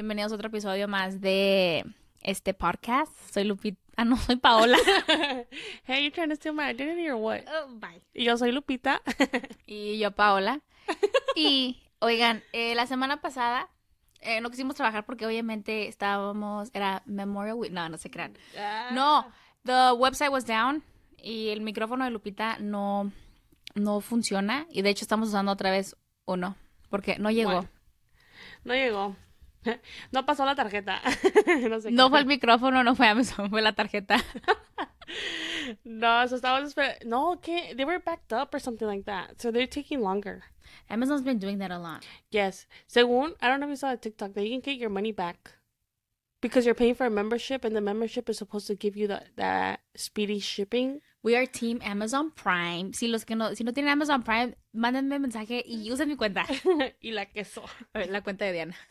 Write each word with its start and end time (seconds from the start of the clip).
Bienvenidos 0.00 0.32
a 0.32 0.36
otro 0.36 0.48
episodio 0.48 0.88
más 0.88 1.20
de 1.20 1.84
este 2.22 2.54
podcast. 2.54 3.12
Soy 3.30 3.44
Lupita. 3.44 3.78
Ah, 3.96 4.06
no, 4.06 4.16
soy 4.16 4.36
Paola. 4.36 4.78
hey, 5.84 6.02
you 6.02 6.10
trying 6.10 6.30
to 6.30 6.36
steal 6.36 6.54
my 6.54 6.70
identity 6.70 7.06
or 7.06 7.16
what? 7.16 7.42
Oh, 7.46 7.68
bye. 7.74 8.00
Y 8.14 8.24
yo 8.24 8.38
soy 8.38 8.50
Lupita. 8.50 9.02
Y 9.66 9.98
yo, 9.98 10.10
Paola. 10.12 10.62
Y, 11.36 11.82
oigan, 11.98 12.42
eh, 12.54 12.74
la 12.74 12.86
semana 12.86 13.20
pasada 13.20 13.68
eh, 14.22 14.40
no 14.40 14.48
quisimos 14.48 14.74
trabajar 14.74 15.04
porque 15.04 15.26
obviamente 15.26 15.86
estábamos, 15.86 16.70
era 16.72 17.02
Memorial 17.04 17.56
Week. 17.56 17.70
No, 17.70 17.86
no 17.90 17.98
se 17.98 18.10
crean. 18.10 18.38
No, 18.92 19.30
the 19.66 19.92
website 19.92 20.30
was 20.30 20.46
down 20.46 20.82
y 21.18 21.50
el 21.50 21.60
micrófono 21.60 22.06
de 22.06 22.10
Lupita 22.10 22.56
no, 22.58 23.12
no 23.74 24.00
funciona. 24.00 24.66
Y 24.70 24.80
de 24.80 24.88
hecho 24.88 25.04
estamos 25.04 25.28
usando 25.28 25.52
otra 25.52 25.70
vez 25.70 25.94
uno 26.24 26.56
porque 26.88 27.18
no 27.18 27.30
llegó. 27.30 27.50
Bueno. 27.50 27.68
No 28.64 28.72
llegó. 28.72 29.14
No 30.12 30.26
pasó 30.26 30.44
la 30.44 30.54
tarjeta. 30.54 31.00
no 31.68 31.80
sé 31.80 31.90
No 31.90 32.10
fue 32.10 32.20
el 32.20 32.26
micrófono, 32.26 32.82
no 32.82 32.94
fue 32.94 33.06
Amazon, 33.08 33.50
fue 33.50 33.62
la 33.62 33.72
tarjeta. 33.72 34.16
No, 35.84 36.22
eso 36.22 36.36
estábamos 36.36 36.68
esperando. 36.68 37.04
No, 37.04 37.40
que 37.40 37.74
they 37.74 37.84
were 37.84 37.98
backed 37.98 38.32
up 38.32 38.54
or 38.54 38.60
something 38.60 38.86
like 38.86 39.04
that. 39.04 39.40
So 39.40 39.50
they're 39.50 39.66
taking 39.66 40.00
longer. 40.00 40.44
Amazon's 40.88 41.22
been 41.22 41.38
doing 41.38 41.58
that 41.58 41.70
a 41.70 41.78
lot. 41.78 42.04
Yes. 42.30 42.66
Según, 42.88 43.34
I 43.40 43.48
don't 43.48 43.60
know 43.60 43.66
if 43.66 43.70
you 43.70 43.76
saw 43.76 43.92
a 43.92 43.96
TikTok 43.96 44.34
that 44.34 44.44
you 44.44 44.50
can 44.50 44.60
get 44.60 44.78
your 44.78 44.90
money 44.90 45.12
back. 45.12 45.54
Because 46.40 46.64
you're 46.64 46.74
paying 46.74 46.94
for 46.94 47.06
a 47.06 47.10
membership 47.10 47.64
and 47.64 47.76
the 47.76 47.80
membership 47.80 48.30
is 48.30 48.38
supposed 48.38 48.66
to 48.68 48.74
give 48.74 48.96
you 48.96 49.06
the, 49.06 49.22
that 49.36 49.80
speedy 49.94 50.38
shipping. 50.38 51.00
We 51.22 51.36
are 51.36 51.46
Team 51.46 51.80
Amazon 51.82 52.30
Prime. 52.30 52.92
Si 52.94 53.06
los 53.08 53.24
que 53.24 53.36
no, 53.36 53.54
si 53.54 53.62
no 53.62 53.72
tienen 53.74 53.92
Amazon 53.92 54.22
Prime, 54.22 54.56
mándenme 54.72 55.18
mensaje 55.18 55.62
y 55.66 55.90
usen 55.92 56.08
mi 56.08 56.16
cuenta. 56.16 56.46
y 57.00 57.10
la 57.12 57.26
queso. 57.26 57.62
La 57.92 58.22
cuenta 58.22 58.46
de 58.46 58.52
Diana. 58.52 58.76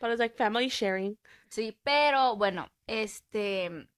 But 0.00 0.10
it's 0.10 0.20
like 0.20 0.36
family 0.36 0.68
sharing. 0.68 1.18
Sí, 1.48 1.76
pero 1.82 2.36
bueno, 2.36 2.68
este, 2.86 3.88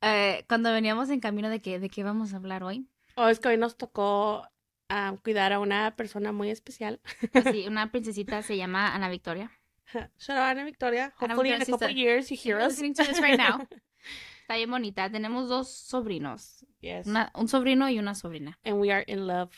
eh, 0.00 0.44
cuando 0.48 0.72
veníamos 0.72 1.10
en 1.10 1.20
camino 1.20 1.50
de 1.50 1.60
que, 1.60 1.78
de 1.78 1.90
qué 1.90 2.02
vamos 2.04 2.32
a 2.32 2.36
hablar 2.36 2.62
hoy, 2.62 2.86
Oh, 3.16 3.28
es 3.28 3.38
que 3.38 3.48
hoy 3.48 3.56
nos 3.58 3.76
tocó 3.76 4.48
ah, 4.88 5.14
cuidar 5.22 5.52
a 5.52 5.58
una 5.60 5.94
persona 5.94 6.32
muy 6.32 6.50
especial. 6.50 7.00
así, 7.34 7.66
una 7.68 7.90
princesita 7.92 8.42
se 8.42 8.56
llama 8.56 8.94
Ana 8.94 9.08
Victoria. 9.10 9.50
Shout 9.92 10.38
out 10.38 10.38
Ana 10.56 10.64
Victoria. 10.64 11.12
Ana 11.18 11.34
Hopefully 11.34 11.50
in 11.50 11.56
a 11.56 11.58
Victoria, 11.58 11.78
couple 11.78 11.88
sister. 11.88 12.00
years 12.00 12.30
you 12.30 12.36
hear 12.36 12.58
us. 12.58 12.72
listening 12.72 12.94
to 12.94 13.04
this 13.04 13.20
right 13.20 13.36
now. 13.38 13.68
Está 14.44 14.56
bien 14.56 14.70
bonita. 14.70 15.08
Tenemos 15.10 15.48
dos 15.48 15.68
sobrinos, 15.70 16.66
Yes. 16.80 17.06
una- 17.06 17.30
un 17.34 17.48
sobrino 17.48 17.88
y 17.88 17.98
una 17.98 18.14
sobrina. 18.14 18.58
And 18.62 18.78
we 18.78 18.92
are 18.92 19.04
in 19.06 19.26
love. 19.26 19.50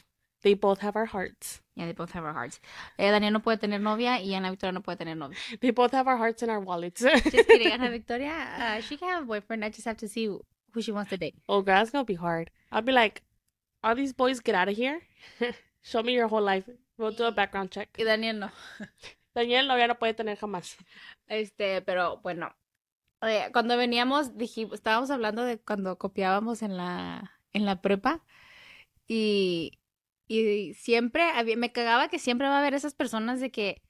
They 0.43 0.55
both 0.55 0.81
have 0.83 0.97
our 0.97 1.07
hearts. 1.07 1.61
Yeah, 1.75 1.87
they 1.87 1.93
both 1.93 2.13
have 2.13 2.25
our 2.25 2.33
hearts. 2.35 2.61
Eh, 2.99 3.11
Daniel 3.11 3.33
no 3.33 3.41
puede 3.43 3.59
tener 3.59 3.81
novia 3.81 4.21
y 4.21 4.33
Ana 4.35 4.51
Victoria 4.51 4.71
no 4.73 4.83
puede 4.83 4.99
tener 4.99 5.17
novia. 5.17 5.37
They 5.61 5.73
both 5.73 5.93
have 5.93 6.07
our 6.09 6.17
hearts 6.19 6.43
in 6.43 6.51
our 6.51 6.61
wallets. 6.61 7.01
Just 7.25 7.49
kidding, 7.49 7.73
Ana 7.73 7.91
Victoria. 7.99 8.33
Uh, 8.79 8.81
she 8.81 8.97
can 8.97 9.09
have 9.09 9.23
a 9.25 9.27
boyfriend. 9.27 9.65
I 9.65 9.71
just 9.71 9.87
have 9.87 9.97
to 9.99 10.09
see 10.09 10.27
who 10.29 10.81
she 10.83 10.93
wants 10.93 11.11
to 11.11 11.17
date. 11.17 11.35
oh, 11.49 11.63
girl, 11.63 11.75
that's 11.79 11.91
gonna 11.91 12.05
be 12.05 12.15
hard. 12.15 12.51
I'll 12.71 12.83
be 12.83 12.93
like, 12.93 13.23
all 13.83 13.97
these 13.97 14.13
boys 14.13 14.39
get 14.41 14.55
out 14.55 14.69
of 14.69 14.77
here. 14.77 15.01
Show 15.83 16.03
me 16.05 16.13
your 16.13 16.29
whole 16.29 16.43
life. 16.43 16.69
We'll 16.97 17.11
do 17.13 17.25
a 17.25 17.33
background 17.33 17.73
check. 17.73 17.89
Y 17.99 18.05
Daniel 18.05 18.39
no. 18.39 18.51
Daniel 19.35 19.67
novia 19.67 19.89
no 19.89 19.95
puede 19.97 20.15
tener 20.15 20.37
jamás. 20.39 20.77
Este, 21.29 21.81
pero 21.83 22.21
bueno. 22.23 22.53
Eh, 23.23 23.51
cuando 23.53 23.77
veníamos, 23.77 24.37
dijimos, 24.37 24.75
estábamos 24.75 25.11
hablando 25.11 25.45
de 25.45 25.59
cuando 25.61 25.99
copiábamos 25.99 26.63
en 26.63 26.77
la, 26.77 27.33
en 27.53 27.65
la 27.67 27.81
prepa. 27.83 28.25
Y, 29.09 29.79
y 30.29 30.75
siempre 30.75 31.23
había, 31.31 31.57
me 31.57 31.73
cagaba 31.73 32.09
que 32.09 32.19
siempre 32.19 32.49
va 32.49 32.57
a 32.57 32.61
haber 32.61 32.75
esas 32.75 32.95
personas 32.95 33.41
de 33.41 33.51
que. 33.51 33.83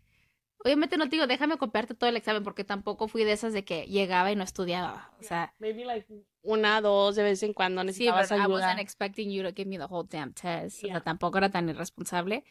Obviamente 0.64 0.96
no 0.96 1.04
te 1.04 1.10
digo, 1.12 1.26
déjame 1.28 1.58
copiarte 1.58 1.94
todo 1.94 2.10
el 2.10 2.16
examen, 2.16 2.42
porque 2.42 2.64
tampoco 2.64 3.06
fui 3.08 3.22
de 3.24 3.32
esas 3.32 3.52
de 3.52 3.64
que 3.64 3.86
llegaba 3.86 4.32
y 4.32 4.36
no 4.36 4.42
estudiaba. 4.42 5.12
O 5.20 5.22
sea, 5.22 5.54
Maybe 5.60 5.84
like 5.84 6.06
una, 6.42 6.80
dos 6.80 7.14
de 7.14 7.22
vez 7.22 7.42
en 7.42 7.52
cuando 7.52 7.82
Sí, 7.84 7.86
necesitabas 7.86 8.32
I 8.32 8.34
ayuda. 8.34 8.48
wasn't 8.48 8.80
expecting 8.80 9.30
you 9.30 9.42
to 9.44 9.52
give 9.54 9.66
me 9.68 9.78
the 9.78 9.84
whole 9.84 10.08
damn 10.08 10.32
test. 10.32 10.78
O 10.78 10.86
Yeah. 10.86 10.94
sea, 10.94 11.04
tampoco 11.04 11.38
era 11.38 11.50
tan 11.50 11.68
irresponsable. 11.68 12.44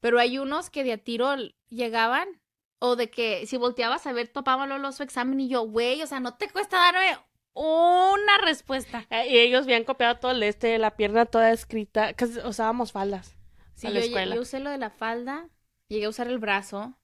Pero 0.00 0.18
hay 0.18 0.38
unos 0.38 0.70
que 0.70 0.82
de 0.82 0.94
a 0.94 0.98
tiro 0.98 1.36
llegaban 1.68 2.39
o 2.80 2.96
de 2.96 3.08
que 3.10 3.46
si 3.46 3.56
volteabas 3.56 4.06
a 4.06 4.12
ver, 4.12 4.26
topaban 4.28 4.68
luego 4.68 4.90
su 4.92 5.04
examen 5.04 5.38
y 5.38 5.48
yo, 5.48 5.62
güey, 5.62 6.02
o 6.02 6.06
sea, 6.08 6.18
no 6.18 6.34
te 6.34 6.48
cuesta 6.50 6.76
darme 6.78 7.16
una 7.54 8.38
respuesta. 8.42 9.06
Eh, 9.10 9.28
Y 9.30 9.38
ellos 9.38 9.64
habían 9.64 9.84
copiado 9.84 10.16
todo 10.18 10.32
el 10.32 10.42
este, 10.42 10.78
la 10.78 10.96
pierna 10.96 11.26
toda 11.26 11.52
escrita. 11.52 12.12
Que 12.14 12.24
usábamos 12.24 12.92
faldas. 12.92 13.36
Sí, 13.74 13.86
a 13.86 13.90
yo, 13.90 13.94
la 13.94 14.00
lle- 14.00 14.04
escuela. 14.06 14.34
yo 14.34 14.40
usé 14.42 14.60
lo 14.60 14.70
de 14.70 14.78
la 14.78 14.90
falda, 14.90 15.48
llegué 15.88 16.06
a 16.06 16.08
usar 16.08 16.26
el 16.28 16.38
brazo, 16.38 16.94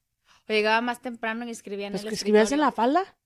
o 0.49 0.53
llegaba 0.53 0.81
más 0.81 1.01
temprano 1.01 1.45
y 1.47 1.51
escribía 1.51 1.87
en 1.89 1.95
¿Los 1.95 2.03
el 2.03 2.09
que 2.09 2.15
escribías 2.15 2.53
en 2.53 2.61
la 2.61 2.73
falda? 2.73 3.17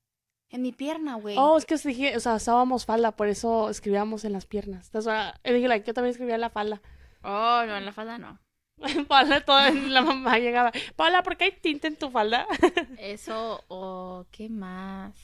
En 0.49 0.63
mi 0.63 0.73
pierna, 0.73 1.15
güey. 1.17 1.37
Oh, 1.39 1.57
es 1.57 1.65
que 1.67 1.77
dije, 1.77 2.17
o 2.17 2.21
sea, 2.21 2.35
usábamos 2.35 2.85
falda, 2.85 3.13
por 3.13 3.29
eso 3.29 3.71
escribíamos 3.71 4.25
en 4.25 4.33
las 4.33 4.47
piernas. 4.47 4.91
Why- 4.93 5.33
y 5.45 5.53
dije, 5.53 5.69
like, 5.69 5.87
yo 5.87 5.95
también 5.95 6.11
escribía 6.11 6.35
en 6.37 6.41
la 6.41 6.51
falda. 6.51 6.81
Oh, 7.23 7.63
no, 7.67 7.77
en 7.77 7.85
la 7.85 7.93
falda 7.93 8.19
no. 8.19 8.41
Paula, 9.09 9.41
toda 9.45 9.71
la 9.71 10.03
mamá 10.03 10.39
llegaba. 10.39 10.73
Paula, 10.97 11.23
¿por 11.23 11.37
qué 11.37 11.45
hay 11.45 11.53
tinta 11.53 11.87
en 11.87 11.97
tu 11.97 12.11
falda? 12.11 12.47
Eso, 12.99 13.65
o 13.69 14.27
qué 14.31 14.49
más. 14.49 15.15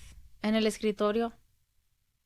En 0.43 0.55
el 0.55 0.67
escritorio 0.67 1.33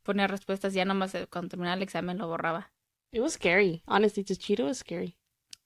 ponía 0.02 0.26
respuestas, 0.26 0.74
ya 0.74 0.84
nomás 0.84 1.14
eh, 1.14 1.26
cuando 1.30 1.50
terminaba 1.50 1.76
el 1.76 1.82
examen 1.82 2.18
lo 2.18 2.26
borraba. 2.26 2.72
It 3.12 3.20
was 3.20 3.34
scary. 3.34 3.82
Honestly, 3.86 4.24
to 4.24 4.36
cheat, 4.36 4.60
it 4.60 4.64
was 4.64 4.78
scary. 4.78 5.16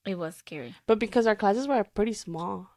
It 0.04 0.16
was 0.16 0.36
scary. 0.36 0.74
But 0.86 0.98
because 0.98 1.26
our 1.28 1.36
classes 1.36 1.66
were 1.66 1.84
pretty 1.84 2.14
small. 2.14 2.68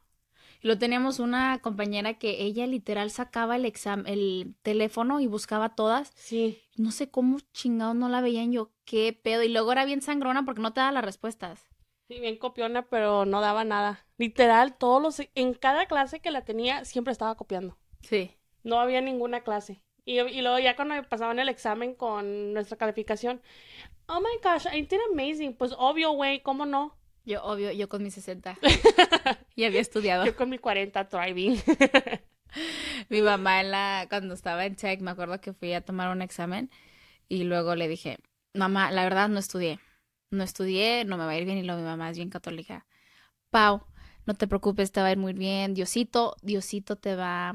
Y 0.61 0.67
luego 0.67 0.79
teníamos 0.79 1.19
una 1.19 1.59
compañera 1.59 2.15
que 2.15 2.41
ella 2.43 2.65
literal 2.65 3.11
sacaba 3.11 3.57
el 3.57 3.65
examen, 3.65 4.07
el 4.07 4.55
teléfono 4.63 5.19
y 5.19 5.27
buscaba 5.27 5.75
todas. 5.75 6.11
Sí. 6.15 6.63
No 6.75 6.91
sé 6.91 7.09
cómo 7.09 7.39
chingados 7.53 7.95
no 7.95 8.09
la 8.09 8.21
veían 8.21 8.51
yo, 8.51 8.71
qué 8.85 9.13
pedo. 9.13 9.43
Y 9.43 9.49
luego 9.49 9.71
era 9.71 9.85
bien 9.85 10.01
sangrona 10.01 10.45
porque 10.45 10.61
no 10.61 10.73
te 10.73 10.79
daba 10.79 10.91
las 10.91 11.05
respuestas. 11.05 11.67
Sí, 12.07 12.19
bien 12.19 12.37
copiona, 12.37 12.83
pero 12.83 13.25
no 13.25 13.41
daba 13.41 13.65
nada. 13.65 14.05
Literal, 14.17 14.77
todos 14.77 15.01
los... 15.01 15.27
En 15.35 15.53
cada 15.53 15.87
clase 15.87 16.21
que 16.21 16.31
la 16.31 16.45
tenía, 16.45 16.85
siempre 16.85 17.11
estaba 17.11 17.35
copiando. 17.35 17.77
Sí. 18.01 18.31
No 18.63 18.79
había 18.79 19.01
ninguna 19.01 19.41
clase. 19.41 19.83
Y, 20.05 20.19
y 20.19 20.41
luego 20.41 20.57
ya 20.59 20.77
cuando 20.77 21.03
pasaban 21.09 21.39
el 21.39 21.49
examen 21.49 21.93
con 21.93 22.53
nuestra 22.53 22.77
calificación, 22.77 23.41
oh 24.07 24.21
my 24.21 24.39
gosh, 24.41 24.67
I 24.73 24.83
did 24.83 24.99
amazing. 25.11 25.53
Pues 25.53 25.75
obvio, 25.77 26.11
güey, 26.11 26.41
¿cómo 26.41 26.65
no? 26.65 26.97
Yo, 27.25 27.43
obvio, 27.43 27.73
yo 27.73 27.89
con 27.89 28.03
mis 28.03 28.13
60. 28.13 28.57
y 29.55 29.65
había 29.65 29.81
estudiado. 29.81 30.25
Yo 30.25 30.37
con 30.37 30.49
mi 30.49 30.59
40 30.59 31.09
thriving. 31.09 31.61
Mi 33.09 33.21
mamá 33.21 33.59
en 33.59 33.71
la, 33.71 34.07
cuando 34.09 34.33
estaba 34.33 34.65
en 34.65 34.75
tech, 34.77 35.01
me 35.01 35.11
acuerdo 35.11 35.39
que 35.41 35.51
fui 35.51 35.73
a 35.73 35.81
tomar 35.81 36.09
un 36.09 36.21
examen 36.21 36.71
y 37.27 37.43
luego 37.43 37.75
le 37.75 37.89
dije, 37.89 38.17
mamá, 38.53 38.91
la 38.91 39.03
verdad 39.03 39.27
no 39.27 39.39
estudié. 39.39 39.79
No 40.29 40.43
estudié, 40.43 41.05
no 41.05 41.17
me 41.17 41.25
va 41.25 41.31
a 41.31 41.37
ir 41.37 41.45
bien 41.45 41.57
y 41.57 41.63
luego 41.63 41.81
mi 41.81 41.87
mamá 41.87 42.09
es 42.09 42.17
bien 42.17 42.29
católica. 42.29 42.85
Pau, 43.49 43.81
no 44.25 44.33
te 44.33 44.47
preocupes, 44.47 44.91
te 44.91 45.01
va 45.01 45.07
a 45.07 45.11
ir 45.11 45.17
muy 45.17 45.33
bien. 45.33 45.73
Diosito, 45.73 46.35
Diosito 46.41 46.97
te 46.97 47.15
va, 47.15 47.53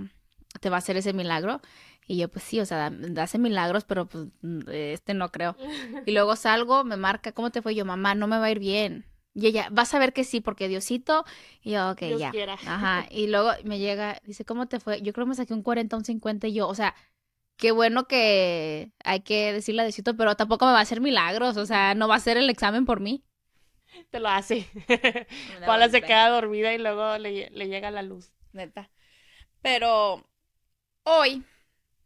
te 0.61 0.71
va 0.71 0.77
a 0.77 0.79
hacer 0.79 0.97
ese 0.97 1.13
milagro. 1.13 1.61
Y 2.07 2.17
yo, 2.17 2.29
pues 2.29 2.45
sí, 2.45 2.59
o 2.61 2.67
sea, 2.67 2.91
hace 3.19 3.39
milagros, 3.39 3.85
pero 3.85 4.07
pues 4.07 4.29
este 4.69 5.15
no 5.15 5.31
creo. 5.31 5.57
Y 6.07 6.13
luego 6.13 6.35
salgo, 6.37 6.83
me 6.85 6.97
marca, 6.97 7.33
¿cómo 7.33 7.51
te 7.51 7.63
fue? 7.63 7.75
Yo, 7.75 7.85
mamá, 7.85 8.15
no 8.15 8.27
me 8.27 8.39
va 8.39 8.47
a 8.47 8.51
ir 8.51 8.59
bien. 8.59 9.07
Y 9.35 9.47
ella, 9.47 9.69
vas 9.71 9.95
a 9.95 9.99
ver 9.99 10.13
que 10.13 10.25
sí, 10.25 10.41
porque 10.41 10.69
Diosito. 10.69 11.25
Y 11.63 11.73
yo, 11.73 11.91
ok, 11.91 12.01
Dios 12.01 12.21
ya. 12.21 12.31
quiera. 12.31 12.55
Ajá. 12.67 13.07
Y 13.11 13.29
luego 13.29 13.51
me 13.65 13.79
llega, 13.79 14.21
dice, 14.25 14.45
¿cómo 14.45 14.67
te 14.67 14.81
fue? 14.81 15.01
Yo 15.01 15.13
creo 15.13 15.27
que 15.27 15.31
me 15.31 15.35
saqué 15.35 15.55
un 15.55 15.63
40, 15.63 15.97
un 15.97 16.05
50 16.05 16.49
y 16.49 16.55
yo, 16.55 16.69
o 16.69 16.75
sea, 16.75 16.95
qué 17.57 17.73
bueno 17.73 18.07
que 18.07 18.93
hay 19.05 19.21
que 19.21 19.53
decirle 19.53 19.83
a 19.83 19.85
Diosito, 19.85 20.17
pero 20.17 20.37
tampoco 20.37 20.67
me 20.67 20.73
va 20.73 20.79
a 20.79 20.83
hacer 20.83 21.01
milagros, 21.01 21.57
o 21.57 21.67
sea, 21.67 21.95
no 21.95 22.09
va 22.09 22.15
a 22.15 22.19
hacer 22.19 22.37
el 22.37 22.51
examen 22.51 22.85
por 22.85 23.01
mí. 23.01 23.25
Te 24.11 24.21
lo 24.21 24.29
hace. 24.29 24.67
Paula 25.67 25.89
se 25.89 26.03
queda 26.03 26.29
dormida 26.29 26.73
y 26.73 26.79
luego 26.79 27.19
le, 27.19 27.51
le 27.51 27.69
llega 27.69 27.91
la 27.91 28.03
luz. 28.03 28.33
Neta. 28.53 28.91
Pero 29.61 30.27
hoy 31.05 31.45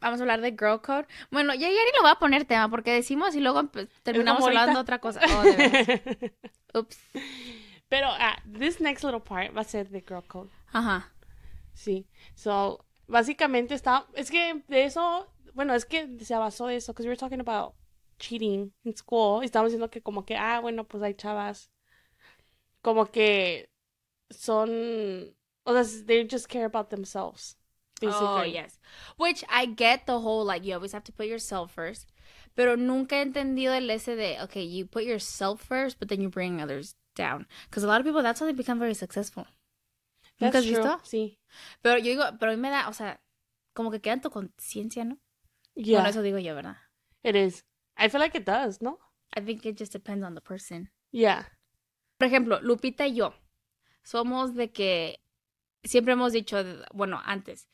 vamos 0.01 0.21
a 0.21 0.23
hablar 0.23 0.41
de 0.41 0.51
Girl 0.51 0.81
Code. 0.81 1.07
Bueno, 1.31 1.55
ya, 1.55 1.69
ya 1.69 1.69
ni 1.69 1.97
lo 1.97 2.03
voy 2.03 2.11
a 2.11 2.19
poner 2.19 2.45
tema 2.45 2.69
porque 2.69 2.93
decimos 2.93 3.35
y 3.35 3.41
luego 3.41 3.69
terminamos 4.03 4.47
hablando 4.47 4.75
de 4.75 4.81
otra 4.81 5.01
cosa. 5.01 5.21
Oh, 5.37 5.43
de. 5.43 6.35
Ups. 6.75 6.99
Pero, 7.89 8.09
ah, 8.11 8.37
this 8.59 8.81
next 8.81 9.05
little 9.05 9.21
part 9.21 9.57
va 9.57 9.61
a 9.61 9.65
ser 9.65 9.89
de 9.89 10.01
Girl 10.01 10.25
Code. 10.27 10.51
Ajá. 10.73 11.13
Sí. 11.73 12.07
So, 12.35 12.85
básicamente 13.07 13.75
está. 13.75 14.07
Es 14.15 14.31
que 14.31 14.63
de 14.69 14.85
eso. 14.85 15.33
Bueno, 15.57 15.75
es 15.75 15.87
que 15.87 16.07
se 16.21 16.37
basó 16.37 16.69
eso. 16.69 16.93
Because 16.93 17.07
we 17.07 17.11
were 17.11 17.17
talking 17.17 17.41
about 17.41 17.75
cheating 18.19 18.73
in 18.85 18.95
school. 18.95 19.43
Y 19.43 19.47
estábamos 19.47 19.73
diciendo 19.73 19.91
que, 19.91 20.03
como 20.03 20.25
que, 20.25 20.37
ah, 20.37 20.61
bueno, 20.61 20.85
pues 20.85 21.03
hay 21.03 21.15
chavas. 21.15 21.71
Como 22.83 23.07
que 23.07 23.71
son. 24.31 25.35
O 25.65 25.73
sea, 25.73 26.05
they 26.07 26.29
just 26.31 26.47
care 26.47 26.67
about 26.67 26.91
themselves. 26.91 27.57
Basically. 28.01 28.27
Oh, 28.27 28.45
yes. 28.45 28.79
Which 29.17 29.43
I 29.49 29.67
get 29.67 30.05
the 30.05 30.21
whole, 30.21 30.45
like, 30.45 30.63
you 30.63 30.75
always 30.75 30.93
have 30.93 31.05
to 31.05 31.13
put 31.13 31.27
yourself 31.27 31.73
first. 31.73 32.13
Pero 32.55 32.77
nunca 32.77 33.17
he 33.17 33.23
entendido 33.23 33.75
el 33.75 33.91
ese 33.91 34.15
de, 34.15 34.39
okay, 34.43 34.63
you 34.63 34.87
put 34.87 35.05
yourself 35.05 35.63
first, 35.63 35.99
but 35.99 36.09
then 36.09 36.21
you 36.21 36.29
bring 36.29 36.61
others 36.61 36.95
down. 37.15 37.47
Because 37.65 37.83
a 37.83 37.87
lot 37.87 38.01
of 38.01 38.07
people, 38.07 38.23
that's 38.23 38.41
how 38.41 38.47
they 38.47 38.53
become 38.53 38.79
very 38.79 38.95
successful. 38.95 39.47
¿Nunca 40.39 40.59
has 40.59 40.67
true. 40.67 40.77
visto? 40.77 41.01
Sí. 41.05 41.39
Pero 41.83 41.97
yo 41.99 42.11
digo, 42.11 42.25
pero 42.39 42.53
a 42.53 42.55
mí 42.55 42.61
me 42.61 42.71
da, 42.71 42.89
o 42.89 42.93
sea, 42.93 43.21
como 43.73 43.91
que 43.91 44.01
queda 44.01 44.15
en 44.15 44.21
tu 44.21 44.31
conciencia, 44.31 45.05
¿no? 45.05 45.19
Yeah, 45.77 45.99
Bueno, 45.99 46.09
eso 46.11 46.23
digo 46.23 46.39
yo, 46.39 46.55
¿verdad? 46.55 46.77
it 47.23 47.37
is. 47.37 47.65
I 47.99 48.09
feel 48.09 48.21
like 48.21 48.35
it 48.35 48.45
does, 48.47 48.81
no? 48.81 48.99
I 49.37 49.41
think 49.41 49.65
it 49.67 49.77
just 49.79 49.93
depends 49.93 50.25
on 50.25 50.35
the 50.35 50.41
person. 50.41 50.89
Yeah. 51.13 51.45
Por 52.19 52.29
ejemplo, 52.29 52.61
Lupita 52.63 53.07
y 53.07 53.15
yo 53.17 53.35
somos 54.03 54.55
de 54.55 54.69
que 54.73 55.19
siempre 55.85 56.13
hemos 56.15 56.33
dicho, 56.33 56.63
bueno, 56.95 57.21
antes, 57.27 57.67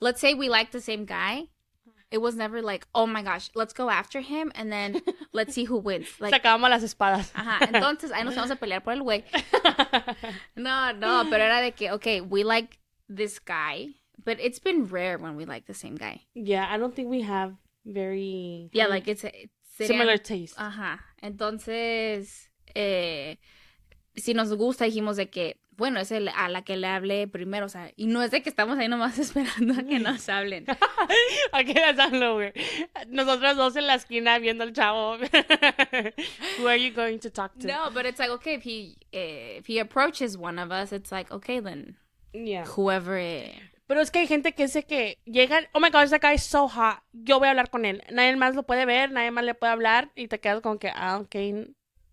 let's 0.00 0.20
say 0.20 0.32
we 0.34 0.48
like 0.48 0.70
the 0.70 0.80
same 0.80 1.04
guy. 1.04 1.48
It 2.10 2.18
was 2.20 2.34
never 2.34 2.60
like, 2.62 2.86
oh 2.94 3.06
my 3.06 3.22
gosh, 3.22 3.50
let's 3.54 3.72
go 3.72 3.88
after 3.88 4.20
him 4.20 4.50
and 4.56 4.72
then 4.72 5.00
let's 5.32 5.54
see 5.54 5.64
who 5.64 5.76
wins. 5.78 6.08
Like, 6.20 6.32
Sacábamos 6.34 6.68
las 6.70 6.82
espadas. 6.82 7.30
ajá, 7.34 7.60
entonces 7.72 8.10
ahí 8.12 8.24
nos 8.24 8.34
vamos 8.34 8.50
a 8.50 8.56
pelear 8.56 8.82
por 8.82 8.94
el 8.94 9.02
güey. 9.02 9.24
No, 10.56 10.92
no, 10.92 11.26
pero 11.30 11.44
era 11.44 11.60
de 11.60 11.72
que, 11.72 11.92
okay, 11.92 12.20
we 12.20 12.42
like 12.44 12.78
this 13.08 13.38
guy, 13.40 13.94
but 14.24 14.38
it's 14.40 14.58
been 14.60 14.86
rare 14.86 15.18
when 15.18 15.36
we 15.36 15.44
like 15.44 15.66
the 15.66 15.74
same 15.74 15.96
guy. 15.96 16.22
yeah, 16.34 16.66
I 16.70 16.78
don't 16.78 16.94
think 16.94 17.08
we 17.08 17.22
have 17.22 17.54
very 17.84 18.68
Yeah, 18.72 18.86
like 18.88 19.08
it's, 19.08 19.24
it's 19.24 19.52
similar 19.76 20.18
taste. 20.18 20.56
Ajá. 20.58 21.00
Entonces, 21.22 22.50
eh, 22.74 23.38
si 24.16 24.34
nos 24.34 24.52
gusta, 24.54 24.84
dijimos 24.84 25.16
de 25.16 25.30
que, 25.30 25.56
bueno, 25.76 25.98
es 26.00 26.10
el, 26.12 26.28
a 26.28 26.48
la 26.50 26.62
que 26.62 26.76
le 26.76 26.86
hable 26.88 27.26
primero, 27.26 27.64
o 27.64 27.68
sea, 27.70 27.90
y 27.96 28.06
no 28.06 28.22
es 28.22 28.30
de 28.30 28.42
que 28.42 28.50
estamos 28.50 28.78
ahí 28.78 28.88
nomás 28.88 29.18
esperando 29.18 29.74
a 29.80 29.82
que 29.82 29.98
nos 29.98 30.28
hablen. 30.28 30.66
a 31.52 31.62
little 31.62 32.34
weird. 32.36 32.54
Nosotros 33.08 33.56
dos 33.56 33.76
en 33.76 33.86
la 33.86 33.94
esquina 33.94 34.38
viendo 34.38 34.64
al 34.64 34.72
chavo. 34.74 35.16
Who 36.58 36.66
are 36.68 36.76
you 36.76 36.92
going 36.92 37.18
to 37.20 37.30
talk 37.30 37.58
to? 37.60 37.66
No, 37.66 37.90
but 37.90 38.04
it's 38.06 38.18
like, 38.18 38.30
okay, 38.30 38.54
if 38.54 38.62
he, 38.62 38.96
eh, 39.12 39.56
if 39.58 39.66
he 39.66 39.78
approaches 39.78 40.36
one 40.36 40.58
of 40.58 40.70
us, 40.70 40.92
it's 40.92 41.10
like, 41.10 41.30
okay, 41.32 41.60
then 41.60 41.96
Yeah. 42.34 42.64
whoever. 42.66 43.16
eh, 43.16 43.52
Pero 43.90 44.02
es 44.02 44.12
que 44.12 44.20
hay 44.20 44.28
gente 44.28 44.52
que 44.54 44.62
dice 44.66 44.84
que 44.84 45.18
llegan, 45.24 45.66
oh 45.72 45.80
my 45.80 45.90
god, 45.90 46.02
ese 46.04 46.20
guy 46.20 46.34
is 46.34 46.44
so 46.44 46.68
hot, 46.68 47.02
yo 47.12 47.40
voy 47.40 47.48
a 47.48 47.50
hablar 47.50 47.70
con 47.70 47.84
él. 47.84 48.04
Nadie 48.12 48.36
más 48.36 48.54
lo 48.54 48.62
puede 48.62 48.86
ver, 48.86 49.10
nadie 49.10 49.32
más 49.32 49.42
le 49.42 49.56
puede 49.56 49.72
hablar 49.72 50.12
y 50.14 50.28
te 50.28 50.38
quedas 50.38 50.60
como 50.60 50.78
que, 50.78 50.92
ah, 50.94 51.18
ok. 51.18 51.34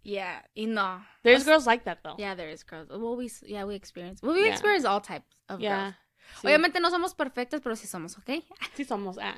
yeah, 0.02 0.44
y 0.56 0.66
no. 0.66 1.06
There's 1.22 1.46
girls 1.46 1.68
like 1.68 1.84
that 1.84 2.00
though. 2.02 2.16
Yeah, 2.18 2.36
there 2.36 2.52
is 2.52 2.66
girls. 2.66 2.90
Well, 2.90 3.16
we, 3.16 3.30
yeah, 3.44 3.64
we 3.64 3.76
experience, 3.76 4.24
well, 4.24 4.34
we 4.34 4.46
Yeah. 4.46 4.54
experience 4.54 4.88
all 4.88 5.00
types 5.02 5.28
of 5.50 5.60
Yeah. 5.62 5.76
girls. 5.92 5.96
Sí. 6.42 6.48
Obviamente 6.48 6.80
no 6.80 6.90
somos 6.90 7.14
perfectos, 7.14 7.62
pero 7.62 7.76
sí 7.76 7.86
somos, 7.86 8.18
¿ok? 8.18 8.44
Sí 8.76 8.84
somos. 8.84 9.20
Ah. 9.22 9.36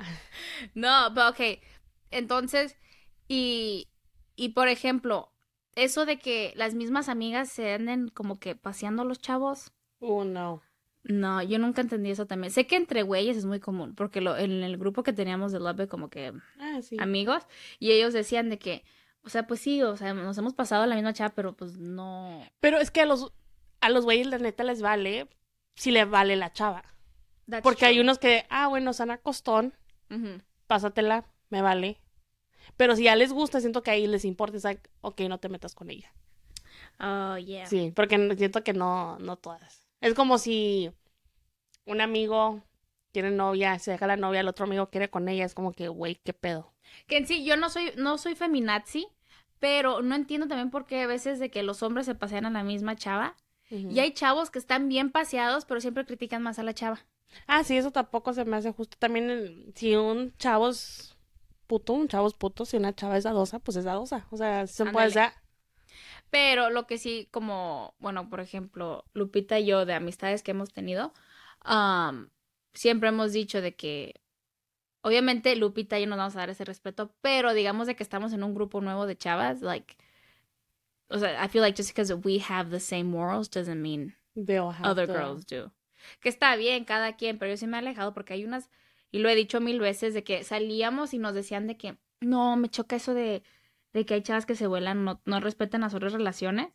No, 0.74 1.12
pero 1.14 1.28
ok. 1.28 1.60
Entonces, 2.10 2.74
y, 3.28 3.90
y 4.34 4.54
por 4.54 4.68
ejemplo, 4.68 5.30
eso 5.74 6.06
de 6.06 6.18
que 6.18 6.54
las 6.56 6.72
mismas 6.72 7.10
amigas 7.10 7.50
se 7.50 7.74
anden 7.74 8.08
como 8.08 8.38
que 8.40 8.56
paseando 8.56 9.04
los 9.04 9.18
chavos. 9.20 9.72
Oh 9.98 10.24
no. 10.24 10.62
No, 11.02 11.42
yo 11.42 11.58
nunca 11.58 11.80
entendí 11.80 12.10
eso 12.10 12.26
también. 12.26 12.52
Sé 12.52 12.66
que 12.66 12.76
entre 12.76 13.02
güeyes 13.02 13.36
es 13.36 13.46
muy 13.46 13.58
común, 13.58 13.94
porque 13.94 14.20
lo, 14.20 14.36
en 14.36 14.62
el 14.62 14.76
grupo 14.76 15.02
que 15.02 15.12
teníamos 15.12 15.50
de 15.50 15.60
Love 15.60 15.88
como 15.88 16.10
que 16.10 16.32
Ah, 16.58 16.80
sí. 16.82 16.96
amigos, 17.00 17.42
y 17.78 17.92
ellos 17.92 18.12
decían 18.12 18.50
de 18.50 18.58
que, 18.58 18.84
o 19.22 19.28
sea, 19.30 19.46
pues 19.46 19.60
sí, 19.60 19.82
o 19.82 19.96
sea, 19.96 20.12
nos 20.12 20.36
hemos 20.38 20.54
pasado 20.54 20.84
la 20.86 20.94
misma 20.94 21.14
chava, 21.14 21.34
pero 21.34 21.56
pues 21.56 21.78
no. 21.78 22.44
Pero 22.60 22.78
es 22.78 22.90
que 22.90 23.00
a 23.00 23.06
los 23.06 23.32
a 23.80 23.88
los 23.88 24.04
güeyes 24.04 24.26
la 24.26 24.38
neta 24.38 24.62
les 24.62 24.82
vale 24.82 25.28
si 25.74 25.90
le 25.90 26.04
vale 26.04 26.36
la 26.36 26.52
chava. 26.52 26.84
That's 27.48 27.62
Porque 27.62 27.86
hay 27.86 27.98
unos 27.98 28.18
que, 28.18 28.46
ah, 28.50 28.68
bueno, 28.68 28.92
sana 28.92 29.18
costón, 29.18 29.74
pásatela, 30.66 31.24
me 31.48 31.62
vale. 31.62 31.98
Pero 32.76 32.94
si 32.94 33.04
ya 33.04 33.16
les 33.16 33.32
gusta, 33.32 33.60
siento 33.60 33.82
que 33.82 33.90
ahí 33.90 34.06
les 34.06 34.24
importa, 34.24 34.56
es 34.58 34.64
like, 34.64 34.88
ok, 35.00 35.22
no 35.22 35.38
te 35.38 35.48
metas 35.48 35.74
con 35.74 35.90
ella. 35.90 36.12
Oh, 37.00 37.38
yeah. 37.38 37.66
Sí, 37.66 37.92
porque 37.96 38.36
siento 38.36 38.62
que 38.62 38.74
no, 38.74 39.18
no 39.18 39.36
todas. 39.36 39.89
Es 40.00 40.14
como 40.14 40.38
si 40.38 40.92
un 41.86 42.00
amigo 42.00 42.62
tiene 43.12 43.30
novia, 43.30 43.78
se 43.78 43.92
deja 43.92 44.06
la 44.06 44.16
novia, 44.16 44.40
el 44.40 44.48
otro 44.48 44.64
amigo 44.66 44.90
quiere 44.90 45.10
con 45.10 45.28
ella, 45.28 45.44
es 45.44 45.54
como 45.54 45.72
que, 45.72 45.88
güey, 45.88 46.16
qué 46.24 46.32
pedo. 46.32 46.72
Que 47.06 47.18
en 47.18 47.26
sí, 47.26 47.44
yo 47.44 47.56
no 47.56 47.70
soy, 47.70 47.92
no 47.96 48.18
soy 48.18 48.34
feminazi, 48.34 49.08
pero 49.58 50.02
no 50.02 50.14
entiendo 50.14 50.46
también 50.48 50.70
por 50.70 50.86
qué 50.86 51.02
a 51.02 51.06
veces 51.06 51.38
de 51.38 51.50
que 51.50 51.62
los 51.62 51.82
hombres 51.82 52.06
se 52.06 52.14
pasean 52.14 52.46
a 52.46 52.50
la 52.50 52.62
misma 52.62 52.96
chava. 52.96 53.36
Y 53.70 54.00
hay 54.00 54.12
chavos 54.12 54.50
que 54.50 54.58
están 54.58 54.88
bien 54.88 55.10
paseados, 55.12 55.64
pero 55.64 55.80
siempre 55.80 56.04
critican 56.04 56.42
más 56.42 56.58
a 56.58 56.64
la 56.64 56.74
chava. 56.74 56.98
Ah, 57.46 57.62
sí, 57.62 57.76
eso 57.76 57.92
tampoco 57.92 58.32
se 58.32 58.44
me 58.44 58.56
hace 58.56 58.72
justo. 58.72 58.96
También, 58.98 59.72
si 59.76 59.94
un 59.94 60.34
chavo 60.38 60.70
es 60.70 61.16
puto, 61.68 61.92
un 61.92 62.08
chavo 62.08 62.26
es 62.26 62.34
puto, 62.34 62.64
si 62.64 62.76
una 62.76 62.94
chava 62.94 63.16
es 63.16 63.24
dadosa, 63.24 63.60
pues 63.60 63.76
es 63.76 63.84
dadosa. 63.84 64.26
O 64.30 64.36
sea, 64.36 64.66
se 64.66 64.84
puede 64.86 65.06
Ándale. 65.06 65.12
ser. 65.12 65.32
Pero 66.30 66.70
lo 66.70 66.86
que 66.86 66.98
sí, 66.98 67.28
como, 67.30 67.94
bueno, 67.98 68.28
por 68.30 68.40
ejemplo, 68.40 69.04
Lupita 69.14 69.58
y 69.58 69.66
yo, 69.66 69.84
de 69.86 69.94
amistades 69.94 70.42
que 70.42 70.52
hemos 70.52 70.72
tenido, 70.72 71.12
am, 71.60 72.30
siempre 72.72 73.08
hemos 73.08 73.32
dicho 73.32 73.60
de 73.60 73.74
que, 73.74 74.20
obviamente, 75.02 75.56
Lupita 75.56 75.98
y 75.98 76.02
yo 76.02 76.08
nos 76.08 76.18
vamos 76.18 76.36
a 76.36 76.40
dar 76.40 76.50
ese 76.50 76.64
respeto, 76.64 77.14
pero 77.20 77.52
digamos 77.54 77.86
de 77.86 77.96
que 77.96 78.02
estamos 78.02 78.32
en 78.32 78.44
un 78.44 78.54
grupo 78.54 78.80
nuevo 78.80 79.06
de 79.06 79.16
chavas, 79.16 79.60
like, 79.62 79.96
o 81.08 81.18
sea, 81.18 81.44
I 81.44 81.48
feel 81.48 81.62
like 81.62 81.76
just 81.76 81.90
because 81.90 82.12
we 82.14 82.38
have 82.48 82.70
the 82.70 82.80
same 82.80 83.04
morals 83.04 83.50
doesn't 83.50 83.80
mean 83.80 84.14
They 84.36 84.58
all 84.58 84.72
have 84.72 84.86
other 84.88 85.06
the- 85.06 85.12
girls 85.12 85.44
do. 85.46 85.72
Que 86.20 86.30
está 86.30 86.56
bien 86.56 86.84
cada 86.84 87.16
quien, 87.16 87.38
pero 87.38 87.50
yo 87.50 87.56
sí 87.56 87.66
me 87.66 87.76
he 87.76 87.80
alejado 87.80 88.14
porque 88.14 88.32
hay 88.32 88.44
unas, 88.44 88.70
y 89.10 89.18
lo 89.18 89.28
he 89.28 89.34
dicho 89.34 89.60
mil 89.60 89.80
veces, 89.80 90.14
de 90.14 90.22
que 90.24 90.44
salíamos 90.44 91.12
y 91.12 91.18
nos 91.18 91.34
decían 91.34 91.66
de 91.66 91.76
que, 91.76 91.98
no, 92.20 92.56
me 92.56 92.68
choca 92.68 92.96
eso 92.96 93.12
de, 93.12 93.42
de 93.92 94.04
que 94.06 94.14
hay 94.14 94.22
chavas 94.22 94.46
que 94.46 94.54
se 94.54 94.66
vuelan, 94.66 95.04
no, 95.04 95.20
no 95.24 95.40
respetan 95.40 95.80
las 95.82 95.94
otras 95.94 96.12
relaciones. 96.12 96.68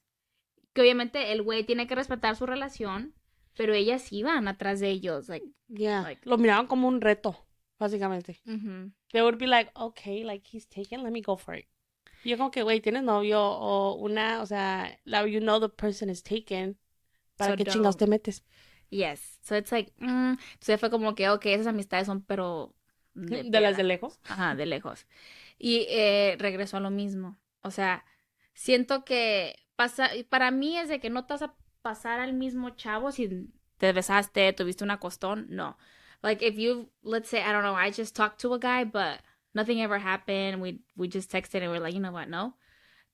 Que 0.74 0.82
obviamente 0.82 1.32
el 1.32 1.42
güey 1.42 1.64
tiene 1.64 1.88
que 1.88 1.96
respetar 1.96 2.36
su 2.36 2.46
relación, 2.46 3.14
pero 3.56 3.74
ellas 3.74 4.12
iban 4.12 4.48
atrás 4.48 4.80
de 4.80 4.90
ellos, 4.90 5.30
like, 5.30 5.46
Yeah. 5.70 6.02
Like- 6.04 6.22
Lo 6.30 6.38
miraban 6.38 6.68
como 6.68 6.88
un 6.88 7.00
reto, 7.02 7.38
básicamente. 7.80 8.40
ujú. 8.46 8.92
They 9.12 9.22
would 9.22 9.38
be 9.38 9.48
like, 9.48 9.72
okay, 9.76 10.24
like 10.24 10.46
he's 10.52 10.68
taken, 10.68 11.04
let 11.04 11.12
me 11.12 11.22
go 11.22 11.38
for 11.38 11.56
it. 11.58 11.66
Yo 12.26 12.38
como 12.38 12.52
que, 12.52 12.64
güey, 12.64 12.82
tienes 12.82 13.04
novio 13.04 13.42
o 13.42 13.94
una, 13.96 14.42
o 14.42 14.46
sea, 14.46 15.00
la, 15.06 15.26
you 15.28 15.40
know 15.40 15.60
the 15.60 15.70
person 15.70 16.10
is 16.10 16.24
taken. 16.24 16.78
¿Para 17.38 17.52
So 17.52 17.58
qué 17.58 17.64
chingados 17.66 17.98
te 17.98 18.06
don't. 18.06 18.12
metes? 18.12 18.44
Yes. 18.90 19.40
So 19.42 19.56
it's 19.56 19.72
like, 19.72 19.94
mm. 20.00 20.38
Entonces 20.54 20.80
fue 20.80 20.90
como 20.90 21.16
que, 21.16 21.30
ok, 21.30 21.46
esas 21.48 21.68
amistades 21.68 22.08
son, 22.08 22.22
pero. 22.24 22.74
De, 23.16 23.44
de 23.44 23.62
las 23.62 23.78
de 23.78 23.84
lejos. 23.84 24.20
Ajá, 24.26 24.56
de 24.56 24.66
lejos. 24.66 25.06
Y 25.58 25.86
eh, 25.90 26.36
regresó 26.40 26.78
a 26.78 26.82
lo 26.82 26.90
mismo. 26.90 27.40
O 27.62 27.72
sea, 27.72 28.04
siento 28.54 29.06
que 29.06 29.56
pasa, 29.76 30.10
para 30.30 30.52
mí 30.52 30.78
es 30.78 30.90
de 30.90 31.00
que 31.00 31.10
no 31.10 31.26
te 31.26 31.34
vas 31.34 31.42
a 31.44 31.56
pasar 31.82 32.20
al 32.20 32.34
mismo 32.34 32.72
chavo 32.72 33.12
si 33.12 33.30
te 33.78 33.92
besaste, 33.94 34.54
tuviste 34.54 34.84
una 34.84 35.00
costón, 35.00 35.48
no. 35.50 35.78
Like 36.22 36.46
if 36.46 36.56
you, 36.58 36.92
let's 37.04 37.30
say, 37.30 37.42
I 37.42 37.52
don't 37.52 37.64
know, 37.64 37.76
I 37.76 37.92
just 37.92 38.16
talked 38.16 38.40
to 38.42 38.54
a 38.54 38.60
guy, 38.60 38.84
but 38.86 39.22
nothing 39.54 39.82
ever 39.82 40.00
happened, 40.00 40.62
we, 40.62 40.82
we 40.96 41.08
just 41.08 41.32
texted 41.32 41.62
and 41.62 41.72
we're 41.72 41.80
like, 41.80 41.94
you 41.94 42.00
know 42.02 42.12
what, 42.12 42.28
no. 42.28 42.58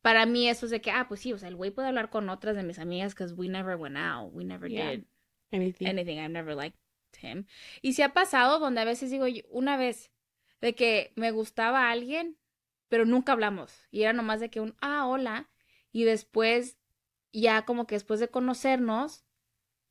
Para 0.01 0.25
mí 0.25 0.47
eso 0.49 0.65
es 0.65 0.71
de 0.71 0.79
que, 0.81 0.91
ah, 0.91 1.05
pues 1.07 1.19
sí, 1.21 1.33
o 1.33 1.37
sea, 1.37 1.49
el 1.49 1.55
güey 1.55 1.71
puede 1.71 1.87
hablar 1.87 2.09
con 2.09 2.29
otras 2.29 2.55
de 2.55 2.63
mis 2.63 2.79
amigas 2.79 3.13
because 3.13 3.33
we 3.35 3.47
never 3.49 3.75
went 3.77 3.97
out, 3.97 4.31
we 4.33 4.43
never 4.43 4.67
Yeah. 4.67 4.91
did 4.91 5.05
Anything. 5.51 5.87
anything. 5.87 6.19
I've 6.19 6.31
never 6.31 6.55
liked 6.55 6.77
him. 7.19 7.45
Y 7.81 7.93
si 7.93 8.01
ha 8.01 8.13
pasado 8.13 8.57
donde 8.59 8.81
a 8.81 8.85
veces 8.85 9.11
digo, 9.11 9.25
una 9.51 9.77
vez, 9.77 10.09
de 10.61 10.75
que 10.75 11.11
me 11.15 11.31
gustaba 11.31 11.89
alguien, 11.91 12.37
pero 12.87 13.05
nunca 13.05 13.31
hablamos. 13.33 13.73
Y 13.91 14.03
era 14.03 14.13
nomás 14.13 14.39
de 14.39 14.49
que 14.49 14.59
un, 14.61 14.75
ah, 14.81 15.07
hola. 15.07 15.49
Y 15.91 16.03
después, 16.03 16.77
ya 17.33 17.63
como 17.65 17.87
que 17.87 17.95
después 17.95 18.19
de 18.19 18.29
conocernos, 18.29 19.25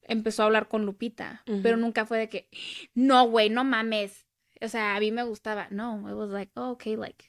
empezó 0.03 0.43
a 0.43 0.47
hablar 0.47 0.69
con 0.69 0.87
Lupita. 0.87 1.43
Pero 1.63 1.77
nunca 1.77 2.07
fue 2.07 2.19
de 2.19 2.29
que, 2.29 2.49
no, 2.95 3.25
güey, 3.29 3.51
no 3.51 3.65
mames. 3.65 4.27
O 4.63 4.69
sea, 4.69 4.97
a 4.97 5.01
mí 5.01 5.11
me 5.13 5.23
gustaba. 5.25 5.69
No, 5.71 6.09
it 6.09 6.15
was 6.15 6.31
like, 6.31 6.53
oh, 6.55 6.71
okay, 6.71 6.97
like, 6.97 7.25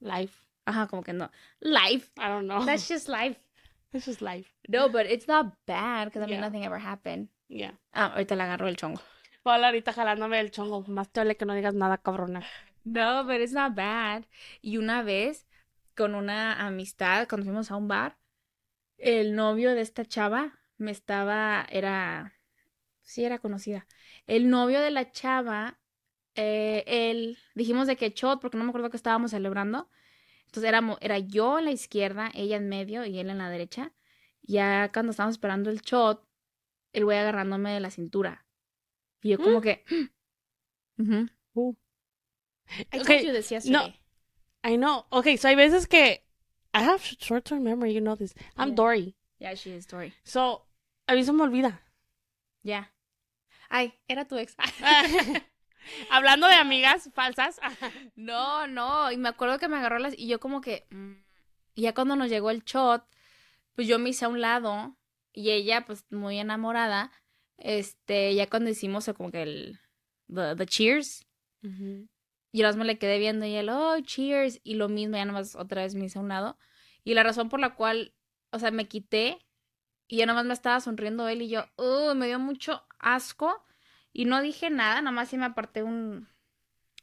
Life. 0.00 0.46
ajá, 0.64 0.86
como 0.88 1.02
que 1.02 1.12
no. 1.12 1.30
Life. 1.60 2.10
I 2.16 2.28
don't 2.28 2.46
know. 2.46 2.64
That's 2.64 2.88
just 2.88 3.08
life. 3.08 3.40
This 3.92 4.08
is 4.08 4.20
life. 4.22 4.50
No, 4.68 4.88
but 4.88 5.06
it's 5.06 5.28
not 5.28 5.54
bad 5.66 6.06
because 6.08 6.22
I 6.22 6.26
mean, 6.26 6.36
Yeah. 6.40 6.40
nothing 6.48 6.64
ever 6.64 6.78
happened. 6.78 7.28
Yeah. 7.48 7.72
Ah, 7.92 8.06
ahorita 8.14 8.34
le 8.36 8.42
agarró 8.42 8.66
el 8.68 8.76
chongo. 8.76 9.00
Paula 9.42 9.66
ahorita 9.68 9.92
jalándome 9.92 10.40
el 10.40 10.50
chongo. 10.50 10.82
Más 10.88 11.10
te 11.10 11.20
vale 11.20 11.36
que 11.36 11.44
no 11.44 11.54
digas 11.54 11.74
nada, 11.74 11.98
cabrona. 11.98 12.42
No, 12.84 13.24
but 13.24 13.40
it's 13.40 13.52
not 13.52 13.74
bad. 13.74 14.24
Y 14.60 14.76
una 14.78 15.02
vez, 15.02 15.46
con 15.96 16.14
una 16.14 16.66
amistad, 16.66 17.28
cuando 17.28 17.44
fuimos 17.46 17.70
a 17.70 17.76
un 17.76 17.88
bar, 17.88 18.18
el 18.98 19.34
novio 19.36 19.74
de 19.74 19.82
esta 19.82 20.04
chava 20.04 20.58
me 20.78 20.90
estaba, 20.92 21.66
era, 21.70 22.34
sí 23.02 23.24
era 23.24 23.38
conocida. 23.40 23.86
El 24.26 24.50
novio 24.50 24.80
de 24.80 24.90
la 24.90 25.10
chava, 25.12 25.80
eh, 26.36 26.84
él, 26.86 27.38
dijimos 27.54 27.86
de 27.88 27.96
que 27.96 28.10
shot, 28.10 28.40
porque 28.40 28.58
no 28.58 28.64
me 28.64 28.70
acuerdo 28.70 28.90
que 28.90 28.96
estábamos 28.98 29.32
celebrando. 29.32 29.90
Entonces 30.46 30.68
éramos, 30.68 30.98
era 31.02 31.18
yo 31.18 31.58
en 31.60 31.66
la 31.66 31.72
izquierda, 31.72 32.30
ella 32.34 32.56
en 32.56 32.68
medio 32.68 33.04
y 33.06 33.18
él 33.18 33.30
en 33.30 33.38
la 33.38 33.50
derecha. 33.50 33.92
Ya 34.42 34.90
cuando 34.92 35.10
estábamos 35.12 35.34
esperando 35.36 35.70
el 35.70 35.82
shot, 35.82 36.26
el 36.92 37.04
güey 37.04 37.18
agarrándome 37.18 37.72
de 37.72 37.80
la 37.80 37.90
cintura. 37.90 38.46
Y 39.22 39.30
yo 39.30 39.38
como 39.38 39.60
Mm. 39.60 39.62
que... 39.62 39.84
ujú. 40.98 41.28
Uh. 41.54 41.74
I 42.92 43.00
Okay, 43.00 43.16
told 43.18 43.26
you 43.26 43.32
this 43.32 43.50
yesterday. 43.50 43.94
I 44.64 44.76
know. 44.76 45.06
Okay, 45.12 45.36
so 45.36 45.48
hay 45.48 45.56
veces 45.56 45.86
que 45.88 46.22
I 46.74 46.80
have 46.82 47.02
short-term 47.02 47.62
memory, 47.64 47.92
you 47.92 48.00
know 48.00 48.14
this. 48.16 48.34
I'm 48.56 48.70
Yeah. 48.70 48.74
Dory. 48.74 49.14
Yeah, 49.38 49.54
she 49.54 49.72
is 49.72 49.86
Dory. 49.86 50.12
So, 50.24 50.62
a 51.08 51.14
mí 51.14 51.24
se 51.24 51.32
me 51.32 51.42
olvida. 51.42 51.80
Yeah. 52.62 52.84
Ay, 53.68 53.92
era 54.08 54.24
tu 54.24 54.36
ex. 54.38 54.54
Hablando 56.10 56.46
de 56.46 56.54
amigas 56.54 57.10
falsas. 57.12 57.58
no, 58.16 58.66
no. 58.68 59.10
Y 59.10 59.16
me 59.16 59.28
acuerdo 59.28 59.58
que 59.58 59.68
me 59.68 59.76
agarró 59.76 59.98
las. 59.98 60.14
Y 60.16 60.28
yo, 60.28 60.38
como 60.38 60.60
que. 60.60 60.86
mm, 60.90 61.12
y 61.74 61.82
ya 61.82 61.94
cuando 61.94 62.14
nos 62.16 62.28
llegó 62.30 62.50
el 62.50 62.62
shot, 62.64 63.04
pues 63.74 63.88
yo 63.88 63.98
me 63.98 64.10
hice 64.10 64.24
a 64.26 64.28
un 64.28 64.40
lado. 64.40 64.96
Y 65.32 65.50
ella, 65.50 65.84
pues 65.86 66.04
muy 66.10 66.38
enamorada. 66.38 67.10
Este, 67.56 68.34
ya 68.34 68.48
cuando 68.48 68.70
hicimos 68.70 69.10
como 69.16 69.30
que 69.30 69.42
el. 69.42 69.80
The, 70.32 70.54
the 70.56 70.66
cheers. 70.66 71.26
Y 71.62 72.08
yo 72.58 72.66
más 72.66 72.76
me 72.76 72.84
le 72.84 72.98
quedé 72.98 73.18
viendo 73.18 73.46
y 73.46 73.54
él, 73.54 73.68
oh, 73.70 73.98
cheers. 74.00 74.60
Y 74.62 74.74
lo 74.74 74.88
mismo, 74.88 75.16
ya 75.16 75.24
nomás 75.24 75.56
otra 75.56 75.82
vez 75.82 75.94
me 75.94 76.04
hice 76.04 76.18
a 76.18 76.22
un 76.22 76.28
lado. 76.28 76.58
Y 77.04 77.14
la 77.14 77.22
razón 77.22 77.48
por 77.48 77.60
la 77.60 77.74
cual, 77.74 78.14
o 78.50 78.58
sea, 78.58 78.70
me 78.70 78.86
quité 78.86 79.38
y 80.06 80.18
ya 80.18 80.26
nomás 80.26 80.44
me 80.44 80.52
estaba 80.52 80.80
sonriendo 80.80 81.26
él 81.28 81.42
y 81.42 81.48
yo, 81.48 81.64
uh, 81.76 82.14
me 82.14 82.26
dio 82.26 82.38
mucho 82.38 82.84
asco. 82.98 83.64
Y 84.12 84.26
no 84.26 84.42
dije 84.42 84.68
nada, 84.68 85.00
nada 85.00 85.10
más 85.10 85.30
sí 85.30 85.38
me 85.38 85.46
aparté 85.46 85.82
un... 85.82 86.28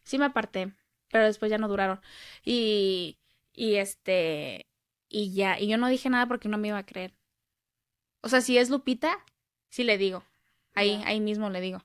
Sí 0.04 0.20
me 0.20 0.26
aparté, 0.26 0.74
pero 1.12 1.26
después 1.26 1.50
ya 1.50 1.58
no 1.58 1.68
duraron. 1.68 2.00
Y, 2.44 3.18
y 3.54 3.76
este, 3.76 4.68
y 5.08 5.34
ya, 5.34 5.60
y 5.60 5.68
yo 5.68 5.78
no 5.78 5.88
dije 5.88 6.10
nada 6.10 6.28
porque 6.28 6.50
no 6.50 6.60
me 6.60 6.68
iba 6.68 6.78
a 6.78 6.86
creer. 6.86 7.16
O 8.22 8.30
sea, 8.30 8.42
si 8.42 8.58
es 8.58 8.70
Lupita, 8.70 9.18
sí 9.70 9.84
le 9.84 9.98
digo. 9.98 10.24
Ahí, 10.76 11.02
ahí 11.06 11.20
mismo 11.20 11.50
le 11.50 11.62
digo. 11.62 11.84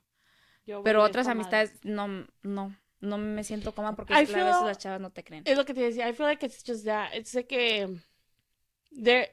Yo 0.65 0.83
Pero 0.83 1.03
otras 1.03 1.27
amistades, 1.27 1.73
no, 1.83 2.27
no, 2.41 2.75
no 3.05 3.17
me 3.17 3.43
siento 3.43 3.73
cómoda 3.73 3.95
porque 3.95 4.13
I 4.13 4.17
a 4.17 4.19
veces 4.21 4.35
las 4.35 4.77
chavas 4.77 4.99
no 5.01 5.09
te 5.11 5.23
creen. 5.23 5.43
Es 5.45 5.57
lo 5.57 5.65
que 5.65 5.73
te 5.73 5.81
decía. 5.81 6.07
I 6.09 6.13
feel 6.13 6.27
like 6.27 6.45
it's 6.45 6.63
just 6.65 6.85
that. 6.85 7.13
It's 7.13 7.33
like 7.33 7.51
a. 7.53 7.87
There. 8.91 9.29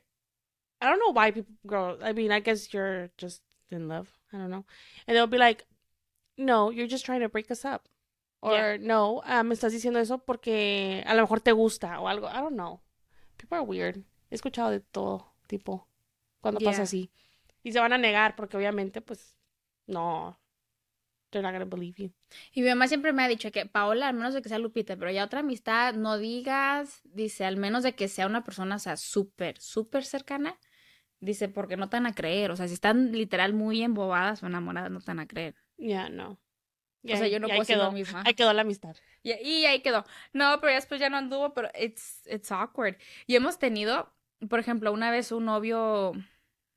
I 0.81 0.87
don't 0.88 0.99
know 0.99 1.12
why 1.12 1.31
people, 1.33 1.55
girl. 1.64 1.99
I 2.02 2.12
mean, 2.12 2.33
I 2.33 2.41
guess 2.41 2.73
you're 2.73 3.11
just 3.17 3.43
in 3.71 3.88
love. 3.88 4.09
I 4.33 4.38
don't 4.38 4.50
know. 4.50 4.64
And 5.07 5.17
they'll 5.17 5.26
be 5.29 5.38
like, 5.38 5.64
no, 6.37 6.71
you're 6.71 6.88
just 6.88 7.05
trying 7.05 7.21
to 7.21 7.29
break 7.29 7.50
us 7.50 7.64
up. 7.64 7.88
Or, 8.41 8.52
Yeah. 8.55 8.76
no, 8.81 9.23
ah, 9.25 9.45
me 9.45 9.55
estás 9.55 9.73
diciendo 9.73 10.00
eso 10.00 10.19
porque 10.19 11.05
a 11.07 11.14
lo 11.14 11.23
mejor 11.23 11.41
te 11.41 11.52
gusta 11.52 12.00
o 12.00 12.09
algo. 12.09 12.26
I 12.29 12.41
don't 12.41 12.57
know. 12.57 12.81
People 13.38 13.59
are 13.59 13.64
weird. 13.64 14.02
He 14.31 14.35
escuchado 14.35 14.71
de 14.71 14.81
todo 14.81 15.33
tipo 15.47 15.87
cuando 16.41 16.59
pasa 16.59 16.79
Yeah. 16.79 16.83
así. 16.83 17.11
Y 17.62 17.71
se 17.71 17.79
van 17.79 17.93
a 17.93 17.99
negar 17.99 18.35
porque 18.35 18.57
obviamente, 18.57 19.00
pues, 19.00 19.37
no. 19.87 20.37
They're 21.33 21.43
not 21.43 21.53
gonna 21.53 21.65
believe 21.65 21.95
you. 21.97 22.12
Y 22.53 22.61
mi 22.61 22.69
mamá 22.69 22.89
siempre 22.89 23.12
me 23.12 23.23
ha 23.23 23.29
dicho 23.29 23.51
que 23.51 23.65
Paola, 23.65 24.09
al 24.09 24.15
menos 24.15 24.35
de 24.35 24.43
que 24.43 24.51
sea 24.51 24.59
Lupita, 24.59 24.97
pero 24.97 25.11
ya 25.11 25.25
otra 25.25 25.41
amistad, 25.41 25.95
no 25.95 26.19
digas, 26.19 27.01
dice, 27.05 27.47
al 27.47 27.57
menos 27.57 27.83
de 27.83 27.95
que 27.95 28.09
sea 28.09 28.27
una 28.27 28.45
persona, 28.45 28.77
o 28.77 28.79
sea, 28.79 28.97
súper, 28.97 29.59
súper 29.59 30.05
cercana, 30.05 30.59
dice, 31.21 31.49
porque 31.49 31.79
no 31.79 31.89
te 31.89 31.97
van 31.97 32.07
a 32.07 32.15
creer, 32.15 32.51
o 32.51 32.57
sea, 32.57 32.69
si 32.69 32.75
están 32.75 33.12
literal 33.12 33.55
muy 33.55 33.83
embobadas 33.83 34.43
o 34.43 34.47
enamoradas, 34.47 34.91
no 34.91 35.01
te 35.01 35.07
van 35.07 35.21
a 35.21 35.27
creer. 35.27 35.55
Yeah, 35.79 36.11
no. 36.11 36.39
O 37.05 37.17
sea, 37.17 37.27
yo 37.27 37.41
no 37.41 37.49
puedo 37.49 37.65
ser 37.65 37.79
quedó. 37.79 37.93
misma. 37.93 38.23
Ahí 38.27 38.35
quedó 38.35 38.53
la 38.53 38.62
amistad. 38.62 38.95
Y, 39.23 39.33
y 39.33 39.65
ahí 39.65 39.81
quedó. 39.81 40.05
No, 40.33 40.59
pero 40.61 40.71
ya 40.71 40.77
después 40.77 41.01
ya 41.01 41.09
no 41.09 41.17
anduvo, 41.17 41.55
pero 41.55 41.69
it's, 41.81 42.23
it's 42.27 42.53
awkward. 42.53 42.97
Y 43.27 43.35
hemos 43.37 43.59
tenido, 43.59 44.15
por 44.49 44.61
ejemplo, 44.61 44.93
una 44.93 45.11
vez 45.11 45.33
un 45.33 45.47
novio 45.47 46.12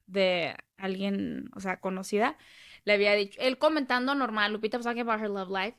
de 0.08 0.56
alguien, 0.78 1.50
o 1.56 1.60
sea, 1.60 1.80
conocida, 1.80 2.38
le 2.86 2.94
había 2.94 3.14
dicho, 3.14 3.40
él 3.42 3.58
comentando 3.58 4.16
normal, 4.16 4.54
Lupita 4.54 4.78
was 4.78 4.86
talking 4.86 5.02
about 5.02 5.20
her 5.20 5.30
love 5.30 5.50
life, 5.50 5.78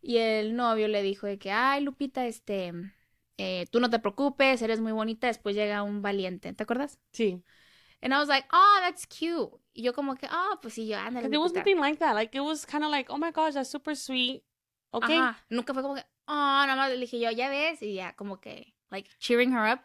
y 0.00 0.18
el 0.18 0.54
novio 0.54 0.86
le 0.88 1.02
dijo 1.02 1.26
de 1.26 1.38
que, 1.38 1.50
ay, 1.50 1.82
Lupita, 1.82 2.26
este, 2.26 2.72
eh, 3.38 3.66
tú 3.70 3.80
no 3.80 3.88
te 3.88 3.98
preocupes, 3.98 4.60
eres 4.62 4.80
muy 4.80 4.92
bonita, 4.92 5.28
después 5.28 5.56
llega 5.56 5.82
un 5.82 6.02
valiente, 6.02 6.52
¿te 6.52 6.62
acuerdas? 6.62 6.98
Sí. 7.12 7.42
And 8.00 8.12
I 8.12 8.18
was 8.18 8.28
like, 8.28 8.46
oh, 8.52 8.76
that's 8.80 9.06
cute. 9.06 9.50
Y 9.74 9.82
yo 9.82 9.92
como 9.92 10.14
que, 10.14 10.28
oh, 10.30 10.58
pues 10.62 10.74
sí, 10.74 10.86
yo, 10.86 10.98
ándale, 10.98 11.26
it 11.26 11.38
was 11.38 11.50
Lupita". 11.52 11.60
nothing 11.60 11.80
like 11.80 11.98
that. 11.98 12.14
Like 12.14 12.36
it 12.36 12.42
was 12.42 12.64
kind 12.64 12.84
of 12.84 12.90
like, 12.90 13.10
oh 13.10 13.18
my 13.18 13.32
gosh, 13.32 13.54
that's 13.54 13.70
super 13.70 13.96
sweet. 13.96 14.44
Okay. 14.92 15.16
Ajá, 15.16 15.44
nunca 15.50 15.74
fue 15.74 15.82
como 15.82 15.96
que, 15.96 16.04
oh, 16.26 16.32
nada 16.32 16.76
más 16.76 16.90
le 16.90 16.96
dije 16.96 17.18
yo, 17.18 17.30
ya 17.30 17.48
ves, 17.48 17.82
y 17.82 17.94
ya 17.94 18.14
como 18.14 18.40
que, 18.40 18.74
like, 18.90 19.10
cheering 19.18 19.52
her 19.52 19.72
up. 19.72 19.80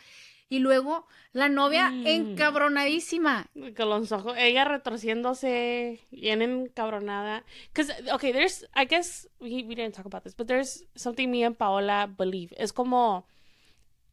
Y 0.50 0.60
luego 0.60 1.08
la 1.32 1.50
novia 1.50 1.90
Mm. 1.90 2.06
encabronadísima. 2.08 3.48
Con 3.76 3.90
los 3.90 4.12
ojos, 4.12 4.36
ella 4.38 4.66
retorciéndose, 4.66 6.00
bien 6.12 6.42
encabronada. 6.42 7.44
Because, 7.74 7.92
okay, 8.14 8.32
there's, 8.32 8.68
I 8.76 8.86
guess 8.86 9.28
we, 9.40 9.64
we 9.64 9.76
didn't 9.76 9.94
talk 9.96 10.06
about 10.06 10.24
this, 10.24 10.36
but 10.36 10.48
there's 10.48 10.86
something 10.96 11.30
me 11.30 11.44
and 11.46 11.56
Paola 11.58 12.08
believe. 12.08 12.54
Es 12.58 12.72
como, 12.74 13.26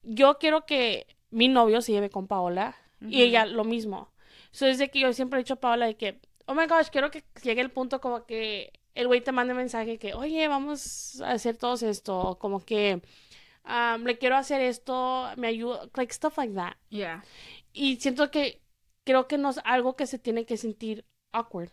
yo 0.02 0.38
quiero 0.38 0.64
que 0.66 1.06
mi 1.30 1.48
novio 1.48 1.82
se 1.82 1.92
lleve 1.92 2.10
con 2.10 2.26
Paola 2.26 2.74
y 3.02 3.22
ella 3.22 3.46
lo 3.46 3.64
mismo. 3.64 4.10
So, 4.50 4.66
desde 4.66 4.90
que 4.90 5.00
yo 5.00 5.12
siempre 5.12 5.38
he 5.38 5.42
dicho 5.42 5.54
a 5.54 5.60
Paola 5.60 5.86
de 5.86 5.96
que, 5.96 6.20
oh 6.46 6.54
my 6.54 6.66
gosh, 6.66 6.88
quiero 6.90 7.10
que 7.10 7.22
llegue 7.42 7.60
el 7.60 7.70
punto 7.70 8.00
como 8.00 8.24
que 8.26 8.72
el 8.94 9.06
güey 9.06 9.20
te 9.20 9.30
mande 9.32 9.54
mensaje 9.54 9.98
que, 9.98 10.14
oye, 10.14 10.48
vamos 10.48 11.20
a 11.22 11.32
hacer 11.32 11.56
todos 11.56 11.82
esto, 11.82 12.36
como 12.40 12.60
que 12.64 13.00
um, 13.64 14.04
le 14.04 14.18
quiero 14.18 14.36
hacer 14.36 14.60
esto, 14.60 15.30
me 15.36 15.48
ayuda, 15.48 15.88
like 15.94 16.12
stuff 16.12 16.38
like 16.38 16.54
that. 16.54 16.76
Yeah. 16.88 17.24
Y 17.72 17.96
siento 17.96 18.30
que 18.30 18.62
creo 19.04 19.28
que 19.28 19.38
no 19.38 19.50
es 19.50 19.60
algo 19.64 19.96
que 19.96 20.06
se 20.06 20.18
tiene 20.18 20.46
que 20.46 20.56
sentir 20.56 21.04
awkward. 21.32 21.70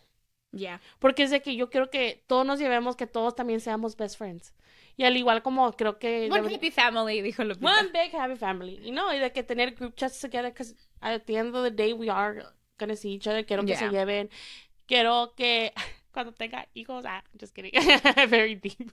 Yeah. 0.52 0.80
Porque 0.98 1.24
es 1.24 1.30
de 1.30 1.42
que 1.42 1.56
yo 1.56 1.70
quiero 1.70 1.90
que 1.90 2.24
todos 2.26 2.46
nos 2.46 2.58
llevemos, 2.58 2.96
que 2.96 3.06
todos 3.06 3.34
también 3.34 3.60
seamos 3.60 3.96
best 3.96 4.16
friends. 4.16 4.54
Y 4.96 5.04
al 5.04 5.16
igual 5.16 5.42
como 5.42 5.72
creo 5.72 5.98
que... 5.98 6.28
One 6.30 6.54
happy 6.54 6.70
family, 6.70 7.22
dijo 7.22 7.44
Lupita. 7.44 7.80
One 7.80 7.90
big 7.92 8.14
happy 8.14 8.36
family. 8.36 8.80
Y 8.82 8.90
no, 8.90 9.14
y 9.14 9.18
de 9.18 9.30
que 9.32 9.42
tener 9.42 9.74
group 9.74 9.94
chats 9.94 10.20
together, 10.20 10.50
because 10.50 10.74
at 11.00 11.22
the 11.26 11.36
end 11.36 11.54
of 11.54 11.62
the 11.62 11.70
day 11.70 11.92
we 11.92 12.10
are 12.10 12.44
gonna 12.78 12.96
see 12.96 13.14
each 13.14 13.28
other. 13.28 13.44
Quiero 13.44 13.64
que 13.64 13.76
se 13.76 13.88
lleven. 13.90 14.28
Quiero 14.86 15.34
que 15.36 15.72
cuando 16.12 16.32
tenga 16.32 16.66
hijos, 16.74 17.04
ah, 17.06 17.22
just 17.38 17.54
kidding. 17.54 17.72
Very 18.28 18.56
deep. 18.56 18.90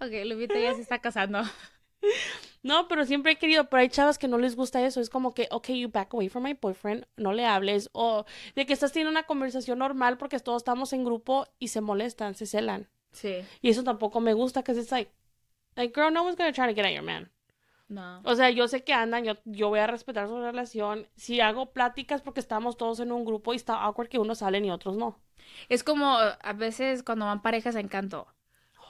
Ok, 0.00 0.24
Lupita 0.24 0.58
ya 0.58 0.74
se 0.74 0.80
está 0.80 0.98
casando. 1.00 1.42
No, 2.62 2.88
pero 2.88 3.04
siempre 3.04 3.32
he 3.32 3.36
querido, 3.36 3.68
pero 3.68 3.82
hay 3.82 3.90
chavas 3.90 4.18
que 4.18 4.26
no 4.26 4.38
les 4.38 4.56
gusta 4.56 4.84
eso. 4.84 5.00
Es 5.00 5.10
como 5.10 5.34
que, 5.34 5.48
okay, 5.50 5.78
you 5.78 5.90
back 5.90 6.14
away 6.14 6.30
from 6.30 6.44
my 6.44 6.54
boyfriend, 6.54 7.06
no 7.16 7.32
le 7.32 7.44
hables. 7.44 7.90
O 7.92 8.24
de 8.56 8.64
que 8.64 8.72
estás 8.72 8.92
teniendo 8.92 9.10
una 9.10 9.24
conversación 9.24 9.78
normal 9.78 10.16
porque 10.16 10.40
todos 10.40 10.62
estamos 10.62 10.94
en 10.94 11.04
grupo 11.04 11.46
y 11.58 11.68
se 11.68 11.82
molestan, 11.82 12.34
se 12.34 12.46
celan. 12.46 12.88
Sí. 13.12 13.44
Y 13.60 13.68
eso 13.68 13.84
tampoco 13.84 14.20
me 14.20 14.32
gusta, 14.32 14.60
because 14.60 14.80
it's 14.80 14.90
like, 14.90 15.12
like, 15.76 15.94
girl, 15.94 16.12
no 16.12 16.22
one's 16.22 16.36
gonna 16.36 16.52
try 16.52 16.66
to 16.66 16.74
get 16.74 16.86
at 16.86 16.94
your 16.94 17.02
man. 17.02 17.30
No. 17.88 18.22
O 18.24 18.34
sea, 18.34 18.48
yo 18.48 18.66
sé 18.66 18.82
que 18.82 18.94
andan, 18.94 19.24
yo, 19.24 19.34
yo 19.44 19.68
voy 19.68 19.80
a 19.80 19.86
respetar 19.86 20.26
su 20.26 20.40
relación. 20.40 21.06
Si 21.16 21.40
hago 21.40 21.72
pláticas 21.72 22.22
porque 22.22 22.40
estamos 22.40 22.78
todos 22.78 22.98
en 23.00 23.12
un 23.12 23.26
grupo 23.26 23.52
y 23.52 23.56
está 23.56 23.82
awkward 23.82 24.08
que 24.08 24.18
unos 24.18 24.38
salen 24.38 24.64
y 24.64 24.70
otros 24.70 24.96
no. 24.96 25.20
Es 25.68 25.84
como 25.84 26.16
a 26.16 26.52
veces 26.54 27.02
cuando 27.02 27.26
van 27.26 27.42
parejas 27.42 27.76
a 27.76 27.80
encanto. 27.80 28.26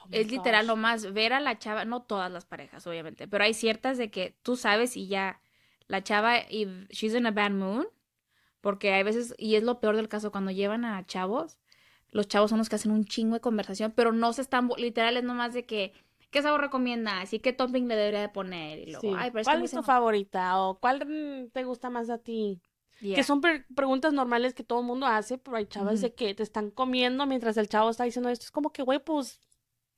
Oh 0.05 0.09
Es 0.11 0.31
literal 0.31 0.65
gosh. 0.65 0.67
nomás 0.67 1.13
ver 1.13 1.33
a 1.33 1.39
la 1.39 1.57
chava, 1.59 1.85
no 1.85 2.03
todas 2.03 2.31
las 2.31 2.45
parejas, 2.45 2.85
obviamente, 2.87 3.27
pero 3.27 3.43
hay 3.43 3.53
ciertas 3.53 3.97
de 3.97 4.11
que 4.11 4.35
tú 4.43 4.55
sabes 4.57 4.97
y 4.97 5.07
ya 5.07 5.41
la 5.87 6.03
chava, 6.03 6.39
y 6.49 6.65
she's 6.89 7.13
in 7.15 7.25
a 7.27 7.31
bad 7.31 7.51
mood, 7.51 7.85
porque 8.61 8.93
hay 8.93 9.03
veces, 9.03 9.35
y 9.37 9.55
es 9.55 9.63
lo 9.63 9.79
peor 9.79 9.95
del 9.95 10.09
caso, 10.09 10.31
cuando 10.31 10.51
llevan 10.51 10.85
a 10.85 11.05
chavos, 11.05 11.57
los 12.11 12.27
chavos 12.27 12.49
son 12.49 12.59
los 12.59 12.69
que 12.69 12.75
hacen 12.75 12.91
un 12.91 13.05
chingo 13.05 13.35
de 13.35 13.41
conversación, 13.41 13.93
pero 13.95 14.11
no 14.11 14.33
se 14.33 14.41
están, 14.41 14.69
literal 14.77 15.17
es 15.17 15.23
nomás 15.23 15.53
de 15.53 15.65
que, 15.65 15.93
¿qué 16.31 16.41
sabor 16.41 16.61
recomienda? 16.61 17.21
Así 17.21 17.39
que 17.39 17.53
topping 17.53 17.87
le 17.87 17.95
debería 17.95 18.21
de 18.21 18.29
poner, 18.29 18.79
y 18.79 18.85
luego, 18.87 19.01
Sí. 19.01 19.11
ay, 19.15 19.31
pero 19.31 19.43
¿Cuál 19.43 19.63
es 19.63 19.71
tu 19.71 19.83
favorita? 19.83 20.59
¿O 20.61 20.79
cuál 20.79 21.49
te 21.53 21.63
gusta 21.63 21.89
más 21.89 22.09
a 22.09 22.17
ti? 22.19 22.61
Yeah. 23.01 23.15
Que 23.15 23.23
son 23.23 23.41
pre- 23.41 23.65
preguntas 23.75 24.13
normales 24.13 24.53
que 24.53 24.63
todo 24.63 24.79
el 24.79 24.85
mundo 24.85 25.05
hace, 25.05 25.37
pero 25.37 25.57
hay 25.57 25.65
chavas 25.67 25.99
de 26.01 26.13
que 26.15 26.33
te 26.33 26.43
están 26.43 26.71
comiendo 26.71 27.25
mientras 27.25 27.57
el 27.57 27.67
chavo 27.67 27.89
está 27.89 28.05
diciendo 28.05 28.29
esto. 28.29 28.45
Es 28.45 28.51
como 28.51 28.71
que, 28.71 28.83
güey, 28.83 28.99
pues, 29.03 29.39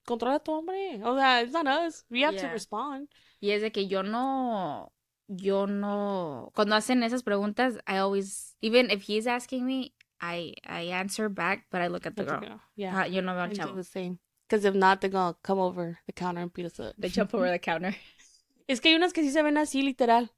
controla 0.07 0.37
a 0.37 0.39
tu 0.39 0.51
hombre. 0.53 0.99
O 1.03 1.15
sea, 1.15 1.41
it's 1.43 1.53
not 1.53 1.67
us. 1.67 2.05
We 2.09 2.23
have 2.23 2.35
to 2.37 2.47
Yeah. 2.47 2.53
respond. 2.53 3.09
Y 3.39 3.51
es 3.51 3.61
de 3.61 3.71
que 3.71 3.87
yo 3.87 4.01
no, 4.03 4.91
yo 5.27 5.67
no, 5.67 6.51
cuando 6.55 6.75
hacen 6.75 7.03
esas 7.03 7.21
preguntas, 7.23 7.75
I 7.87 7.97
always, 7.97 8.55
even 8.61 8.89
if 8.89 9.03
he's 9.07 9.27
asking 9.27 9.65
me, 9.65 9.93
I, 10.19 10.55
I 10.65 10.91
answer 10.93 11.29
back, 11.29 11.67
but 11.69 11.81
I 11.81 11.87
look 11.89 12.07
at 12.07 12.15
the 12.15 12.23
That's 12.23 12.39
girl. 12.39 12.53
okay. 12.53 12.61
Yeah. 12.75 13.05
Yo 13.05 13.21
no 13.21 13.33
veo 13.35 13.43
al 13.43 13.51
chavo. 13.51 13.75
the 13.75 13.83
same. 13.83 14.17
Because 14.49 14.65
if 14.65 14.73
not, 14.73 15.01
they're 15.01 15.11
gonna 15.11 15.35
come 15.43 15.59
over 15.59 15.99
the 16.07 16.13
counter 16.13 16.41
and 16.41 16.51
beat 16.53 16.65
us 16.65 16.79
up. 16.79 16.95
They 16.97 17.09
jump 17.09 17.33
over 17.35 17.49
the 17.51 17.59
counter. 17.59 17.95
Es 18.67 18.81
que 18.81 18.89
hay 18.89 18.95
unas 18.95 19.13
que 19.13 19.21
sí 19.21 19.31
se 19.31 19.41
ven 19.43 19.57
así, 19.57 19.81
literal. 19.83 20.31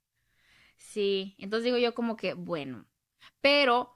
Sí, 0.77 1.35
entonces 1.39 1.65
digo 1.65 1.77
yo 1.77 1.93
como 1.93 2.15
que, 2.15 2.33
bueno, 2.33 2.85
pero 3.41 3.95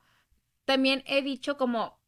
también 0.65 1.03
he 1.05 1.21
dicho 1.21 1.57
como, 1.57 1.99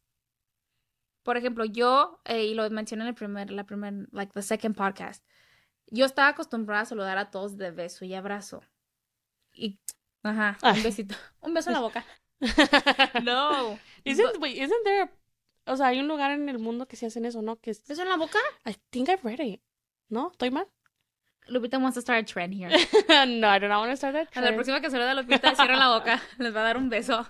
por 1.26 1.36
ejemplo, 1.36 1.64
yo, 1.64 2.20
eh, 2.24 2.44
y 2.44 2.54
lo 2.54 2.70
mencioné 2.70 3.02
en 3.02 3.08
el 3.08 3.14
primer, 3.16 3.50
la 3.50 3.64
primer, 3.64 4.06
like 4.12 4.32
the 4.32 4.42
second 4.42 4.76
podcast, 4.76 5.26
yo 5.88 6.04
estaba 6.06 6.28
acostumbrada 6.28 6.82
a 6.82 6.86
saludar 6.86 7.18
a 7.18 7.32
todos 7.32 7.56
de 7.56 7.72
beso 7.72 8.04
y 8.04 8.14
abrazo. 8.14 8.62
Y, 9.52 9.80
ajá, 10.22 10.56
Ay. 10.62 10.76
un 10.78 10.82
besito, 10.84 11.16
un 11.40 11.52
beso 11.52 11.70
en 11.70 11.74
la 11.74 11.80
boca. 11.80 12.04
No. 13.24 13.76
Isn't, 14.04 14.38
wait, 14.40 14.56
isn't 14.56 14.84
there, 14.84 15.10
o 15.66 15.76
sea, 15.76 15.88
hay 15.88 15.98
un 15.98 16.06
lugar 16.06 16.30
en 16.30 16.48
el 16.48 16.60
mundo 16.60 16.86
que 16.86 16.94
se 16.94 17.06
hacen 17.06 17.24
eso, 17.24 17.42
¿no? 17.42 17.56
Que 17.56 17.72
es, 17.72 17.84
¿Beso 17.88 18.02
en 18.02 18.08
la 18.08 18.16
boca? 18.16 18.38
I 18.64 18.76
think 18.90 19.08
I've 19.08 19.24
read 19.24 19.40
it. 19.40 19.60
¿No? 20.08 20.30
¿Estoy 20.30 20.52
mal? 20.52 20.68
Lupita 21.48 21.78
wants 21.78 21.96
to 21.96 22.00
start 22.02 22.22
a 22.22 22.24
trend 22.24 22.54
here. 22.54 22.70
no, 23.26 23.48
I 23.48 23.58
do 23.58 23.66
not 23.66 23.80
want 23.80 23.90
to 23.90 23.96
start 23.96 24.14
that 24.14 24.28
A 24.36 24.40
la 24.40 24.46
trend. 24.48 24.54
próxima 24.56 24.80
que 24.80 24.90
saluda 24.90 25.10
a 25.10 25.14
Lupita, 25.14 25.56
cierra 25.56 25.76
la 25.76 25.88
boca, 25.88 26.22
les 26.38 26.54
va 26.54 26.60
a 26.60 26.64
dar 26.64 26.76
un 26.76 26.88
beso. 26.88 27.26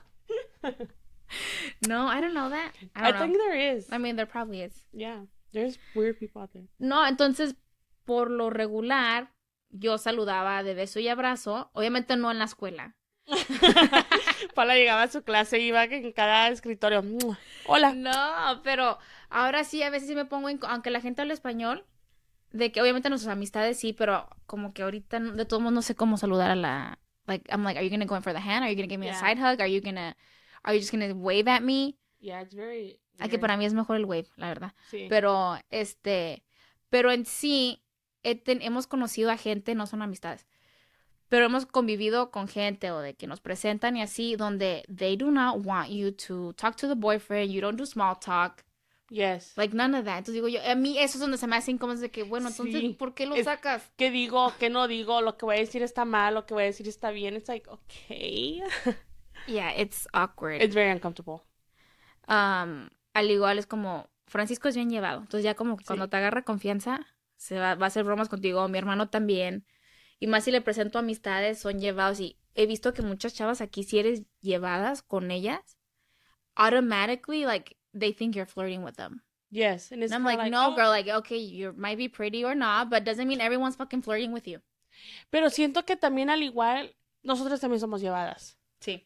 No, 1.89 2.09
I 2.09 2.21
don't 2.21 2.35
know 2.35 2.49
that. 2.51 2.73
I 2.95 3.09
I, 3.09 3.13
don't 3.13 3.15
know. 3.15 3.21
think 3.27 3.37
there 3.39 3.77
is. 3.77 3.93
I 3.93 3.99
mean, 3.99 4.17
there 4.17 4.27
probably 4.27 4.63
is. 4.63 4.87
yeah, 4.93 5.25
there's 5.53 5.79
weird 5.95 6.19
people 6.19 6.43
out 6.43 6.53
there. 6.53 6.67
No, 6.79 7.07
entonces, 7.07 7.55
por 8.05 8.31
lo 8.31 8.51
regular, 8.51 9.33
yo 9.71 9.99
saludaba 9.99 10.63
de 10.63 10.75
beso 10.75 11.01
y 11.01 11.09
abrazo. 11.09 11.71
Obviamente 11.75 12.17
no 12.17 12.31
en 12.31 12.39
la 12.39 12.45
escuela. 12.45 12.95
Paula 14.55 14.75
llegaba 14.77 15.03
a 15.03 15.09
su 15.09 15.23
clase 15.23 15.59
y 15.59 15.67
iba 15.69 15.85
en 15.85 16.13
cada 16.13 16.49
escritorio. 16.49 17.03
"Mua, 17.03 17.39
Hola. 17.67 17.93
No, 17.93 18.61
pero 18.63 18.99
ahora 19.29 19.65
sí, 19.65 19.83
a 19.83 19.91
veces 19.91 20.09
sí 20.09 20.15
me 20.15 20.25
pongo, 20.25 20.49
en- 20.49 20.61
aunque 20.69 20.91
la 20.91 21.01
gente 21.01 21.23
habla 21.23 21.35
español, 21.35 21.85
de 22.53 22.71
que 22.73 22.81
obviamente 22.81 23.09
nuestras 23.11 23.33
amistades 23.33 23.79
sí, 23.79 23.93
pero 23.93 24.29
como 24.47 24.73
que 24.73 24.83
ahorita 24.83 25.19
de 25.21 25.45
todos 25.45 25.61
modos 25.63 25.75
no 25.75 25.83
sé 25.83 25.95
cómo 25.95 26.17
saludar 26.17 26.51
a 26.53 26.57
la, 26.57 26.99
like, 27.27 27.51
I'm 27.53 27.65
like, 27.65 27.79
are 27.79 27.85
you 27.87 27.91
gonna 27.91 28.07
go 28.07 28.17
in 28.17 28.23
for 28.23 28.33
the 28.33 28.39
hand? 28.41 28.63
Are 28.65 28.71
you 28.71 28.77
gonna 28.77 28.89
give 28.89 28.99
me 29.01 29.11
a 29.11 29.15
side 29.15 29.39
hug? 29.39 29.61
Are 29.61 29.69
you 29.71 29.81
gonna, 29.83 30.17
are 30.67 30.75
you 30.77 30.81
just 30.81 30.93
gonna 30.93 31.15
wave 31.15 31.49
at 31.49 31.63
me? 31.63 31.97
Yeah, 32.21 32.43
it's 32.43 32.55
very. 32.55 33.01
Ah, 33.19 33.25
que 33.29 33.37
weird. 33.37 33.41
para 33.41 33.57
mí 33.57 33.65
es 33.65 33.73
mejor 33.73 33.97
el 33.97 34.05
wave, 34.05 34.27
la 34.37 34.49
verdad. 34.49 34.75
Sí. 34.91 35.07
Pero, 35.09 35.57
este, 35.71 36.45
pero 36.91 37.11
en 37.11 37.25
sí, 37.25 37.83
ten- 38.45 38.61
hemos 38.61 38.87
conocido 38.87 39.31
a 39.31 39.37
gente, 39.39 39.75
no 39.75 39.87
son 39.87 40.03
amistades, 40.03 40.47
pero 41.29 41.47
hemos 41.47 41.65
convivido 41.67 42.31
con 42.31 42.47
gente 42.49 42.91
o 42.91 43.01
de 43.01 43.15
que 43.15 43.27
nos 43.27 43.41
presentan 43.41 43.97
y 43.97 44.03
así, 44.03 44.37
donde 44.37 44.85
they 44.95 45.17
do 45.17 45.31
not 45.31 45.65
want 45.65 45.89
you 45.91 46.13
to 46.13 46.53
talk 46.55 46.77
to 46.77 46.89
the 46.89 46.95
boyfriend, 46.95 47.51
you 47.53 47.61
don't 47.63 47.79
do 47.79 47.87
small 47.87 48.19
talk, 48.19 48.65
Yes. 49.09 49.57
like 49.57 49.75
none 49.75 49.97
of 49.97 50.05
that. 50.05 50.19
Entonces 50.19 50.35
digo 50.35 50.49
yo, 50.49 50.61
a 50.69 50.75
mí 50.75 50.99
eso 50.99 51.15
es 51.17 51.21
donde 51.21 51.39
se 51.39 51.47
me 51.47 51.57
hace 51.57 51.71
incómodo 51.71 51.99
de 52.01 52.11
que, 52.11 52.23
bueno, 52.25 52.49
entonces, 52.49 52.81
Sí. 52.81 52.89
¿por 52.99 53.15
qué 53.15 53.25
lo 53.27 53.35
Es- 53.37 53.45
sacas? 53.45 53.91
¿Qué 53.97 54.11
digo? 54.11 54.53
¿Qué 54.59 54.69
no 54.69 54.89
digo? 54.89 55.21
Lo 55.23 55.37
que 55.39 55.47
voy 55.47 55.57
a 55.57 55.61
decir 55.61 55.83
está 55.83 56.05
mal, 56.05 56.35
lo 56.35 56.45
que 56.45 56.55
voy 56.55 56.65
a 56.65 56.67
decir 56.67 56.87
está 56.89 57.11
bien. 57.13 57.35
It's 57.37 57.49
like, 57.49 57.69
okay. 57.71 58.63
Yeah, 59.47 59.71
it's 59.77 60.09
awkward. 60.13 60.63
It's 60.63 60.75
very 60.75 60.91
uncomfortable. 60.91 61.43
Um, 62.29 62.91
al 63.15 63.31
igual 63.31 63.59
es 63.59 63.67
como, 63.67 64.09
Francisco 64.27 64.69
es 64.69 64.75
bien 64.77 64.91
llevado, 64.91 65.21
entonces 65.21 65.45
ya 65.45 65.55
como 65.55 65.77
que 65.77 65.85
Sí. 65.85 65.87
cuando 65.87 66.09
te 66.09 66.17
agarra 66.17 66.43
confianza, 66.43 67.07
se 67.37 67.59
va, 67.59 67.75
va 67.77 67.87
a 67.87 67.89
hacer 67.89 68.05
bromas 68.05 68.29
contigo, 68.29 68.67
mi 68.69 68.79
hermano 68.79 69.09
también, 69.09 69.65
y 70.19 70.27
más 70.27 70.45
si 70.45 70.51
le 70.51 70.61
presento 70.61 70.99
amistades, 70.99 71.61
son 71.61 71.79
llevados, 71.79 72.19
y 72.21 72.39
he 72.55 72.67
visto 72.67 72.93
que 72.93 73.03
muchas 73.03 73.35
chavas 73.35 73.61
aquí, 73.61 73.85
si 73.85 73.99
eres 73.99 74.23
llevadas 74.41 75.03
con 75.03 75.31
ellas, 75.31 75.79
automatically, 76.57 77.45
like, 77.45 77.77
they 77.93 78.13
think 78.13 78.35
you're 78.35 78.51
flirting 78.51 78.83
with 78.83 78.95
them. 78.97 79.23
Yes. 79.51 79.93
And 79.93 80.03
it's 80.03 80.13
And 80.13 80.27
I'm 80.27 80.37
like, 80.39 80.51
no, 80.51 80.73
oh. 80.73 80.75
girl, 80.75 80.91
like, 80.91 81.09
okay, 81.09 81.39
you 81.39 81.73
might 81.75 81.97
be 81.97 82.09
pretty 82.09 82.45
or 82.45 82.57
not, 82.57 82.91
but 82.91 83.05
doesn't 83.05 83.29
mean 83.29 83.41
everyone's 83.41 83.77
fucking 83.77 84.03
flirting 84.03 84.33
with 84.33 84.47
you. 84.49 84.61
Pero 85.31 85.51
siento 85.51 85.85
que 85.85 85.97
también 85.97 86.31
al 86.31 86.43
igual, 86.43 86.97
nosotros 87.23 87.61
también 87.61 87.81
somos 87.81 88.01
llevadas. 88.01 88.59
Sí. 88.81 89.06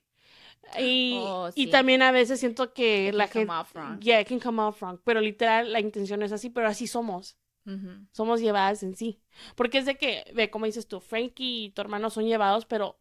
Y, 0.79 1.19
Oh, 1.21 1.49
y 1.55 1.64
sí. 1.64 1.71
también 1.71 2.02
a 2.02 2.12
veces 2.12 2.40
siento 2.40 2.73
que 2.73 3.09
It 3.09 3.14
la 3.14 3.29
gente... 3.29 3.52
Yeah, 4.00 4.21
it 4.21 4.29
can 4.29 4.38
come 4.40 4.62
off 4.62 4.81
wrong. 4.83 5.00
Pero 5.05 5.21
literal, 5.21 5.73
la 5.73 5.81
intención 5.81 6.23
es 6.23 6.33
así, 6.33 6.50
pero 6.50 6.69
así 6.69 6.87
somos. 6.87 7.37
Ujú. 7.67 8.07
Somos 8.12 8.40
llevadas 8.40 8.83
en 8.83 8.97
sí. 8.97 9.21
Porque 9.57 9.79
es 9.79 9.87
de 9.87 9.97
que, 9.97 10.25
ve, 10.35 10.50
como 10.50 10.67
dices 10.67 10.87
tú, 10.87 11.00
Frankie 11.00 11.64
y 11.67 11.71
tu 11.71 11.81
hermano 11.83 12.11
son 12.11 12.26
llevados, 12.26 12.67
pero 12.67 13.00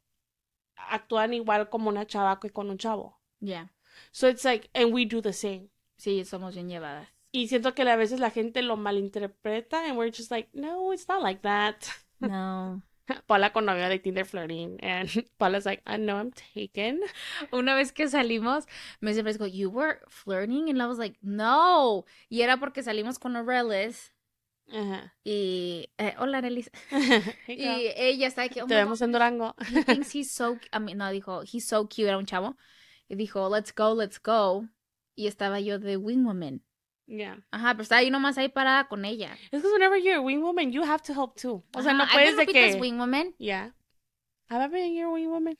actúan 0.75 1.33
igual 1.33 1.69
como 1.69 1.89
una 1.89 2.07
chava 2.07 2.39
que 2.39 2.49
con 2.49 2.69
un 2.69 2.77
chavo. 2.77 3.21
Yeah. 3.39 3.71
So 4.11 4.27
it's 4.27 4.43
like, 4.45 4.69
and 4.73 4.93
we 4.93 5.05
do 5.05 5.21
the 5.21 5.33
same. 5.33 5.69
Sí, 5.97 6.25
somos 6.25 6.55
bien 6.55 6.69
llevadas. 6.69 7.07
Y 7.31 7.47
siento 7.47 7.75
que 7.75 7.83
a 7.83 7.95
veces 7.95 8.19
la 8.19 8.31
gente 8.31 8.61
lo 8.63 8.75
malinterpreta 8.77 9.85
and 9.85 9.97
we're 9.97 10.11
just 10.15 10.31
like, 10.31 10.49
no, 10.53 10.91
it's 10.93 11.07
not 11.07 11.21
like 11.21 11.41
that. 11.41 11.75
No. 12.19 12.81
Paula 13.27 13.51
con 13.51 13.65
novio 13.65 13.89
de 13.89 13.99
Tinder 13.99 14.25
flirting 14.25 14.77
and 14.83 15.09
Paula's 15.37 15.65
like, 15.65 15.81
I 15.85 15.97
know 15.97 16.17
I'm 16.19 16.31
taken. 16.31 17.01
Una 17.51 17.75
vez 17.75 17.91
que 17.91 18.07
salimos, 18.07 18.65
me 19.01 19.11
dice 19.11 19.21
Francisco, 19.21 19.45
you 19.45 19.69
were 19.69 19.99
flirting? 20.09 20.69
And 20.69 20.81
I 20.81 20.87
was 20.87 20.97
like, 20.97 21.17
no. 21.21 22.05
Y 22.29 22.41
era 22.41 22.57
porque 22.57 22.83
salimos 22.83 23.19
con 23.19 23.35
Aurelis 23.35 24.13
Ajá. 24.71 25.13
y... 25.23 25.89
eh, 25.97 26.13
hola, 26.19 26.37
Arelis. 26.39 26.69
Y 27.47 27.91
ella 27.95 28.27
está 28.27 28.43
aquí, 28.43 28.59
oh 28.61 28.67
Te 28.67 28.75
vemos 28.75 28.99
God, 28.99 29.05
en 29.05 29.11
Durango. 29.11 29.55
he 29.71 29.83
thinks 29.83 30.13
he's 30.13 30.31
so... 30.31 30.59
I 30.71 30.79
mean, 30.79 30.97
no, 30.97 31.11
dijo, 31.11 31.43
he's 31.43 31.65
so 31.65 31.87
cute, 31.87 32.07
era 32.07 32.17
un 32.17 32.25
chavo. 32.25 32.55
Y 33.09 33.15
dijo, 33.15 33.49
let's 33.49 33.73
go, 33.73 33.93
let's 33.95 34.19
go. 34.19 34.67
Y 35.15 35.27
estaba 35.27 35.59
yo 35.59 35.79
de 35.79 35.97
wing 35.97 36.23
woman. 36.23 36.61
Yeah. 37.11 37.37
Ajá, 37.51 37.71
pero 37.73 37.81
estaba 37.83 38.03
yo 38.03 38.11
nomás 38.11 38.37
ahí 38.37 38.49
parada 38.49 38.87
con 38.87 39.03
ella. 39.03 39.35
Es 39.51 39.63
que 39.63 39.67
whenever 39.67 39.97
you're 39.97 40.17
a 40.19 40.21
wing 40.21 40.41
woman, 40.43 40.71
you 40.71 40.83
have 40.83 41.01
to 41.01 41.13
help 41.13 41.35
too. 41.35 41.63
O 41.73 41.81
sea, 41.81 41.93
no 41.93 42.05
puedes 42.05 42.37
de 42.37 42.45
que... 42.45 42.77
wing 42.79 42.99
woman. 42.99 43.33
Yeah. 43.39 43.71
Have 44.49 44.61
I 44.61 44.67
been 44.67 44.93
your 44.93 45.11
wing 45.11 45.29
woman? 45.29 45.57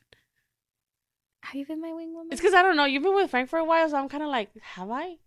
Have 1.42 1.56
you 1.56 1.66
been 1.66 1.82
my 1.82 1.92
wing 1.92 2.14
woman? 2.14 2.28
It's 2.32 2.40
because 2.40 2.54
I 2.54 2.62
don't 2.62 2.76
know. 2.76 2.86
You've 2.86 3.02
been 3.02 3.16
with 3.16 3.32
Frank 3.32 3.50
for 3.50 3.58
a 3.58 3.66
while, 3.66 3.90
so 3.90 3.98
I'm 3.98 4.10
kind 4.10 4.22
of 4.22 4.30
like, 4.30 4.52
have 4.62 4.92
I? 4.92 5.18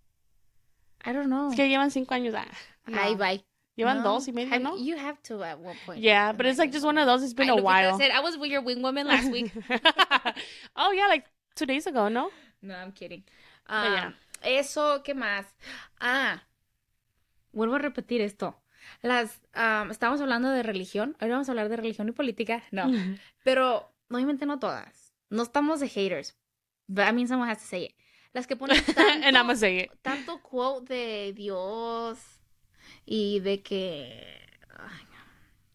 I 1.05 1.13
don't 1.13 1.29
know. 1.29 1.49
Es 1.51 1.57
que 1.57 1.67
llevan 1.69 1.91
cinco 1.91 2.15
años. 2.15 2.35
Ah, 2.37 2.47
no. 2.87 3.01
Ay, 3.01 3.15
bye. 3.17 3.43
Llevan 3.77 3.97
No. 3.99 4.03
dos 4.05 4.29
y 4.29 4.33
medio, 4.33 4.53
Have- 4.53 4.63
¿no? 4.63 4.77
You 4.77 4.97
have 4.97 5.21
to 5.25 5.43
at 5.43 5.59
one 5.59 5.77
point. 5.87 6.01
Yeah, 6.01 6.33
but 6.33 6.47
it's 6.47 6.59
like 6.59 6.71
just 6.71 6.85
one 6.85 6.99
of 6.99 7.07
those. 7.07 7.25
It's 7.25 7.35
been 7.35 7.49
Ay, 7.51 7.59
a 7.59 7.63
while. 7.63 7.99
said, 7.99 8.11
I 8.13 8.21
was 8.21 8.37
with 8.37 8.51
your 8.51 8.61
wing 8.63 8.83
woman 8.83 9.09
last 9.09 9.31
week. 9.33 9.51
oh, 10.77 10.93
yeah, 10.93 11.09
like 11.09 11.25
two 11.57 11.67
days 11.67 11.87
ago, 11.87 12.09
no? 12.09 12.31
No, 12.61 12.75
I'm 12.77 12.93
kidding. 12.93 13.25
But 13.67 13.75
Ah, 13.75 13.85
yeah. 13.95 14.11
Eso, 14.45 15.03
¿qué 15.03 15.15
más? 15.15 15.47
Ah, 16.01 16.43
vuelvo 17.53 17.77
a 17.77 17.79
repetir 17.79 18.21
esto. 18.21 18.63
Las, 19.03 19.41
ah, 19.55 19.87
estábamos 19.91 20.21
hablando 20.21 20.51
de 20.51 20.63
religión. 20.63 21.17
Ahora 21.21 21.35
vamos 21.35 21.49
a 21.49 21.53
hablar 21.53 21.69
de 21.69 21.77
religión 21.77 22.09
y 22.09 22.13
política. 22.13 22.63
No, 22.71 22.91
pero 23.45 23.93
obviamente 24.11 24.47
no 24.47 24.59
todas. 24.59 25.15
No 25.31 25.43
estamos 25.43 25.81
de 25.81 25.89
haters. 25.89 26.37
But 26.89 27.07
I 27.09 27.13
mean, 27.13 27.29
someone 27.29 27.51
has 27.51 27.59
to 27.59 27.67
say 27.67 27.85
it. 27.85 27.95
Las 28.33 28.47
que 28.47 28.57
ponen 28.57 28.77
and 28.97 29.37
I'm 29.37 29.47
tanto, 29.47 29.57
say 29.57 29.79
it. 29.81 29.91
tanto 30.03 30.43
quote 30.43 30.95
de 30.95 31.33
Dios 31.35 32.19
y 33.05 33.41
de 33.41 33.63
que... 33.63 34.39
Ay, 34.79 35.07
no. 35.11 35.23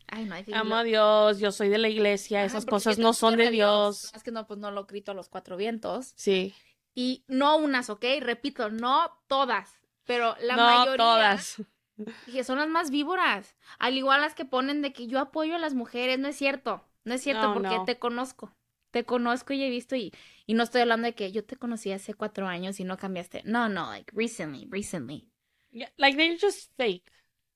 Ay, 0.07 0.25
no, 0.25 0.35
think 0.43 0.57
Amo 0.57 0.75
a 0.75 0.83
Dios, 0.83 1.39
yo 1.39 1.51
soy 1.51 1.69
de 1.69 1.77
la 1.77 1.87
iglesia, 1.87 2.39
Ajá, 2.39 2.47
esas 2.47 2.65
cosas 2.65 2.97
no 2.97 3.13
son 3.13 3.37
de 3.37 3.47
a 3.47 3.51
Dios. 3.51 4.11
Es 4.15 4.23
que 4.23 4.31
no, 4.31 4.47
pues 4.47 4.59
no 4.59 4.71
lo 4.71 4.85
grito 4.85 5.11
a 5.11 5.15
los 5.15 5.29
cuatro 5.29 5.55
vientos. 5.55 6.13
Sí. 6.15 6.53
Y 6.99 7.23
no 7.27 7.57
unas, 7.57 7.89
¿ok? 7.91 8.03
Repito, 8.21 8.69
no 8.71 9.11
todas, 9.27 9.79
pero 10.05 10.35
la 10.41 10.55
no 10.55 10.63
mayoría. 10.65 10.97
todas. 10.97 11.55
Que 12.25 12.43
son 12.43 12.57
las 12.59 12.67
más 12.69 12.91
víboras. 12.91 13.55
Al 13.79 13.97
igual 13.97 14.21
las 14.21 14.35
que 14.35 14.45
ponen 14.45 14.81
de 14.81 14.93
que 14.93 15.07
yo 15.07 15.19
apoyo 15.19 15.55
a 15.55 15.59
las 15.59 15.73
mujeres, 15.73 16.19
no 16.19 16.27
es 16.27 16.35
cierto. 16.35 16.83
No 17.05 17.13
es 17.15 17.21
cierto 17.23 17.47
No, 17.47 17.53
porque 17.53 17.75
no. 17.75 17.85
te 17.85 17.97
conozco. 17.97 18.53
Te 18.91 19.03
conozco 19.03 19.53
y 19.53 19.63
he 19.63 19.69
visto 19.69 19.95
y, 19.95 20.11
y 20.45 20.53
no 20.53 20.63
estoy 20.63 20.81
hablando 20.81 21.05
de 21.07 21.15
que 21.15 21.31
yo 21.31 21.43
te 21.45 21.55
conocí 21.55 21.91
hace 21.91 22.13
cuatro 22.13 22.47
años 22.47 22.79
y 22.79 22.83
no 22.83 22.97
cambiaste. 22.97 23.43
No, 23.45 23.69
no, 23.69 23.91
like 23.91 24.11
recently, 24.15 24.67
recently. 24.69 25.29
Yeah, 25.71 25.89
like 25.97 26.17
they're 26.17 26.37
just 26.39 26.71
fake. 26.77 27.11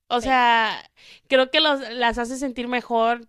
O 0.08 0.22
sea, 0.22 0.90
creo 1.28 1.52
que 1.52 1.62
los, 1.62 1.80
las 1.92 2.18
hace 2.18 2.38
sentir 2.38 2.68
mejor 2.68 3.28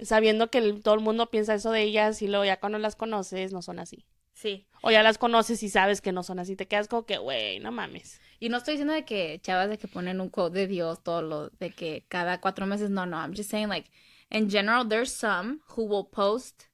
sabiendo 0.00 0.50
que 0.50 0.58
el- 0.58 0.82
todo 0.82 0.94
el 0.94 1.00
mundo 1.00 1.30
piensa 1.30 1.54
eso 1.54 1.72
de 1.72 1.82
ellas 1.82 2.22
y 2.22 2.28
luego 2.28 2.44
ya 2.44 2.60
cuando 2.60 2.78
las 2.78 2.96
conoces 2.96 3.52
no 3.52 3.62
son 3.62 3.78
así. 3.78 4.06
Sí. 4.40 4.66
O 4.80 4.90
ya 4.90 5.02
las 5.02 5.18
conoces 5.18 5.62
y 5.62 5.68
sabes 5.68 6.00
que 6.00 6.12
no 6.12 6.22
son 6.22 6.38
así. 6.38 6.56
Te 6.56 6.66
quedas 6.66 6.88
como 6.88 7.04
que, 7.04 7.18
güey, 7.18 7.60
no 7.60 7.72
mames. 7.72 8.20
Y 8.38 8.48
no 8.48 8.56
estoy 8.56 8.74
diciendo 8.74 8.94
de 8.94 9.04
que 9.04 9.38
chavas 9.42 9.68
de 9.68 9.76
que 9.76 9.86
ponen 9.86 10.18
un 10.18 10.30
quote 10.30 10.60
de 10.60 10.66
Dios 10.66 11.02
todo 11.02 11.20
lo 11.20 11.50
de 11.50 11.70
que 11.72 12.06
cada 12.08 12.40
cuatro 12.40 12.64
meses. 12.64 12.88
No, 12.88 13.04
no. 13.04 13.18
I'm 13.18 13.34
just 13.34 13.50
saying 13.50 13.68
like 13.68 13.90
in 14.30 14.48
general 14.48 14.88
there's 14.88 15.12
some 15.12 15.60
who 15.76 15.84
will 15.84 16.06
post 16.06 16.68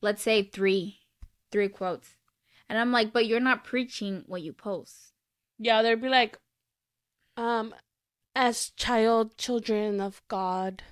let's 0.00 0.22
say 0.22 0.42
three 0.42 1.00
three 1.50 1.68
quotes. 1.68 2.16
And 2.66 2.78
I'm 2.78 2.92
like, 2.92 3.12
but 3.12 3.26
you're 3.26 3.40
not 3.40 3.62
preaching 3.62 4.24
what 4.26 4.40
you 4.40 4.54
post. 4.54 5.12
Yeah, 5.58 5.82
they'd 5.82 6.00
be 6.00 6.08
like, 6.08 6.38
um, 7.36 7.74
as 8.34 8.70
child 8.70 9.36
children 9.36 10.00
of 10.00 10.22
God, 10.28 10.82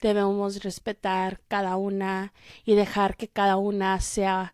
debemos 0.00 0.58
respetar 0.64 1.38
cada 1.48 1.76
una 1.76 2.32
y 2.66 2.74
dejar 2.74 3.16
que 3.16 3.28
cada 3.28 3.56
una 3.56 4.00
sea 4.00 4.52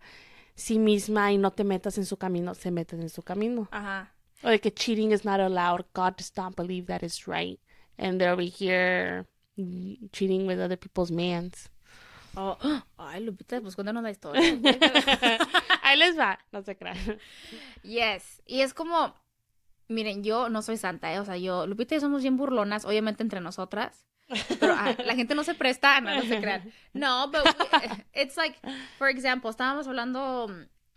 sí 0.61 0.79
misma 0.79 1.33
y 1.33 1.39
no 1.39 1.51
te 1.51 1.65
metas 1.65 1.99
en 1.99 2.07
su 2.07 2.17
camino, 2.17 2.55
se 2.55 2.71
meten 2.71 3.01
en 3.01 3.09
su 3.09 3.23
camino. 3.23 3.69
Ajá. 3.71 4.13
O 4.43 4.49
de 4.49 4.61
que 4.61 4.73
cheating 4.73 5.13
is 5.13 5.25
not 5.25 5.41
allowed. 5.41 5.85
God 5.95 6.17
does 6.17 6.33
not 6.37 6.55
believe 6.57 6.87
that 6.87 7.03
is 7.03 7.27
right. 7.27 7.59
And 7.99 8.21
they'll 8.21 8.37
be 8.37 8.49
here 8.49 9.27
cheating 10.13 10.47
with 10.47 10.59
other 10.59 10.79
people's 10.79 11.11
mans. 11.11 11.71
Oh, 12.37 12.57
ay, 12.99 13.21
Lupita, 13.21 13.61
pues 13.61 13.75
cuéntanos 13.75 14.03
la 14.03 14.11
historia. 14.11 14.41
Ahí 15.83 15.99
les 15.99 16.19
va, 16.19 16.39
no 16.53 16.63
se 16.63 16.77
crean. 16.77 16.97
yes. 17.83 18.41
Y 18.47 18.61
es 18.61 18.73
como, 18.73 19.15
miren, 19.89 20.23
yo 20.23 20.49
no 20.49 20.63
soy 20.63 20.77
santa, 20.77 21.13
¿eh? 21.13 21.19
O 21.19 21.25
sea, 21.25 21.37
yo, 21.37 21.67
Lupita 21.67 21.95
y 21.95 21.97
yo 21.97 22.01
somos 22.01 22.23
bien 22.23 22.37
burlonas, 22.37 22.85
obviamente 22.85 23.23
entre 23.23 23.41
nosotras. 23.41 24.07
Pero 24.61 24.75
ah, 24.77 24.95
la 25.05 25.15
gente 25.15 25.35
no 25.35 25.45
se 25.45 25.55
presta, 25.55 26.01
no, 26.01 26.15
no 26.15 26.23
se 26.23 26.41
crean. 26.41 26.73
No, 26.93 27.31
but 27.31 27.41
we- 27.45 28.23
it's 28.23 28.37
like, 28.37 28.59
for 28.99 29.09
example, 29.09 29.51
estábamos 29.51 29.87
hablando 29.89 30.49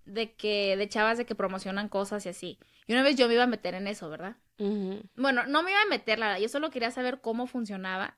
de 0.06 0.34
que, 0.34 0.76
de 0.78 0.88
chavas 0.90 1.18
de 1.18 1.26
que 1.26 1.36
promocionan 1.36 1.90
cosas 1.90 2.26
y 2.26 2.30
así. 2.30 2.60
Y 2.88 2.94
una 2.94 3.04
vez 3.04 3.16
yo 3.16 3.28
me 3.28 3.34
iba 3.36 3.44
a 3.44 3.48
meter 3.48 3.74
en 3.74 3.88
eso, 3.88 4.10
¿verdad? 4.10 4.36
Ujú. 4.60 5.02
Bueno, 5.16 5.46
no 5.48 5.64
me 5.64 5.72
iba 5.72 5.82
a 5.82 5.86
meter, 5.90 6.20
la 6.20 6.28
verdad. 6.28 6.42
Yo 6.42 6.50
solo 6.50 6.70
quería 6.70 6.92
saber 6.92 7.22
cómo 7.22 7.48
funcionaba. 7.48 8.18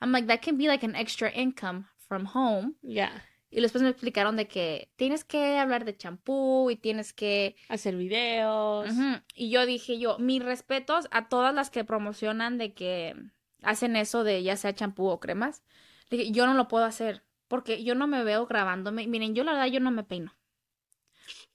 I'm 0.00 0.12
like, 0.12 0.26
that 0.28 0.40
can 0.44 0.58
be 0.58 0.66
like 0.66 0.84
an 0.84 0.96
extra 0.96 1.30
income 1.34 1.86
from 2.08 2.26
home. 2.32 2.74
Yeah. 2.82 3.24
Y 3.50 3.60
después 3.60 3.82
me 3.82 3.88
explicaron 3.90 4.36
de 4.36 4.48
que 4.48 4.90
tienes 4.96 5.24
que 5.24 5.56
hablar 5.58 5.84
de 5.84 5.96
champú 5.96 6.68
y 6.70 6.76
tienes 6.76 7.12
que... 7.12 7.56
Hacer 7.68 7.96
videos. 7.96 8.90
Ujú. 8.90 9.20
Y 9.34 9.50
yo 9.50 9.64
dije 9.64 9.98
yo, 9.98 10.18
mis 10.18 10.42
respetos 10.42 11.06
a 11.12 11.28
todas 11.28 11.54
las 11.54 11.70
que 11.70 11.84
promocionan 11.84 12.58
de 12.58 12.74
que 12.74 13.14
hacen 13.62 13.96
eso 13.96 14.24
de 14.24 14.42
ya 14.42 14.56
sea 14.56 14.74
champú 14.74 15.06
o 15.08 15.20
cremas. 15.20 15.62
Le 16.10 16.18
dije, 16.18 16.32
yo 16.32 16.46
no 16.46 16.54
lo 16.54 16.68
puedo 16.68 16.84
hacer 16.84 17.24
porque 17.48 17.84
yo 17.84 17.94
no 17.94 18.06
me 18.06 18.24
veo 18.24 18.46
grabándome. 18.46 19.06
Miren, 19.06 19.34
yo 19.34 19.44
la 19.44 19.52
verdad 19.52 19.66
yo 19.66 19.80
no 19.80 19.90
me 19.90 20.04
peino. 20.04 20.34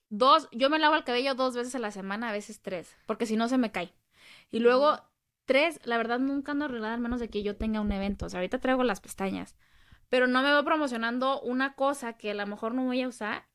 Dos, 0.10 0.50
yo 0.52 0.70
me 0.70 0.80
lavo 0.80 0.96
el 0.96 1.04
cabello 1.04 1.36
dos 1.36 1.56
veces 1.56 1.74
a 1.76 1.80
la 1.80 1.92
semana, 1.92 2.30
a 2.30 2.34
veces 2.34 2.62
tres, 2.62 2.98
porque 3.06 3.26
si 3.26 3.38
no 3.38 3.48
se 3.48 3.58
me 3.58 3.72
cae. 3.72 3.94
Y 4.52 4.60
luego, 4.60 5.02
tres, 5.46 5.80
la 5.86 5.98
verdad 5.98 6.20
nunca 6.20 6.52
ando 6.52 6.66
arreglada, 6.66 6.94
al 6.94 7.00
menos 7.00 7.22
de 7.22 7.30
que 7.30 7.44
yo 7.44 7.56
tenga 7.56 7.80
un 7.80 7.92
evento. 7.92 8.26
O 8.26 8.30
sea, 8.30 8.40
ahorita 8.40 8.60
traigo 8.60 8.84
las 8.84 9.00
pestañas. 9.00 9.56
Pero 10.10 10.28
no 10.28 10.42
me 10.42 10.50
veo 10.50 10.66
promocionando 10.66 11.40
una 11.42 11.76
cosa 11.76 12.14
que 12.14 12.32
a 12.32 12.34
lo 12.34 12.46
mejor 12.46 12.74
no 12.74 12.84
voy 12.84 13.02
a 13.02 13.08
usar 13.08 13.48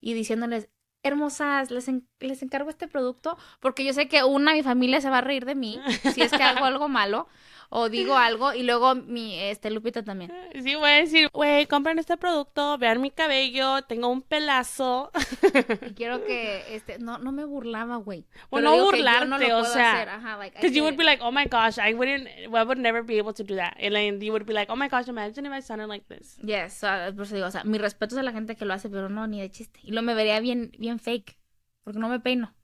y 0.00 0.14
diciéndoles, 0.14 0.70
hermosas, 1.08 1.70
les, 1.70 1.88
en- 1.88 2.06
les 2.20 2.42
encargo 2.42 2.70
este 2.70 2.86
producto, 2.88 3.36
porque 3.60 3.84
yo 3.84 3.92
sé 3.92 4.08
que 4.08 4.22
una, 4.24 4.52
mi 4.52 4.62
familia 4.62 5.00
se 5.00 5.10
va 5.10 5.18
a 5.18 5.22
reír 5.22 5.44
de 5.44 5.54
mí 5.54 5.80
si 6.14 6.22
es 6.22 6.30
que 6.32 6.42
hago 6.42 6.64
algo 6.64 6.88
malo 6.88 7.26
o 7.70 7.90
digo 7.90 8.16
algo, 8.16 8.54
y 8.54 8.62
luego 8.62 8.94
mi, 8.94 9.38
este, 9.38 9.70
Lupita 9.70 10.02
también. 10.02 10.32
Sí, 10.62 10.74
voy 10.74 10.88
a 10.88 10.94
decir, 10.94 11.28
güey, 11.34 11.66
compren 11.66 11.98
este 11.98 12.16
producto, 12.16 12.78
vean 12.78 12.98
mi 13.02 13.10
cabello, 13.10 13.82
tengo 13.82 14.08
un 14.08 14.22
pelazo. 14.22 15.10
Y 15.86 15.92
quiero 15.92 16.24
que, 16.24 16.74
este, 16.74 16.98
no, 16.98 17.18
no 17.18 17.30
me 17.30 17.44
burlaba, 17.44 17.96
güey. 17.96 18.24
O 18.48 18.56
Pero 18.56 18.70
no 18.70 18.74
yo 18.74 18.80
no 18.80 18.84
burlarte, 18.86 19.48
lo 19.48 19.58
o 19.58 19.60
puedo 19.60 19.64
sea, 19.74 20.14
ajá, 20.14 20.38
like, 20.38 20.56
Because 20.56 20.74
you 20.74 20.82
would 20.82 20.94
it. 20.94 20.98
be 20.98 21.04
like, 21.04 21.22
oh 21.22 21.30
my 21.30 21.44
gosh, 21.44 21.76
I 21.78 21.92
wouldn't, 21.92 22.26
I 22.26 22.48
would 22.48 22.78
never 22.78 23.02
be 23.02 23.18
able 23.18 23.34
to 23.34 23.44
do 23.44 23.54
that. 23.56 23.74
And 23.78 23.94
then 23.94 24.18
you 24.22 24.32
would 24.32 24.46
be 24.46 24.54
like, 24.54 24.72
oh 24.72 24.76
my 24.76 24.88
gosh, 24.88 25.06
imagine 25.08 25.44
if 25.44 25.52
I 25.52 25.60
sounded 25.60 25.88
like 25.88 26.06
this. 26.08 26.38
Yes, 26.42 26.82
uh, 26.82 27.12
por 27.14 27.26
eso 27.26 27.34
digo, 27.34 27.48
o 27.48 27.50
sea, 27.50 27.64
mis 27.64 27.82
respetos 27.82 28.16
a 28.16 28.22
la 28.22 28.32
gente 28.32 28.56
que 28.56 28.64
lo 28.64 28.72
hace, 28.72 28.88
pero 28.88 29.10
no, 29.10 29.26
ni 29.26 29.40
de 29.42 29.50
chiste. 29.50 29.78
Y 29.82 29.92
lo 29.92 30.00
me 30.00 30.14
vería 30.14 30.40
bien, 30.40 30.72
bien 30.78 30.97
fake, 30.98 31.38
porque 31.84 31.98
no 31.98 32.08
me 32.08 32.20
peino. 32.20 32.54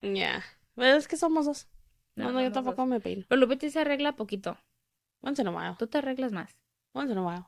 Yeah. 0.00 0.44
Pero 0.74 0.96
es 0.96 1.08
que 1.08 1.16
somos 1.16 1.46
dos. 1.46 1.68
No, 2.14 2.30
no, 2.32 2.40
yo 2.42 2.50
tampoco 2.52 2.82
dos. 2.82 2.88
me 2.88 3.00
peino. 3.00 3.24
Pero 3.28 3.40
Lupita 3.40 3.68
se 3.70 3.80
arregla 3.80 4.16
poquito. 4.16 4.58
Once 5.20 5.40
in 5.42 5.48
a 5.48 5.50
while. 5.50 5.76
Tú 5.78 5.86
te 5.86 5.98
arreglas 5.98 6.32
más. 6.32 6.56
Once 6.92 7.12
in 7.12 7.18
a 7.18 7.22
while. 7.26 7.44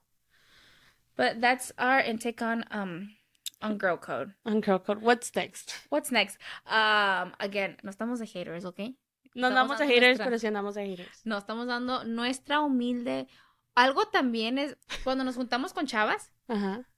But 1.16 1.40
that's 1.40 1.72
our 1.79 2.00
intake 2.00 2.42
on, 2.42 2.64
um, 2.72 3.14
on 3.61 3.79
girl 3.79 3.98
code. 3.98 4.35
On 4.44 4.61
Girl 4.62 4.79
Code. 4.81 5.00
What's 5.03 5.35
next? 5.35 5.72
What's 5.90 6.11
next? 6.11 6.38
Um, 6.66 7.33
again, 7.38 7.76
no 7.83 7.90
estamos 7.90 8.18
de 8.18 8.26
haters, 8.26 8.64
¿ok? 8.64 8.79
No 9.35 9.48
Estamos 9.48 9.76
andamos 9.76 9.79
de 9.79 9.87
haters, 9.87 10.18
nuestra- 10.18 10.24
pero 10.24 10.38
sí 10.38 10.46
andamos 10.46 10.74
de 10.74 10.87
haters. 10.87 11.20
No, 11.24 11.38
estamos 11.38 11.66
dando 11.66 12.05
nuestra 12.05 12.61
humilde... 12.61 13.26
Algo 13.76 14.09
también 14.09 14.59
es, 14.59 14.76
cuando 15.05 15.22
nos 15.22 15.37
juntamos 15.37 15.72
con 15.72 15.87
chavas, 15.87 16.33
Ajá. 16.48 16.88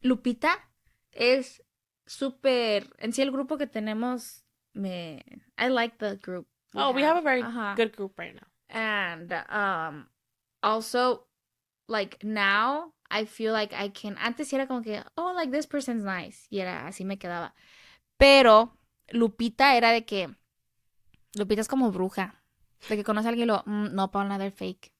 Lupita 0.00 0.70
es 1.10 1.62
súper... 2.10 2.90
En 2.98 3.12
sí, 3.12 3.22
el 3.22 3.30
grupo 3.30 3.56
que 3.56 3.66
tenemos, 3.66 4.44
me... 4.74 5.22
I 5.56 5.68
like 5.68 5.96
the 5.98 6.16
group. 6.16 6.46
Oh, 6.74 6.92
we 6.92 7.02
have 7.02 7.16
a 7.16 7.22
very 7.22 7.42
good 7.76 7.92
group 7.96 8.18
right 8.18 8.34
now. 8.34 8.46
And 8.68 9.32
um, 9.48 10.08
also, 10.62 11.26
like 11.88 12.18
now, 12.22 12.92
I 13.10 13.24
feel 13.24 13.52
like 13.52 13.74
I 13.74 13.90
can. 13.90 14.16
Antes 14.18 14.52
era 14.52 14.66
como 14.68 14.82
que, 14.82 15.02
oh, 15.16 15.32
like 15.34 15.50
this 15.50 15.66
person's 15.66 16.04
nice. 16.04 16.46
Y 16.48 16.60
era 16.60 16.86
así 16.86 17.04
me 17.04 17.18
quedaba. 17.18 17.54
Pero 18.16 18.78
Lupita 19.10 19.76
era 19.76 19.90
de 19.90 20.04
que. 20.04 20.28
Lupita 21.34 21.60
es 21.60 21.68
como 21.68 21.90
bruja. 21.90 22.40
De 22.88 22.96
que 22.96 23.02
conoce 23.04 23.26
a 23.26 23.30
alguien 23.30 23.48
y 23.48 23.52
lo, 23.52 23.62
"Mm, 23.66 23.94
no, 23.94 24.10
Paula, 24.12 24.38
they're 24.38 24.52
fake. 24.52 24.92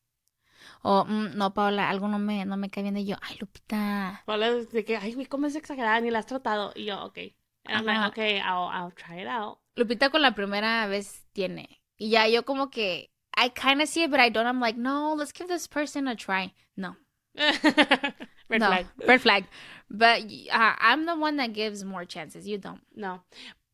O, 0.83 1.05
"Mm, 1.05 1.37
no, 1.37 1.53
Paula, 1.55 1.88
algo 1.88 2.09
no 2.09 2.18
me, 2.18 2.44
no 2.44 2.57
me 2.57 2.70
cae 2.70 2.83
bien 2.83 2.94
de 2.94 3.05
yo. 3.05 3.16
Ay, 3.23 3.37
Lupita. 3.40 4.23
Hola, 4.27 4.51
de 4.53 4.85
que, 4.85 4.96
ay, 4.96 5.14
güey, 5.14 5.27
¿cómo 5.27 5.46
es 5.46 5.57
exagerada? 5.57 6.01
Ni 6.01 6.11
la 6.11 6.20
has 6.20 6.27
tratado. 6.27 6.73
Y 6.75 6.85
yo, 6.87 7.03
ok. 7.05 7.18
I'm 7.66 7.85
like, 7.85 8.09
okay, 8.09 8.38
I'll, 8.38 8.68
I'll 8.68 8.92
try 8.92 9.20
it 9.20 9.29
out. 9.29 9.59
Lupita 9.77 10.11
con 10.11 10.23
la 10.23 10.33
primera 10.35 10.87
vez 10.87 11.27
tiene. 11.33 11.83
Y 11.96 12.11
ya 12.11 12.27
yo 12.27 12.44
como 12.44 12.70
que. 12.70 13.11
I 13.37 13.49
kind 13.51 13.81
of 13.81 13.88
see 13.88 14.05
it, 14.05 14.11
but 14.11 14.20
I 14.20 14.29
don't. 14.29 14.46
I'm 14.46 14.61
like, 14.61 14.77
no, 14.79 15.14
let's 15.14 15.33
give 15.33 15.49
this 15.49 15.66
person 15.68 16.09
a 16.09 16.16
try. 16.16 16.53
No. 16.77 16.96
Red 17.35 18.61
no, 18.61 18.66
flag. 18.66 18.87
Red 19.07 19.20
flag. 19.20 19.44
But 19.88 20.23
uh, 20.53 20.75
I'm 20.79 21.07
the 21.07 21.16
one 21.16 21.37
that 21.37 21.53
gives 21.53 21.85
more 21.85 22.05
chances. 22.05 22.46
You 22.49 22.59
don't. 22.59 22.81
No. 22.94 23.23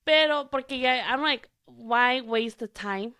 Pero, 0.04 0.44
porque 0.44 0.78
ya, 0.78 1.02
I'm 1.08 1.22
like, 1.22 1.48
why 1.64 2.20
waste 2.20 2.58
the 2.58 2.68
time 2.68 3.14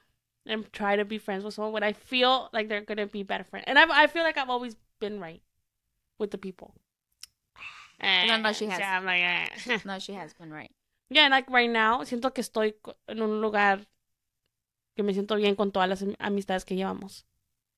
and 0.46 0.70
try 0.72 0.96
to 0.96 1.04
be 1.04 1.18
friends 1.18 1.44
with 1.44 1.54
someone 1.54 1.72
when 1.72 1.82
I 1.82 1.92
feel 1.92 2.48
like 2.52 2.68
they're 2.68 2.85
to 2.85 3.06
be 3.06 3.22
better 3.22 3.44
friends? 3.44 3.64
And 3.66 3.78
I, 3.78 3.85
I 4.04 4.06
feel 4.06 4.22
like 4.22 4.37
I've 4.38 4.50
always 4.50 4.76
been 5.00 5.20
right 5.20 5.42
with 6.18 6.30
the 6.30 6.38
people. 6.38 6.74
No, 8.02 8.37
no, 8.38 8.52
she 8.52 8.66
Eh, 8.66 8.70
has. 8.70 8.78
yeah, 8.78 8.98
I'm 8.98 9.04
like, 9.06 9.22
eh. 9.22 9.78
No, 9.85 9.98
she 9.98 10.12
has 10.14 10.35
been 10.35 10.52
right. 10.52 10.70
Yeah, 11.09 11.24
and 11.24 11.30
like 11.32 11.48
right 11.50 11.70
now, 11.70 12.02
siento 12.04 12.32
que 12.35 12.42
estoy 12.42 12.74
en 13.09 13.22
un 13.22 13.40
lugar 13.40 13.87
que 14.96 15.02
me 15.02 15.12
siento 15.14 15.37
bien 15.37 15.54
con 15.56 15.72
todas 15.72 15.88
las 15.88 16.02
am- 16.02 16.16
amistades 16.18 16.64
que 16.64 16.74
llevamos. 16.76 17.24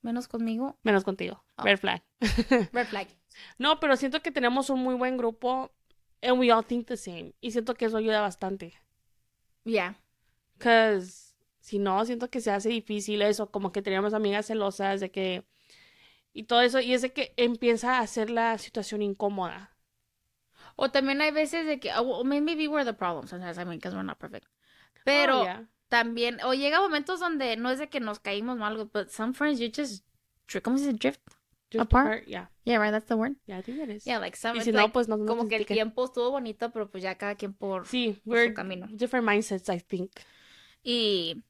Menos 0.02 0.26
conmigo. 0.28 0.76
Menos 0.82 1.04
contigo. 1.04 1.42
Oh. 1.58 1.62
Red 1.64 1.78
flag. 1.78 2.02
Red 2.72 2.86
flag. 2.86 3.06
no, 3.58 3.78
pero 3.80 3.96
siento 3.96 4.20
que 4.22 4.30
tenemos 4.32 4.70
un 4.70 4.82
muy 4.82 4.94
buen 4.96 5.16
grupo 5.16 5.70
and 6.22 6.38
we 6.38 6.50
all 6.50 6.64
think 6.64 6.86
the 6.88 6.96
same. 6.96 7.34
Y 7.40 7.50
siento 7.52 7.74
que 7.74 7.84
eso 7.86 7.96
ayuda 7.96 8.20
bastante. 8.20 8.74
Yeah. 9.64 9.94
Cause 10.58 11.27
si 11.68 11.78
no, 11.78 12.04
siento 12.04 12.30
que 12.30 12.40
se 12.40 12.50
hace 12.50 12.68
difícil 12.70 13.22
eso, 13.22 13.50
como 13.50 13.72
que 13.72 13.82
teníamos 13.82 14.14
amigas 14.14 14.46
celosas 14.46 15.00
de 15.00 15.10
que 15.10 15.44
y 16.32 16.44
todo 16.44 16.60
eso, 16.62 16.80
y 16.80 16.94
es 16.94 17.02
de 17.02 17.12
que 17.12 17.34
empieza 17.36 17.98
a 17.98 18.00
hacer 18.00 18.30
la 18.30 18.58
situación 18.58 19.02
incómoda. 19.02 19.76
O 20.76 20.90
también 20.90 21.20
hay 21.20 21.30
veces 21.32 21.66
de 21.66 21.80
que, 21.80 21.90
oh, 21.96 22.24
maybe 22.24 22.54
we 22.54 22.68
were 22.68 22.84
the 22.84 22.92
problem 22.94 23.26
sometimes, 23.26 23.58
I 23.58 23.64
mean, 23.64 23.78
because 23.78 23.94
we're 23.96 24.04
not 24.06 24.18
perfect. 24.18 24.46
Pero 25.04 25.40
Oh, 25.40 25.44
yeah. 25.44 25.68
también, 25.88 26.38
o 26.44 26.54
llega 26.54 26.80
momentos 26.80 27.18
donde 27.20 27.56
no 27.56 27.70
es 27.70 27.78
de 27.78 27.88
que 27.88 28.00
nos 28.00 28.20
caímos 28.20 28.56
mal, 28.58 28.76
but 28.92 29.08
some 29.10 29.32
friends 29.34 29.58
you 29.58 29.70
just, 29.74 30.04
¿cómo 30.62 30.78
se 30.78 30.86
dice? 30.92 30.98
Drift? 30.98 31.20
Apart? 31.74 32.06
apart, 32.06 32.26
Yeah, 32.28 32.48
Yeah, 32.64 32.78
right, 32.78 32.92
that's 32.92 33.06
the 33.06 33.16
word. 33.16 33.36
yeah, 33.46 33.58
I 33.58 33.62
think 33.62 33.78
it 33.80 33.90
is. 33.90 34.04
Yeah, 34.06 34.18
like 34.20 34.36
some, 34.36 34.56
y 34.58 34.62
si 34.62 34.72
like, 34.72 34.92
pues 34.92 35.08
no, 35.08 35.16
no 35.16 35.26
como 35.26 35.48
que 35.48 35.56
el 35.56 35.66
tiempo 35.66 36.04
estuvo 36.04 36.30
bonito, 36.30 36.70
pero 36.70 36.88
pues 36.90 37.02
ya 37.02 37.16
cada 37.16 37.34
quien 37.34 37.52
por, 37.54 37.86
Sí, 37.86 38.20
por 38.24 38.34
we're 38.34 38.48
su 38.48 38.54
camino. 38.54 38.86
different 38.90 39.26
mindsets, 39.26 39.68
I 39.68 39.80
think. 39.80 40.12
Y 40.82 41.42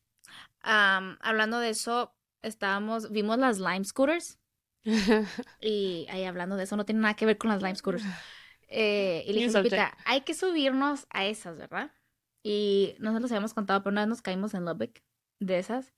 am, 0.68 1.16
hablando 1.20 1.59
de 1.59 1.70
eso, 1.70 2.14
estábamos, 2.42 3.11
vimos 3.11 3.38
las 3.38 3.59
Lime 3.59 3.85
Scooters. 3.85 4.38
Y 5.61 6.07
ahí 6.11 6.24
hablando 6.24 6.57
de 6.57 6.64
eso, 6.64 6.76
no 6.76 6.85
tiene 6.85 7.00
nada 7.00 7.14
que 7.14 7.26
ver 7.26 7.38
con 7.38 7.50
las 7.50 7.62
Lime 7.62 7.76
Scooters. 7.76 8.04
Eh, 8.68 9.24
y 9.26 9.33
le 9.33 9.46
dije. 9.46 9.59
Lupita, 9.59 9.96
hay 10.04 10.20
que 10.20 10.35
subirnos 10.35 11.07
a 11.11 11.24
esas, 11.24 11.57
¿verdad? 11.57 11.90
Y 12.42 12.94
nosotros 12.98 13.31
habíamos 13.31 13.54
contado, 13.54 13.83
pero 13.83 13.92
una 13.92 14.02
vez 14.02 14.09
nos 14.09 14.22
caímos 14.22 14.54
en 14.54 14.64
Lubbock 14.64 15.00
de 15.40 15.59
esas, 15.59 15.94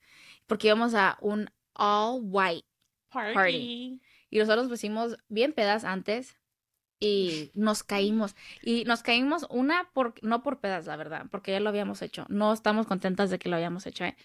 porque 0.46 0.68
íbamos 0.68 0.94
a 0.94 1.18
un 1.20 1.50
all 1.74 2.20
white. 2.22 2.66
Party. 3.10 4.00
Y 4.30 4.38
nosotros 4.38 4.64
nos 4.64 4.70
pusimos 4.70 5.16
bien 5.28 5.52
pedas 5.52 5.84
antes 5.84 6.36
y 7.00 7.50
nos 7.54 7.82
caímos. 7.82 8.36
Y 8.62 8.84
nos 8.84 9.02
caímos 9.02 9.46
una 9.50 9.90
por, 9.92 10.14
no 10.22 10.42
por 10.42 10.60
pedas, 10.60 10.86
la 10.86 10.96
verdad, 10.96 11.26
porque 11.30 11.50
ya 11.52 11.60
lo 11.60 11.70
habíamos 11.70 12.02
hecho. 12.02 12.26
No 12.28 12.52
estamos 12.52 12.86
contentas 12.86 13.30
de 13.30 13.38
que 13.38 13.48
lo 13.48 13.56
habíamos 13.56 13.86
hecho, 13.86 14.04
¿eh? 14.04 14.16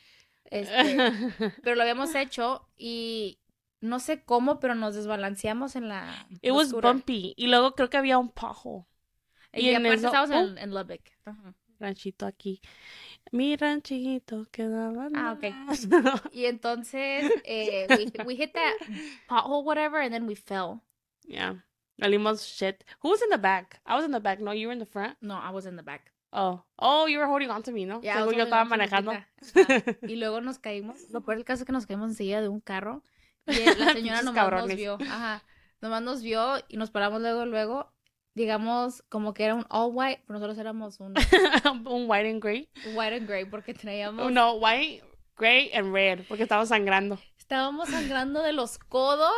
Este, 0.45 0.73
pero 1.63 1.75
lo 1.75 1.81
habíamos 1.81 2.13
hecho 2.15 2.67
y 2.77 3.39
no 3.81 3.99
sé 3.99 4.23
cómo, 4.23 4.59
pero 4.59 4.75
nos 4.75 4.95
desbalanceamos 4.95 5.75
en 5.75 5.89
la. 5.89 6.27
It 6.41 6.51
was 6.51 6.71
bumpy. 6.71 7.33
Y 7.37 7.47
luego 7.47 7.73
creo 7.75 7.89
que 7.89 7.97
había 7.97 8.17
un 8.17 8.29
pothole. 8.29 8.85
Y, 9.53 9.67
y 9.67 9.69
en 9.69 9.85
aparte 9.85 9.95
eso- 9.95 10.07
estábamos 10.07 10.49
en, 10.51 10.57
en 10.57 10.69
Lubbock. 10.71 11.01
Ranchito 11.79 12.25
aquí. 12.25 12.61
Mi 13.31 13.55
ranchito 13.57 14.47
quedaba. 14.51 15.09
Ah, 15.13 15.33
ok. 15.33 16.31
Y 16.31 16.45
entonces 16.45 17.29
eh, 17.43 17.85
we, 17.89 18.23
we 18.25 18.35
hit 18.35 18.53
that 18.53 18.73
pothole, 19.27 19.63
whatever, 19.65 19.99
and 20.01 20.11
then 20.13 20.25
we 20.27 20.35
fell. 20.35 20.81
yeah. 21.27 21.55
Salimos 21.99 22.45
shit. 22.45 22.83
Who 23.01 23.09
was 23.09 23.21
in 23.21 23.29
the 23.29 23.37
back? 23.37 23.79
I 23.85 23.95
was 23.95 24.03
in 24.05 24.11
the 24.11 24.19
back. 24.19 24.39
No, 24.41 24.51
you 24.51 24.67
were 24.67 24.73
in 24.73 24.79
the 24.79 24.85
front. 24.85 25.15
No, 25.21 25.35
I 25.35 25.49
was 25.51 25.65
in 25.65 25.75
the 25.77 25.83
back. 25.83 26.11
Oh. 26.37 26.65
Oh, 26.75 27.07
you 27.07 27.17
were 27.19 27.27
holding 27.31 27.49
on 27.49 27.63
to 27.63 27.71
me, 27.71 27.85
¿no? 27.85 28.01
Yeah, 28.01 28.17
Según 28.17 28.33
yo 28.35 28.43
estaba 28.43 28.65
manejando. 28.65 29.13
Y 30.07 30.15
luego 30.17 30.41
nos 30.41 30.59
caímos. 30.59 31.09
Lo 31.11 31.21
peor 31.21 31.37
del 31.37 31.45
caso 31.45 31.63
es 31.63 31.65
que 31.65 31.71
nos 31.71 31.85
caímos 31.85 32.09
enseguida 32.09 32.41
de 32.41 32.49
un 32.49 32.59
carro. 32.59 33.01
Y 33.47 33.63
la 33.77 33.93
señora 33.93 34.21
nomás 34.21 34.35
cabrones. 34.43 34.67
nos 34.67 34.75
vio. 34.75 34.97
Ajá. 35.09 35.43
Nomás 35.81 36.01
nos 36.01 36.21
vio 36.21 36.55
y 36.67 36.77
nos 36.77 36.91
paramos 36.91 37.21
luego, 37.21 37.45
luego. 37.45 37.91
Digamos, 38.33 39.01
como 39.07 39.33
que 39.33 39.45
era 39.45 39.55
un 39.55 39.65
all 39.69 39.91
white, 39.93 40.23
pero 40.27 40.39
nosotros 40.39 40.57
éramos 40.57 40.99
un 40.99 41.13
un 41.87 42.09
white 42.09 42.29
and 42.29 42.41
gray. 42.43 42.69
white 42.93 43.15
and 43.15 43.27
gray 43.27 43.45
porque 43.45 43.73
traíamos. 43.73 44.29
No, 44.31 44.55
white, 44.55 45.03
gray 45.37 45.71
and 45.73 45.93
red. 45.93 46.21
Porque 46.27 46.43
estaba 46.43 46.65
sangrando. 46.65 47.17
Estábamos 47.37 47.87
sangrando 47.89 48.41
de 48.41 48.51
los 48.51 48.77
codos 48.77 49.31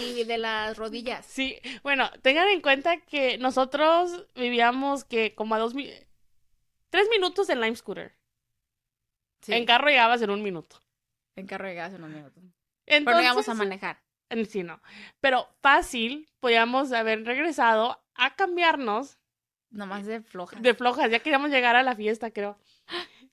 y 0.00 0.22
de 0.22 0.38
las 0.38 0.76
rodillas. 0.76 1.26
Sí, 1.26 1.58
bueno, 1.82 2.08
tengan 2.22 2.46
en 2.48 2.60
cuenta 2.60 2.98
que 3.00 3.38
nosotros 3.38 4.26
vivíamos 4.36 5.02
que 5.04 5.34
como 5.34 5.56
a 5.56 5.58
dos 5.58 5.74
mi- 5.74 5.90
tres 6.92 7.08
minutos 7.10 7.48
en 7.48 7.60
Lime 7.60 7.74
Scooter. 7.74 8.14
Sí, 9.40 9.54
En 9.54 9.64
carro 9.66 9.88
llegabas 9.88 10.20
en 10.22 10.30
un 10.30 10.42
minuto. 10.42 10.76
en 11.34 11.46
carro 11.46 11.66
de 11.66 11.74
gas 11.74 11.92
en 11.94 12.04
unos 12.04 12.10
minutos. 12.14 12.36
Entonces, 12.84 13.04
Pero 13.04 13.16
no 13.16 13.22
íbamos 13.22 13.48
a 13.48 13.54
manejar. 13.54 14.02
Sí, 14.48 14.62
no. 14.62 14.80
Pero 15.20 15.48
fácil, 15.60 16.28
podíamos 16.40 16.92
haber 16.92 17.24
regresado 17.24 18.02
a 18.14 18.34
cambiarnos 18.36 19.18
Nomás 19.70 20.04
de 20.06 20.20
floja. 20.20 20.58
de 20.60 20.74
flojas. 20.74 21.10
Ya 21.10 21.18
queríamos 21.20 21.50
llegar 21.50 21.74
a 21.76 21.82
la 21.82 21.96
fiesta, 21.96 22.30
creo. 22.30 22.58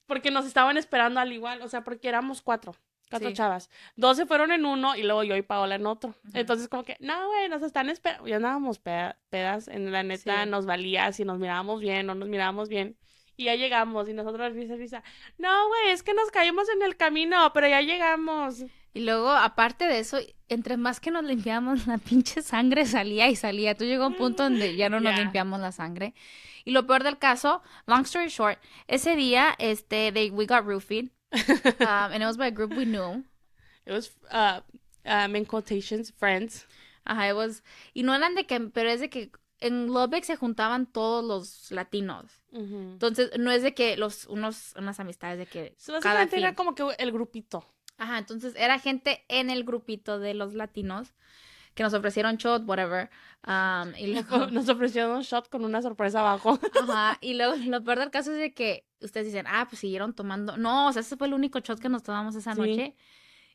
Porque 0.06 0.32
nos 0.32 0.45
estaban 0.45 0.78
esperando 0.78 1.19
al 1.19 1.32
igual, 1.34 1.62
o 1.62 1.67
sea, 1.67 1.84
porque 1.84 2.08
éramos 2.08 2.41
cuatro. 2.41 2.74
Cuatro 3.10 3.30
Sí. 3.30 3.34
chavas. 3.36 3.69
Dos 3.95 4.17
se 4.17 4.26
fueron 4.26 4.52
en 4.52 4.65
uno 4.65 4.95
y 4.95 5.04
luego 5.04 5.24
yo 5.24 5.36
y 5.36 5.41
Paola 5.41 5.76
en 5.76 5.86
otro. 5.86 6.15
Entonces, 6.34 6.67
como 6.69 6.84
que, 6.84 6.95
no, 7.00 7.28
güey, 7.28 7.50
nos 7.50 7.62
están 7.63 7.89
esperando. 7.89 8.28
Ya 8.28 8.38
andábamos 8.38 8.80
peda- 8.80 9.17
pedas. 9.30 9.67
En 9.67 9.91
la 9.91 10.04
neta, 10.04 10.43
Sí. 10.43 10.50
nos 10.50 10.65
valía 10.65 11.12
si 11.12 11.26
nos 11.26 11.39
mirábamos 11.39 11.82
bien 11.82 12.10
o 12.10 12.13
no 12.13 12.19
nos 12.22 12.30
mirábamos 12.30 12.69
bien. 12.69 12.98
Y 13.39 13.45
ya 13.45 13.56
llegamos 13.56 14.10
y 14.10 14.13
nosotros 14.13 14.52
risa, 14.52 14.75
risa. 14.75 15.02
No, 15.38 15.69
güey, 15.69 15.91
es 15.91 16.04
que 16.04 16.13
nos 16.13 16.30
caímos 16.30 16.67
en 16.67 16.82
el 16.82 16.97
camino, 16.97 17.54
pero 17.54 17.69
ya 17.69 17.80
llegamos. 17.80 18.65
Y 18.93 18.99
luego, 18.99 19.30
aparte 19.30 19.86
de 19.86 19.99
eso, 19.99 20.19
entre 20.49 20.75
más 20.75 20.99
que 20.99 21.10
nos 21.10 21.23
limpiamos, 21.23 21.88
la 21.88 21.97
pinche 21.99 22.41
sangre 22.41 22.86
salía 22.86 23.30
y 23.30 23.38
salía. 23.38 23.75
Tú 23.75 23.86
llegó 23.86 24.08
un 24.08 24.15
punto 24.15 24.43
donde 24.43 24.75
ya 24.75 24.89
no 24.89 24.99
nos 24.99 25.17
limpiamos 25.17 25.62
la 25.62 25.71
sangre. 25.71 26.13
Y 26.65 26.71
lo 26.71 26.86
peor 26.86 27.04
del 27.04 27.17
caso, 27.17 27.63
long 27.88 28.02
story 28.02 28.28
short, 28.28 28.60
ese 28.88 29.15
día, 29.15 29.56
este, 29.58 30.12
they, 30.12 30.32
we 30.32 30.45
got 30.45 30.65
roofied. 30.65 31.10
Um, 31.80 32.12
and 32.12 32.21
it 32.21 32.25
was 32.25 32.36
by 32.36 32.47
a 32.47 32.52
group 32.52 32.71
we 32.75 32.84
knew. 32.84 33.23
It 33.86 33.93
was, 33.93 34.12
uh, 34.32 34.60
um, 35.06 35.34
in 35.38 35.45
quotations, 35.45 36.12
friends. 36.12 36.67
Ajá, 37.08 37.30
it 37.30 37.38
was, 37.38 37.63
y 37.93 38.04
no 38.04 38.13
eran 38.13 38.36
de 38.36 38.43
que, 38.43 38.60
pero 38.60 38.89
es 38.89 38.99
de 38.99 39.10
que 39.10 39.32
en 39.62 39.88
Lubbock 39.88 40.24
se 40.24 40.36
juntaban 40.36 40.86
todos 40.86 41.24
los 41.24 41.72
latinos. 41.72 42.26
Entonces, 42.52 43.32
no 43.38 43.52
es 43.52 43.62
de 43.63 43.74
que 43.74 43.98
los, 43.98 44.26
unos, 44.28 44.74
unas 44.78 45.00
amistades 45.00 45.38
de 45.38 45.45
que 45.45 45.76
So, 45.78 45.93
cada 45.93 46.00
básicamente 46.00 46.38
era 46.38 46.48
fin. 46.50 46.56
como 46.56 46.76
que 46.76 46.84
el 46.98 47.12
grupito. 47.12 47.65
Ajá, 47.98 48.17
entonces 48.17 48.54
era 48.56 48.80
gente 48.80 49.24
en 49.28 49.50
el 49.50 49.63
grupito 49.65 50.19
de 50.19 50.34
los 50.34 50.54
latinos 50.54 51.13
que 51.76 51.84
nos 51.84 51.93
ofrecieron 51.93 52.38
shot, 52.38 52.63
whatever. 52.67 53.10
Um, 53.48 53.93
y 53.98 54.08
luego, 54.13 54.48
Nos 54.48 54.67
ofrecieron 54.69 55.12
un 55.17 55.22
shot 55.22 55.50
con 55.50 55.63
una 55.65 55.82
sorpresa 55.82 56.22
abajo. 56.22 56.58
ajá, 56.82 57.17
y 57.22 57.34
luego 57.36 57.56
lo 57.58 57.84
peor 57.84 58.00
del 58.00 58.10
caso 58.12 58.32
es 58.32 58.38
de 58.39 58.54
que 58.54 58.86
ustedes 59.02 59.28
dicen, 59.28 59.45
ah, 59.48 59.67
pues 59.69 59.80
siguieron 59.80 60.13
tomando. 60.13 60.58
No, 60.58 60.88
o 60.88 60.93
sea, 60.93 61.02
ese 61.02 61.15
fue 61.17 61.28
el 61.28 61.34
único 61.34 61.60
shot 61.60 61.80
que 61.80 61.89
nos 61.89 62.04
tomamos 62.04 62.36
esa 62.36 62.54
Sí. 62.56 62.60
noche. 62.62 62.95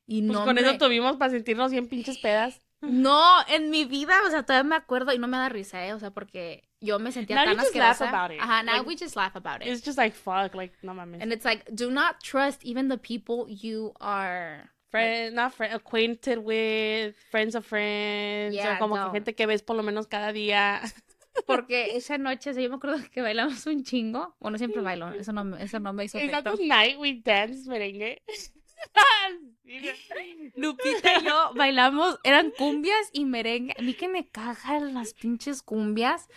Y 0.06 0.22
Pues 0.22 0.38
no, 0.38 0.44
con 0.44 0.58
eso 0.58 0.76
tuvimos 0.78 1.16
para 1.16 1.30
sentirnos 1.30 1.72
bien 1.72 1.88
pinches 1.88 2.18
pedas. 2.18 2.60
No, 2.90 3.22
en 3.48 3.70
mi 3.70 3.84
vida, 3.84 4.14
o 4.26 4.30
sea, 4.30 4.42
todavía 4.44 4.68
me 4.68 4.76
acuerdo 4.76 5.12
y 5.12 5.18
no 5.18 5.26
me 5.28 5.36
da 5.36 5.48
risa, 5.48 5.86
¿eh? 5.86 5.92
O 5.92 5.98
sea, 5.98 6.10
porque 6.10 6.68
yo 6.80 6.98
me 6.98 7.10
sentía 7.12 7.36
Now 7.36 7.44
tan 7.46 7.54
you 7.56 7.60
just 7.62 7.74
laugh 7.74 8.00
asquerosa. 8.00 8.08
about 8.24 8.30
it. 8.36 8.40
Ajá, 8.40 8.62
now 8.64 8.74
Like, 8.76 8.86
we 8.88 8.96
just 8.96 9.16
laugh 9.16 9.34
about 9.36 9.62
it. 9.62 9.68
It's 9.68 9.82
just 9.84 9.98
like, 9.98 10.14
fuck, 10.14 10.54
like, 10.54 10.74
no 10.82 10.92
mames. 10.94 11.22
And 11.22 11.32
it's 11.32 11.44
like, 11.44 11.64
do 11.74 11.90
not 11.90 12.20
trust 12.22 12.64
even 12.64 12.88
the 12.88 12.98
people 12.98 13.46
you 13.48 13.92
are. 14.00 14.70
Friend, 14.90 15.34
not 15.34 15.52
friend, 15.52 15.74
acquainted 15.74 16.38
with, 16.38 17.16
friends 17.32 17.56
of 17.56 17.66
friends, 17.66 18.54
Yeah, 18.54 18.76
o 18.76 18.78
como 18.78 18.96
no. 18.96 19.06
que 19.06 19.12
gente 19.18 19.34
que 19.34 19.44
ves 19.46 19.60
por 19.62 19.74
lo 19.76 19.82
menos 19.82 20.06
cada 20.06 20.32
día. 20.32 20.80
Porque 21.48 21.96
esa 21.96 22.16
noche, 22.16 22.50
o 22.50 22.54
sea, 22.54 22.62
yo 22.62 22.68
me 22.70 22.76
acuerdo 22.76 22.98
que 23.10 23.20
bailamos 23.20 23.66
un 23.66 23.82
chingo. 23.82 24.36
Bueno, 24.38 24.56
siempre 24.56 24.82
bailo, 24.82 25.08
eso 25.14 25.32
no, 25.32 25.56
eso 25.56 25.80
no 25.80 25.92
me 25.92 26.04
hizo 26.04 26.16
Is 26.18 26.30
that 26.30 26.44
efecto. 26.46 26.56
the 26.58 26.68
night 26.68 26.96
we 26.96 27.14
danced 27.24 27.66
merengue? 27.66 28.22
Lupita 30.56 31.18
y 31.20 31.24
yo 31.24 31.52
bailamos, 31.54 32.18
eran 32.24 32.50
cumbias 32.50 33.10
y 33.12 33.24
merengue. 33.24 33.74
A 33.78 33.82
mí 33.82 33.94
que 33.94 34.08
me 34.08 34.28
cagan 34.28 34.94
las 34.94 35.14
pinches 35.14 35.62
cumbias. 35.62 36.28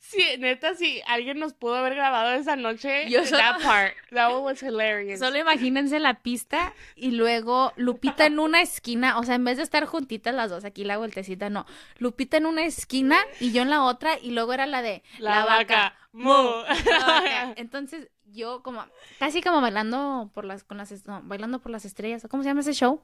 Sí, 0.00 0.22
neta, 0.38 0.74
si 0.74 1.00
alguien 1.06 1.38
nos 1.38 1.54
pudo 1.54 1.76
haber 1.76 1.94
grabado 1.94 2.32
esa 2.32 2.56
noche, 2.56 3.08
Yo 3.08 3.24
solo- 3.24 3.38
that 3.38 3.62
part, 3.62 3.94
that 4.10 4.30
one 4.30 4.42
was 4.42 4.62
hilarious. 4.62 5.18
Solo 5.18 5.38
imagínense 5.38 5.98
la 5.98 6.20
pista 6.20 6.74
y 6.94 7.12
luego 7.12 7.72
Lupita 7.76 8.26
en 8.26 8.38
una 8.38 8.60
esquina, 8.60 9.18
o 9.18 9.22
sea, 9.24 9.34
en 9.36 9.44
vez 9.46 9.56
de 9.56 9.62
estar 9.62 9.86
juntitas 9.86 10.34
las 10.34 10.50
dos, 10.50 10.66
aquí 10.66 10.84
la 10.84 10.98
vueltecita, 10.98 11.48
no. 11.48 11.64
Lupita 11.96 12.36
en 12.36 12.44
una 12.44 12.64
esquina 12.64 13.16
y 13.40 13.52
yo 13.52 13.62
en 13.62 13.70
la 13.70 13.82
otra 13.82 14.18
y 14.20 14.32
luego 14.32 14.52
era 14.52 14.66
la 14.66 14.82
de 14.82 15.02
La, 15.18 15.46
vaca, 15.46 15.96
mu. 16.12 16.34
la 16.34 16.98
vaca. 17.06 17.54
Entonces 17.56 18.10
yo 18.32 18.62
como, 18.62 18.84
casi 19.18 19.42
como 19.42 19.60
bailando 19.60 20.30
por 20.34 20.44
las, 20.44 20.64
con 20.64 20.78
las, 20.78 21.06
no, 21.06 21.20
bailando 21.24 21.60
por 21.60 21.70
las 21.70 21.84
estrellas, 21.84 22.26
¿cómo 22.30 22.42
se 22.42 22.48
llama 22.48 22.60
ese 22.60 22.72
show? 22.74 23.02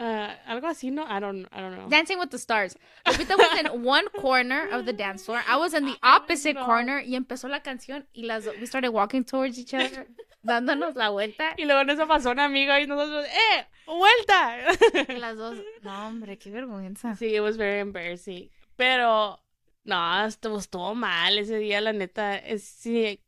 Ah, 0.00 0.38
algo 0.46 0.68
así, 0.68 0.92
¿no? 0.92 1.02
I 1.04 1.18
don't, 1.20 1.48
I 1.52 1.60
don't 1.60 1.74
know. 1.74 1.88
Dancing 1.88 2.18
with 2.18 2.28
the 2.28 2.38
Stars. 2.38 2.76
Lupita 3.04 3.36
was 3.36 3.58
in 3.58 3.84
one 3.84 4.04
corner 4.20 4.68
of 4.70 4.84
the 4.84 4.92
dance 4.92 5.24
floor. 5.24 5.42
I 5.48 5.56
was 5.56 5.74
in 5.74 5.86
the 5.86 5.96
opposite 6.04 6.54
no. 6.54 6.64
corner 6.64 7.00
y 7.00 7.16
empezó 7.16 7.48
la 7.48 7.62
canción 7.62 8.06
y 8.12 8.22
las 8.22 8.46
we 8.46 8.66
started 8.66 8.90
walking 8.90 9.24
towards 9.24 9.58
each 9.58 9.74
other, 9.74 10.06
dándonos 10.44 10.94
la 10.94 11.08
vuelta 11.08 11.54
Y 11.56 11.64
luego 11.64 11.80
en 11.80 11.90
eso 11.90 12.06
pasó 12.06 12.30
un 12.30 12.38
amigo 12.38 12.78
y 12.78 12.86
nosotros, 12.86 13.26
¡eh! 13.26 13.66
¡Vuelta! 13.86 14.56
y 15.08 15.16
las 15.16 15.36
dos, 15.36 15.58
no 15.82 16.06
hombre, 16.06 16.38
qué 16.38 16.52
vergüenza. 16.52 17.16
Sí, 17.16 17.34
it 17.34 17.40
was 17.40 17.56
very 17.56 17.80
embarrassing. 17.80 18.48
Pero, 18.76 19.42
no, 19.82 20.26
estuvo, 20.26 20.58
estuvo 20.58 20.94
mal 20.94 21.38
ese 21.38 21.56
día, 21.56 21.80
la 21.80 21.92
neta. 21.92 22.36
Es, 22.36 22.62
si, 22.62 23.20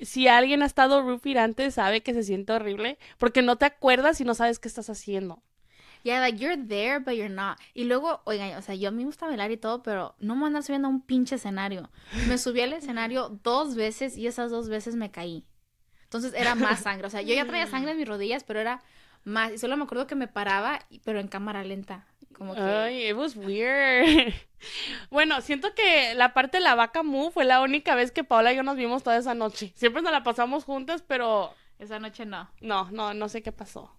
si 0.00 0.28
alguien 0.28 0.62
ha 0.62 0.66
estado 0.66 1.02
roofied 1.02 1.36
antes, 1.36 1.74
sabe 1.74 2.02
que 2.02 2.14
se 2.14 2.22
siente 2.22 2.52
horrible. 2.52 2.98
Porque 3.18 3.42
no 3.42 3.56
te 3.56 3.66
acuerdas 3.66 4.20
y 4.20 4.24
no 4.24 4.34
sabes 4.34 4.58
qué 4.58 4.68
estás 4.68 4.90
haciendo. 4.90 5.42
Yeah, 6.02 6.20
like 6.20 6.38
you're 6.38 6.56
there, 6.56 7.00
but 7.00 7.14
you're 7.14 7.28
not. 7.28 7.58
Y 7.74 7.84
luego, 7.84 8.20
oigan, 8.24 8.56
o 8.56 8.62
sea, 8.62 8.76
yo 8.76 8.88
a 8.88 8.92
mí 8.92 8.98
me 8.98 9.06
gusta 9.06 9.26
bailar 9.26 9.50
y 9.50 9.56
todo, 9.56 9.82
pero 9.82 10.14
no 10.20 10.36
me 10.36 10.46
andar 10.46 10.62
subiendo 10.62 10.86
a 10.86 10.90
un 10.92 11.00
pinche 11.00 11.34
escenario. 11.34 11.90
Me 12.28 12.38
subí 12.38 12.60
al 12.60 12.72
escenario 12.74 13.40
dos 13.42 13.74
veces 13.74 14.16
y 14.16 14.28
esas 14.28 14.52
dos 14.52 14.68
veces 14.68 14.94
me 14.94 15.10
caí. 15.10 15.44
Entonces 16.04 16.32
era 16.34 16.54
más 16.54 16.80
sangre. 16.80 17.08
O 17.08 17.10
sea, 17.10 17.22
yo 17.22 17.34
ya 17.34 17.44
traía 17.44 17.66
sangre 17.66 17.90
en 17.90 17.98
mis 17.98 18.06
rodillas, 18.06 18.44
pero 18.44 18.60
era 18.60 18.82
más. 19.24 19.52
Y 19.52 19.58
solo 19.58 19.76
me 19.76 19.82
acuerdo 19.82 20.06
que 20.06 20.14
me 20.14 20.28
paraba, 20.28 20.78
pero 21.04 21.18
en 21.18 21.26
cámara 21.26 21.64
lenta. 21.64 22.06
Como 22.36 22.54
que. 22.54 22.60
Ay, 22.60 23.08
it 23.08 23.16
was 23.16 23.34
weird. 23.36 24.34
bueno, 25.10 25.40
siento 25.40 25.74
que 25.74 26.14
la 26.14 26.34
parte 26.34 26.58
de 26.58 26.64
la 26.64 26.74
vaca 26.74 27.02
mu 27.02 27.30
fue 27.30 27.44
la 27.44 27.62
única 27.62 27.94
vez 27.94 28.10
que 28.12 28.24
Paola 28.24 28.52
y 28.52 28.56
yo 28.56 28.62
nos 28.62 28.76
vimos 28.76 29.02
toda 29.02 29.16
esa 29.16 29.34
noche. 29.34 29.72
Siempre 29.74 30.02
nos 30.02 30.12
la 30.12 30.22
pasamos 30.22 30.64
juntas, 30.64 31.02
pero 31.06 31.54
Esa 31.78 31.98
noche 31.98 32.26
no. 32.26 32.50
no, 32.60 32.90
no, 32.90 33.14
no 33.14 33.28
sé 33.28 33.42
qué 33.42 33.52
pasó. 33.52 33.96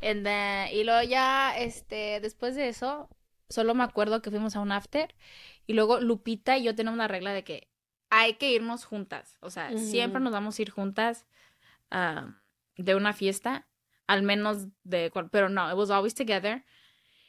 And 0.00 0.24
then- 0.24 0.68
y 0.72 0.84
luego 0.84 1.02
ya, 1.02 1.56
este, 1.56 2.20
después 2.20 2.54
de 2.56 2.68
eso, 2.68 3.08
solo 3.48 3.74
me 3.74 3.84
acuerdo 3.84 4.22
que 4.22 4.30
fuimos 4.30 4.56
a 4.56 4.60
un 4.60 4.72
after. 4.72 5.14
Y 5.66 5.74
luego 5.74 6.00
Lupita 6.00 6.56
y 6.58 6.64
yo 6.64 6.74
tenemos 6.74 6.96
una 6.96 7.08
regla 7.08 7.32
de 7.32 7.44
que 7.44 7.68
hay 8.10 8.34
que 8.34 8.50
irnos 8.52 8.84
juntas. 8.84 9.36
O 9.40 9.50
sea, 9.50 9.76
siempre 9.76 10.20
nos 10.20 10.32
vamos 10.32 10.58
a 10.58 10.62
ir 10.62 10.70
juntas 10.70 11.26
ah, 11.90 12.34
de 12.76 12.94
una 12.94 13.12
fiesta. 13.12 13.68
Al 14.06 14.22
menos 14.22 14.66
de... 14.84 15.12
Pero 15.30 15.48
no, 15.48 15.70
it 15.70 15.76
was 15.76 15.90
always 15.90 16.14
together. 16.14 16.64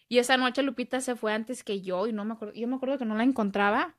Y 0.10 0.18
esa 0.18 0.36
noche 0.38 0.64
Lupita 0.64 1.00
se 1.02 1.16
fue 1.16 1.34
antes 1.34 1.64
que 1.64 1.82
yo 1.82 2.08
y 2.08 2.14
no 2.14 2.26
me 2.26 2.34
acuerdo... 2.34 2.54
Yo 2.56 2.68
me 2.68 2.76
acuerdo 2.76 2.98
que 2.98 3.06
no 3.06 3.16
la 3.16 3.24
encontraba. 3.24 3.96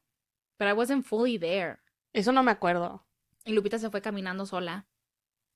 But 0.59 0.69
I 0.69 0.73
wasn't 0.73 1.07
fully 1.07 1.39
there. 1.39 1.79
Eso 2.13 2.33
no 2.33 2.43
me 2.43 2.51
acuerdo. 2.51 3.07
Y 3.45 3.53
Lupita 3.53 3.79
se 3.79 3.89
fue 3.91 4.03
caminando 4.03 4.45
sola 4.45 4.87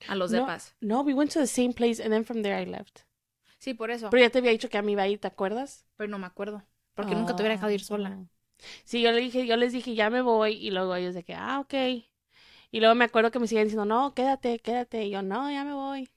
a 0.08 0.14
los 0.14 0.30
No. 0.30 0.38
depas. 0.38 0.74
No, 0.80 1.02
we 1.02 1.12
went 1.12 1.32
to 1.32 1.40
the 1.40 1.46
same 1.46 1.72
place 1.74 2.00
and 2.02 2.10
then 2.12 2.24
from 2.24 2.42
there 2.42 2.58
I 2.60 2.64
left. 2.64 3.00
Sí, 3.58 3.74
por 3.74 3.90
eso. 3.90 4.10
Pero 4.10 4.22
ya 4.22 4.30
te 4.30 4.38
había 4.38 4.52
dicho 4.52 4.68
que 4.68 4.78
a 4.78 4.82
mí 4.82 4.92
iba 4.92 5.02
a 5.02 5.08
ir, 5.08 5.18
¿te 5.18 5.26
acuerdas? 5.26 5.84
Pero 5.96 6.08
no 6.08 6.18
me 6.18 6.26
acuerdo. 6.26 6.62
Porque 6.94 7.14
nunca 7.14 7.34
te 7.34 7.42
hubiera 7.42 7.56
dejado 7.56 7.72
ir 7.72 7.82
sola. 7.82 8.16
Oh. 8.16 8.28
Sí, 8.84 9.02
yo 9.02 9.10
le 9.10 9.20
dije, 9.20 9.46
yo 9.46 9.56
les 9.56 9.72
dije, 9.72 9.94
ya 9.94 10.10
me 10.10 10.22
voy, 10.22 10.52
y 10.52 10.70
luego 10.70 10.94
ellos 10.94 11.14
de 11.14 11.24
que, 11.24 11.34
ah, 11.34 11.60
ok. 11.60 11.74
Y 12.70 12.80
luego 12.80 12.94
me 12.94 13.04
acuerdo 13.04 13.30
que 13.30 13.38
me 13.40 13.48
siguen 13.48 13.64
diciendo, 13.64 13.84
no, 13.84 14.14
quédate, 14.14 14.60
quédate. 14.60 15.04
Y 15.04 15.10
yo, 15.10 15.22
no, 15.22 15.50
ya 15.50 15.64
me 15.64 15.74
voy. 15.74 16.08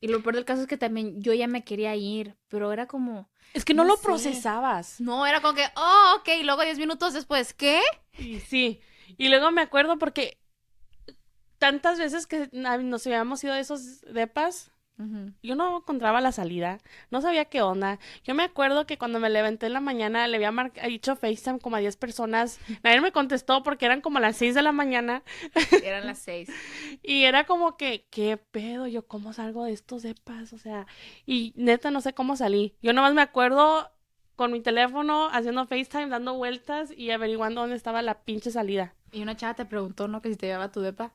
Y 0.00 0.08
lo 0.08 0.22
peor 0.22 0.34
del 0.34 0.44
caso 0.44 0.62
es 0.62 0.68
que 0.68 0.76
también 0.76 1.22
yo 1.22 1.32
ya 1.32 1.46
me 1.48 1.64
quería 1.64 1.94
ir, 1.96 2.36
pero 2.48 2.72
era 2.72 2.86
como, 2.86 3.30
Es 3.54 3.64
que 3.64 3.72
no, 3.74 3.82
No 3.84 3.88
lo 3.90 3.96
sé. 3.96 4.02
procesabas. 4.04 5.00
no, 5.00 5.26
era 5.26 5.40
como 5.40 5.54
que, 5.54 5.64
oh, 5.76 6.16
ok, 6.20 6.28
y 6.40 6.42
luego 6.42 6.62
10 6.62 6.78
minutos 6.78 7.14
después, 7.14 7.54
¿qué? 7.54 7.80
Y 8.18 8.40
sí. 8.40 8.80
Y 9.16 9.28
luego 9.28 9.50
me 9.50 9.62
acuerdo 9.62 9.98
porque 9.98 10.38
tantas 11.58 11.98
veces 11.98 12.26
que 12.26 12.48
nos 12.52 13.06
habíamos 13.06 13.42
ido 13.42 13.54
de 13.54 13.60
esos 13.60 14.00
depas, 14.02 14.70
yo 15.42 15.54
no 15.56 15.76
encontraba 15.76 16.20
la 16.22 16.32
salida, 16.32 16.78
no 17.10 17.20
sabía 17.20 17.44
qué 17.44 17.60
onda. 17.60 17.98
Yo 18.24 18.34
me 18.34 18.42
acuerdo 18.44 18.86
que 18.86 18.96
cuando 18.96 19.20
me 19.20 19.28
levanté 19.28 19.66
en 19.66 19.74
la 19.74 19.80
mañana 19.80 20.26
le 20.26 20.36
había 20.36 20.52
mar- 20.52 20.72
dicho 20.88 21.16
FaceTime 21.16 21.58
como 21.58 21.76
a 21.76 21.80
10 21.80 21.96
personas. 21.96 22.58
Nadie 22.82 23.00
me 23.02 23.12
contestó 23.12 23.62
porque 23.62 23.84
eran 23.84 24.00
como 24.00 24.20
las 24.20 24.36
6 24.36 24.54
de 24.54 24.62
la 24.62 24.72
mañana 24.72 25.22
Eran 25.84 26.06
las 26.06 26.18
6. 26.20 26.48
y 27.02 27.24
era 27.24 27.44
como 27.44 27.76
que, 27.76 28.06
¿qué 28.10 28.38
pedo? 28.38 28.86
Yo, 28.86 29.06
¿cómo 29.06 29.32
salgo 29.34 29.64
de 29.64 29.72
estos 29.72 30.02
depas? 30.02 30.52
O 30.54 30.58
sea, 30.58 30.86
y 31.26 31.52
neta 31.56 31.90
no 31.90 32.00
sé 32.00 32.14
cómo 32.14 32.34
salí. 32.36 32.74
Yo 32.80 32.92
nomás 32.94 33.12
me 33.12 33.22
acuerdo 33.22 33.90
con 34.34 34.52
mi 34.52 34.60
teléfono 34.60 35.28
haciendo 35.30 35.66
FaceTime, 35.66 36.08
dando 36.08 36.34
vueltas 36.34 36.90
y 36.96 37.10
averiguando 37.10 37.60
dónde 37.60 37.76
estaba 37.76 38.02
la 38.02 38.22
pinche 38.24 38.50
salida. 38.50 38.94
Y 39.12 39.22
una 39.22 39.36
chava 39.36 39.54
te 39.54 39.64
preguntó, 39.66 40.08
¿no? 40.08 40.20
Que 40.22 40.30
si 40.30 40.36
te 40.36 40.46
llevaba 40.46 40.72
tu 40.72 40.80
depa. 40.80 41.14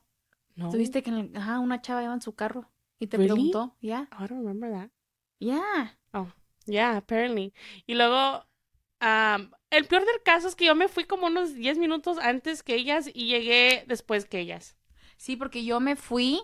No. 0.54 0.70
¿Tuviste 0.70 1.02
que, 1.02 1.10
en 1.10 1.16
el- 1.16 1.36
ajá, 1.36 1.58
una 1.60 1.80
chava 1.82 2.02
iba 2.02 2.12
en 2.14 2.20
su 2.22 2.34
carro 2.34 2.68
y 3.02 3.06
te 3.08 3.16
Really? 3.16 3.28
preguntó? 3.28 3.76
Ya, 3.80 4.08
I 4.12 4.26
don't 4.28 4.30
remember 4.30 4.70
that. 4.70 4.90
ya. 5.40 5.98
Yeah, 6.64 6.96
apparently. 6.96 7.52
Y 7.86 7.94
luego, 7.94 8.46
um, 9.00 9.50
el 9.70 9.84
peor 9.86 10.04
del 10.06 10.22
caso 10.24 10.46
es 10.46 10.54
que 10.54 10.66
yo 10.66 10.76
me 10.76 10.86
fui 10.86 11.04
como 11.04 11.26
unos 11.26 11.54
10 11.54 11.76
minutos 11.76 12.18
antes 12.18 12.62
que 12.62 12.76
ellas 12.76 13.10
y 13.12 13.26
llegué 13.26 13.84
después 13.88 14.26
que 14.26 14.38
ellas. 14.38 14.76
Sí, 15.16 15.34
porque 15.34 15.64
yo 15.64 15.80
me 15.80 15.96
fui 15.96 16.40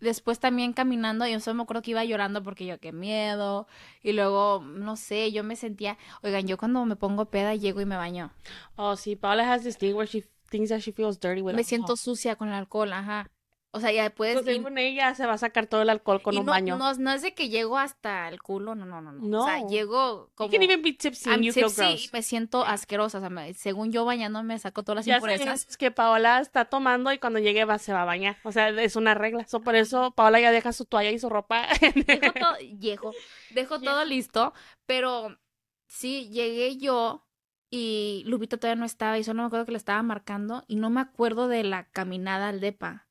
después 0.00 0.38
también 0.40 0.74
caminando, 0.74 1.26
yo 1.26 1.40
solo 1.40 1.54
me 1.54 1.62
acuerdo 1.62 1.82
que 1.82 1.92
iba 1.92 2.04
llorando 2.04 2.42
porque 2.42 2.66
yo 2.66 2.78
qué 2.78 2.92
miedo. 2.92 3.66
Y 4.02 4.12
luego, 4.12 4.62
no 4.62 4.96
sé, 4.96 5.32
yo 5.32 5.42
me 5.42 5.56
sentía, 5.56 5.96
oigan, 6.22 6.46
yo 6.46 6.58
cuando 6.58 6.84
me 6.84 6.96
pongo 6.96 7.30
peda 7.30 7.54
llego 7.54 7.80
y 7.80 7.86
me 7.86 7.96
baño. 7.96 8.30
Oh, 8.76 8.96
sí, 8.96 9.16
Paula 9.16 9.50
has 9.50 9.62
this 9.62 9.78
thing 9.78 9.94
where 9.94 10.06
she 10.06 10.22
thinks 10.50 10.68
that 10.68 10.80
she 10.80 10.92
feels 10.92 11.18
dirty 11.18 11.40
with 11.40 11.54
Me 11.54 11.64
siento 11.64 11.96
sucia 11.96 12.36
con 12.36 12.48
el 12.48 12.54
alcohol, 12.54 12.92
ajá. 12.92 13.30
O 13.78 13.80
sea, 13.80 13.92
ya 13.92 14.10
puedes... 14.10 14.34
Pues 14.34 14.44
según 14.46 14.76
ella 14.78 15.14
se 15.14 15.24
va 15.26 15.34
a 15.34 15.38
sacar 15.38 15.66
todo 15.66 15.82
el 15.82 15.90
alcohol 15.90 16.20
con 16.20 16.34
y 16.34 16.38
un 16.38 16.46
no, 16.46 16.52
baño. 16.52 16.76
No, 16.76 16.92
no 16.94 17.12
es 17.12 17.22
de 17.22 17.32
que 17.34 17.48
llego 17.48 17.78
hasta 17.78 18.28
el 18.28 18.42
culo, 18.42 18.74
no, 18.74 18.84
no, 18.84 19.00
no, 19.00 19.12
no. 19.12 19.42
O 19.42 19.46
sea, 19.46 19.66
llego 19.66 20.26
you 20.26 20.32
como... 20.34 20.50
can 20.50 20.62
even 20.62 20.82
be 20.82 20.92
tipsy 20.92 21.30
I'm 21.30 21.42
you 21.42 21.52
feel 21.52 21.66
tipsy 21.66 21.82
gross. 21.82 22.04
y 22.06 22.10
me 22.12 22.22
siento 22.22 22.64
asquerosa. 22.64 23.18
O 23.18 23.20
sea, 23.20 23.30
me- 23.30 23.54
según 23.54 23.90
yo 23.92 24.04
bañándome 24.04 24.58
saco 24.58 24.82
todas 24.82 24.96
las 24.96 25.06
Ya 25.06 25.14
impurezas. 25.16 25.62
sabes 25.62 25.76
que 25.76 25.90
Paola 25.90 26.40
está 26.40 26.66
tomando 26.66 27.12
y 27.12 27.18
cuando 27.18 27.38
llegue 27.38 27.64
va, 27.64 27.78
se 27.78 27.92
va 27.92 28.02
a 28.02 28.04
bañar. 28.04 28.36
O 28.44 28.52
sea, 28.52 28.68
es 28.68 28.96
una 28.96 29.14
regla. 29.14 29.46
So, 29.46 29.60
por 29.60 29.76
eso 29.76 30.10
Paola 30.12 30.40
ya 30.40 30.50
deja 30.52 30.72
su 30.72 30.84
toalla 30.84 31.10
y 31.10 31.18
su 31.18 31.28
ropa. 31.28 31.66
Dejo 32.06 32.32
todo, 32.32 32.56
llego, 32.58 33.12
dejo 33.50 33.80
todo 33.80 34.04
listo, 34.04 34.52
pero 34.86 35.38
sí, 35.86 36.28
llegué 36.30 36.76
yo 36.78 37.24
y 37.70 38.22
Lupita 38.26 38.56
todavía 38.56 38.80
no 38.80 38.86
estaba 38.86 39.18
y 39.18 39.24
solo 39.24 39.42
me 39.42 39.46
acuerdo 39.48 39.66
que 39.66 39.72
le 39.72 39.78
estaba 39.78 40.02
marcando 40.02 40.64
y 40.68 40.76
no 40.76 40.88
me 40.90 41.00
acuerdo 41.00 41.48
de 41.48 41.64
la 41.64 41.84
caminada 41.90 42.48
al 42.48 42.60
depa. 42.60 43.07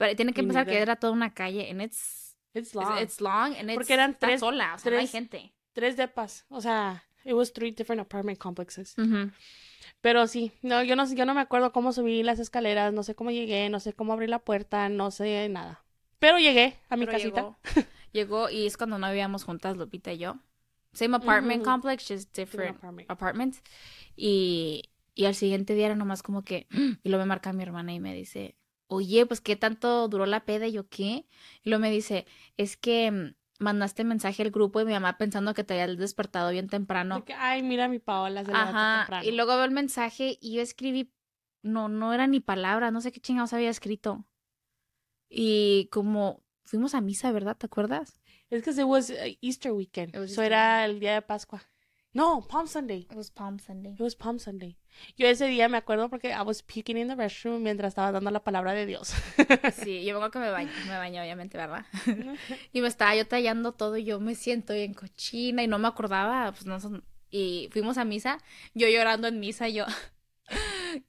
Pero 0.00 0.16
tiene 0.16 0.32
que 0.32 0.40
empezar 0.40 0.66
que 0.66 0.78
era 0.78 0.96
toda 0.96 1.12
una 1.12 1.34
calle 1.34 1.70
and 1.70 1.82
it's, 1.82 2.34
It's 2.54 2.68
it's, 2.68 2.74
long. 2.74 2.98
it's 3.02 3.20
long 3.20 3.54
and 3.58 3.68
it's, 3.68 3.74
Porque 3.74 3.92
eran 3.92 4.16
tres- 4.18 4.40
sola, 4.40 4.72
o 4.74 4.78
sea, 4.78 4.90
no 4.90 4.96
hay 4.96 5.04
tres- 5.04 5.10
gente. 5.12 5.52
Tres 5.74 5.98
depas. 5.98 6.46
O 6.48 6.62
sea, 6.62 7.04
it 7.26 7.34
was 7.34 7.52
three 7.52 7.70
different 7.70 8.00
apartment 8.00 8.38
complexes. 8.38 8.96
Ujú. 8.96 9.30
Pero 10.00 10.26
sí, 10.26 10.52
no, 10.62 10.82
yo 10.82 10.96
no, 10.96 11.04
yo 11.12 11.26
no 11.26 11.34
me 11.34 11.42
acuerdo 11.42 11.70
cómo 11.72 11.92
subí 11.92 12.22
las 12.22 12.38
escaleras, 12.38 12.94
no 12.94 13.02
sé 13.02 13.14
cómo 13.14 13.30
llegué, 13.30 13.68
no 13.68 13.78
sé 13.78 13.92
cómo 13.92 14.14
abrí 14.14 14.26
la 14.26 14.38
puerta, 14.38 14.88
no 14.88 15.10
sé 15.10 15.46
nada. 15.50 15.84
Pero 16.18 16.38
llegué 16.38 16.78
a 16.88 16.96
mi 16.96 17.04
Pero 17.04 17.18
casita. 17.18 17.40
Llegó, 17.42 17.56
llegó 18.12 18.50
y 18.50 18.66
es 18.66 18.78
cuando 18.78 18.98
no 18.98 19.06
vivíamos 19.08 19.44
juntas, 19.44 19.76
Lupita 19.76 20.12
y 20.14 20.18
yo. 20.18 20.38
Same 20.94 21.16
apartment 21.18 21.62
complex, 21.62 22.06
just 22.08 22.34
Different 22.34 22.78
apartment. 22.78 23.10
apartments. 23.10 23.62
Y, 24.16 24.90
y 25.14 25.26
al 25.26 25.34
siguiente 25.34 25.74
día 25.74 25.86
era 25.86 25.94
nomás 25.94 26.22
como 26.22 26.42
que, 26.42 26.66
y 27.04 27.08
luego 27.10 27.22
me 27.24 27.28
marca 27.28 27.52
mi 27.52 27.62
hermana 27.62 27.92
y 27.92 28.00
me 28.00 28.14
dice, 28.14 28.56
oye, 28.90 29.24
pues 29.24 29.40
qué 29.40 29.56
tanto 29.56 30.08
duró 30.08 30.26
la 30.26 30.44
peda 30.44 30.66
y 30.66 30.72
yo 30.72 30.88
qué. 30.88 31.26
Y 31.62 31.70
luego 31.70 31.80
me 31.80 31.90
dice, 31.90 32.26
es 32.56 32.76
que 32.76 33.10
mm, 33.10 33.34
mandaste 33.60 34.04
mensaje 34.04 34.42
al 34.42 34.50
grupo 34.50 34.80
y 34.80 34.84
mi 34.84 34.92
mamá 34.92 35.16
pensando 35.16 35.54
que 35.54 35.64
te 35.64 35.80
habías 35.80 35.96
despertado 35.96 36.50
bien 36.50 36.68
temprano. 36.68 37.16
De 37.16 37.24
que, 37.24 37.34
ay, 37.34 37.62
mira 37.62 37.88
mi 37.88 38.00
Paola, 38.00 38.44
se 38.44 38.52
Ajá. 38.52 39.02
temprano. 39.02 39.26
Y 39.26 39.32
luego 39.32 39.54
veo 39.54 39.64
el 39.64 39.70
mensaje 39.70 40.38
y 40.40 40.54
yo 40.54 40.62
escribí, 40.62 41.12
no, 41.62 41.88
no 41.88 42.12
era 42.12 42.26
ni 42.26 42.40
palabra, 42.40 42.90
no 42.90 43.00
sé 43.00 43.12
qué 43.12 43.20
chingados 43.20 43.52
había 43.52 43.70
escrito. 43.70 44.26
Y 45.28 45.88
como 45.92 46.42
fuimos 46.64 46.94
a 46.94 47.00
misa, 47.00 47.30
¿verdad? 47.30 47.56
¿Te 47.56 47.66
acuerdas? 47.66 48.18
Es 48.50 48.64
que 48.64 48.70
it 48.70 48.78
was 48.80 49.10
uh, 49.10 49.36
Easter 49.40 49.70
weekend. 49.70 50.16
Eso 50.16 50.42
era 50.42 50.84
el 50.84 50.98
día 50.98 51.14
de 51.14 51.22
Pascua. 51.22 51.62
No, 52.12 52.44
Palm 52.48 52.66
Sunday. 52.66 53.06
It 53.08 53.14
was 53.14 53.30
Palm 53.30 53.60
Sunday. 53.60 53.92
It 53.92 54.00
was 54.00 54.16
Palm 54.16 54.38
Sunday. 54.40 54.76
Yo 55.16 55.28
ese 55.28 55.46
día 55.46 55.68
me 55.68 55.78
acuerdo 55.78 56.10
porque 56.10 56.32
I 56.32 56.42
was 56.42 56.60
puking 56.62 56.96
in 56.96 57.06
the 57.06 57.14
restroom 57.14 57.62
mientras 57.62 57.92
estaba 57.92 58.10
dando 58.10 58.30
la 58.32 58.42
palabra 58.42 58.72
de 58.72 58.84
Dios. 58.86 59.14
Sí, 59.72 60.04
yo 60.04 60.18
me 60.18 60.24
acuerdo 60.24 60.30
que 60.32 60.38
me 60.40 60.50
bañé, 60.50 60.70
me 60.86 60.96
bañé 60.96 61.20
obviamente, 61.20 61.56
¿verdad? 61.56 61.86
y 62.72 62.80
me 62.80 62.88
estaba 62.88 63.14
yo 63.14 63.26
tallando 63.26 63.72
todo 63.72 63.96
y 63.96 64.04
yo 64.04 64.18
me 64.18 64.34
siento 64.34 64.74
bien 64.74 64.92
cochina 64.94 65.62
y 65.62 65.68
no 65.68 65.78
me 65.78 65.86
acordaba, 65.88 66.50
pues 66.50 66.66
no 66.66 66.80
son... 66.80 67.04
Y 67.30 67.68
fuimos 67.70 67.96
a 67.96 68.04
misa, 68.04 68.38
yo 68.74 68.88
llorando 68.88 69.28
en 69.28 69.38
misa, 69.38 69.68
yo... 69.68 69.86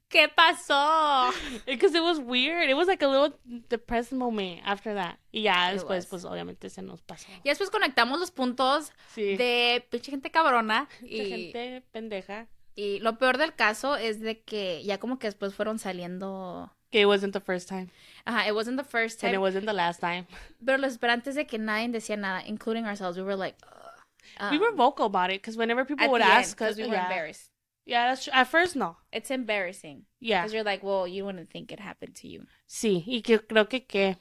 ¿Qué 0.08 0.28
pasó? 0.28 1.30
Because 1.66 1.94
it 1.96 2.02
was 2.02 2.18
weird. 2.18 2.68
It 2.68 2.74
was 2.74 2.86
like 2.88 3.02
a 3.04 3.08
little 3.08 3.38
depressed 3.68 4.12
moment 4.12 4.60
after 4.64 4.94
that. 4.94 5.18
Y 5.32 5.42
ya 5.42 5.70
It 5.70 5.74
después, 5.74 6.04
was. 6.04 6.06
pues 6.06 6.24
obviamente 6.24 6.68
se 6.70 6.82
nos 6.82 7.00
pasó. 7.02 7.28
Y 7.44 7.48
después 7.48 7.70
conectamos 7.70 8.18
los 8.20 8.30
puntos 8.30 8.92
Sí. 9.14 9.36
de 9.36 9.86
pinche 9.90 10.10
gente 10.10 10.30
cabrona 10.30 10.88
y, 11.02 11.24
gente 11.26 11.82
pendeja. 11.92 12.46
y 12.74 12.98
lo 13.00 13.18
peor 13.18 13.38
del 13.38 13.54
caso 13.54 13.96
es 13.96 14.20
de 14.20 14.40
que 14.42 14.82
ya 14.84 14.98
como 14.98 15.18
que 15.18 15.26
después 15.28 15.54
fueron 15.54 15.78
saliendo... 15.78 16.72
Que 16.90 17.00
it 17.02 17.06
wasn't 17.06 17.32
the 17.32 17.40
first 17.40 17.68
time. 17.70 17.88
Ajá, 18.26 18.46
it 18.46 18.54
wasn't 18.54 18.76
the 18.78 18.84
first 18.84 19.22
And 19.24 19.32
time, 19.32 19.34
it 19.34 19.40
wasn't 19.40 19.64
the 19.66 19.72
last 19.72 20.00
time. 20.00 20.26
pero 20.64 20.76
lo 20.78 20.86
esperante 20.86 21.30
es 21.30 21.36
de 21.36 21.46
que 21.46 21.58
nadie 21.58 21.88
decía 21.88 22.16
nada, 22.18 22.42
including 22.46 22.84
ourselves. 22.86 23.16
We 23.16 23.22
were 23.24 23.36
like... 23.36 23.56
ugh. 23.64 24.50
we 24.50 24.58
were 24.58 24.70
Um, 24.72 24.76
vocal 24.76 25.06
about 25.06 25.30
it 25.30 25.40
because 25.42 25.56
whenever 25.56 25.84
people 25.86 26.08
would 26.08 26.22
ask 26.22 26.60
us, 26.60 26.76
we 26.76 26.84
were 26.84 26.92
yeah, 26.94 27.04
embarrassed. 27.04 27.50
Yeah, 27.84 28.08
that's 28.08 28.24
true. 28.24 28.32
At 28.32 28.48
first, 28.48 28.76
no. 28.76 28.96
It's 29.12 29.30
embarrassing. 29.30 30.06
Yeah. 30.20 30.42
Because 30.42 30.54
you're 30.54 30.64
like, 30.64 30.82
well, 30.82 31.06
you 31.06 31.24
wouldn't 31.24 31.50
think 31.50 31.72
it 31.72 31.80
happened 31.80 32.14
to 32.16 32.28
you. 32.28 32.44
Sí, 32.66 33.04
y 33.06 33.22
que 33.22 33.38
creo 33.40 33.68
que 33.68 33.86
que 33.86 34.16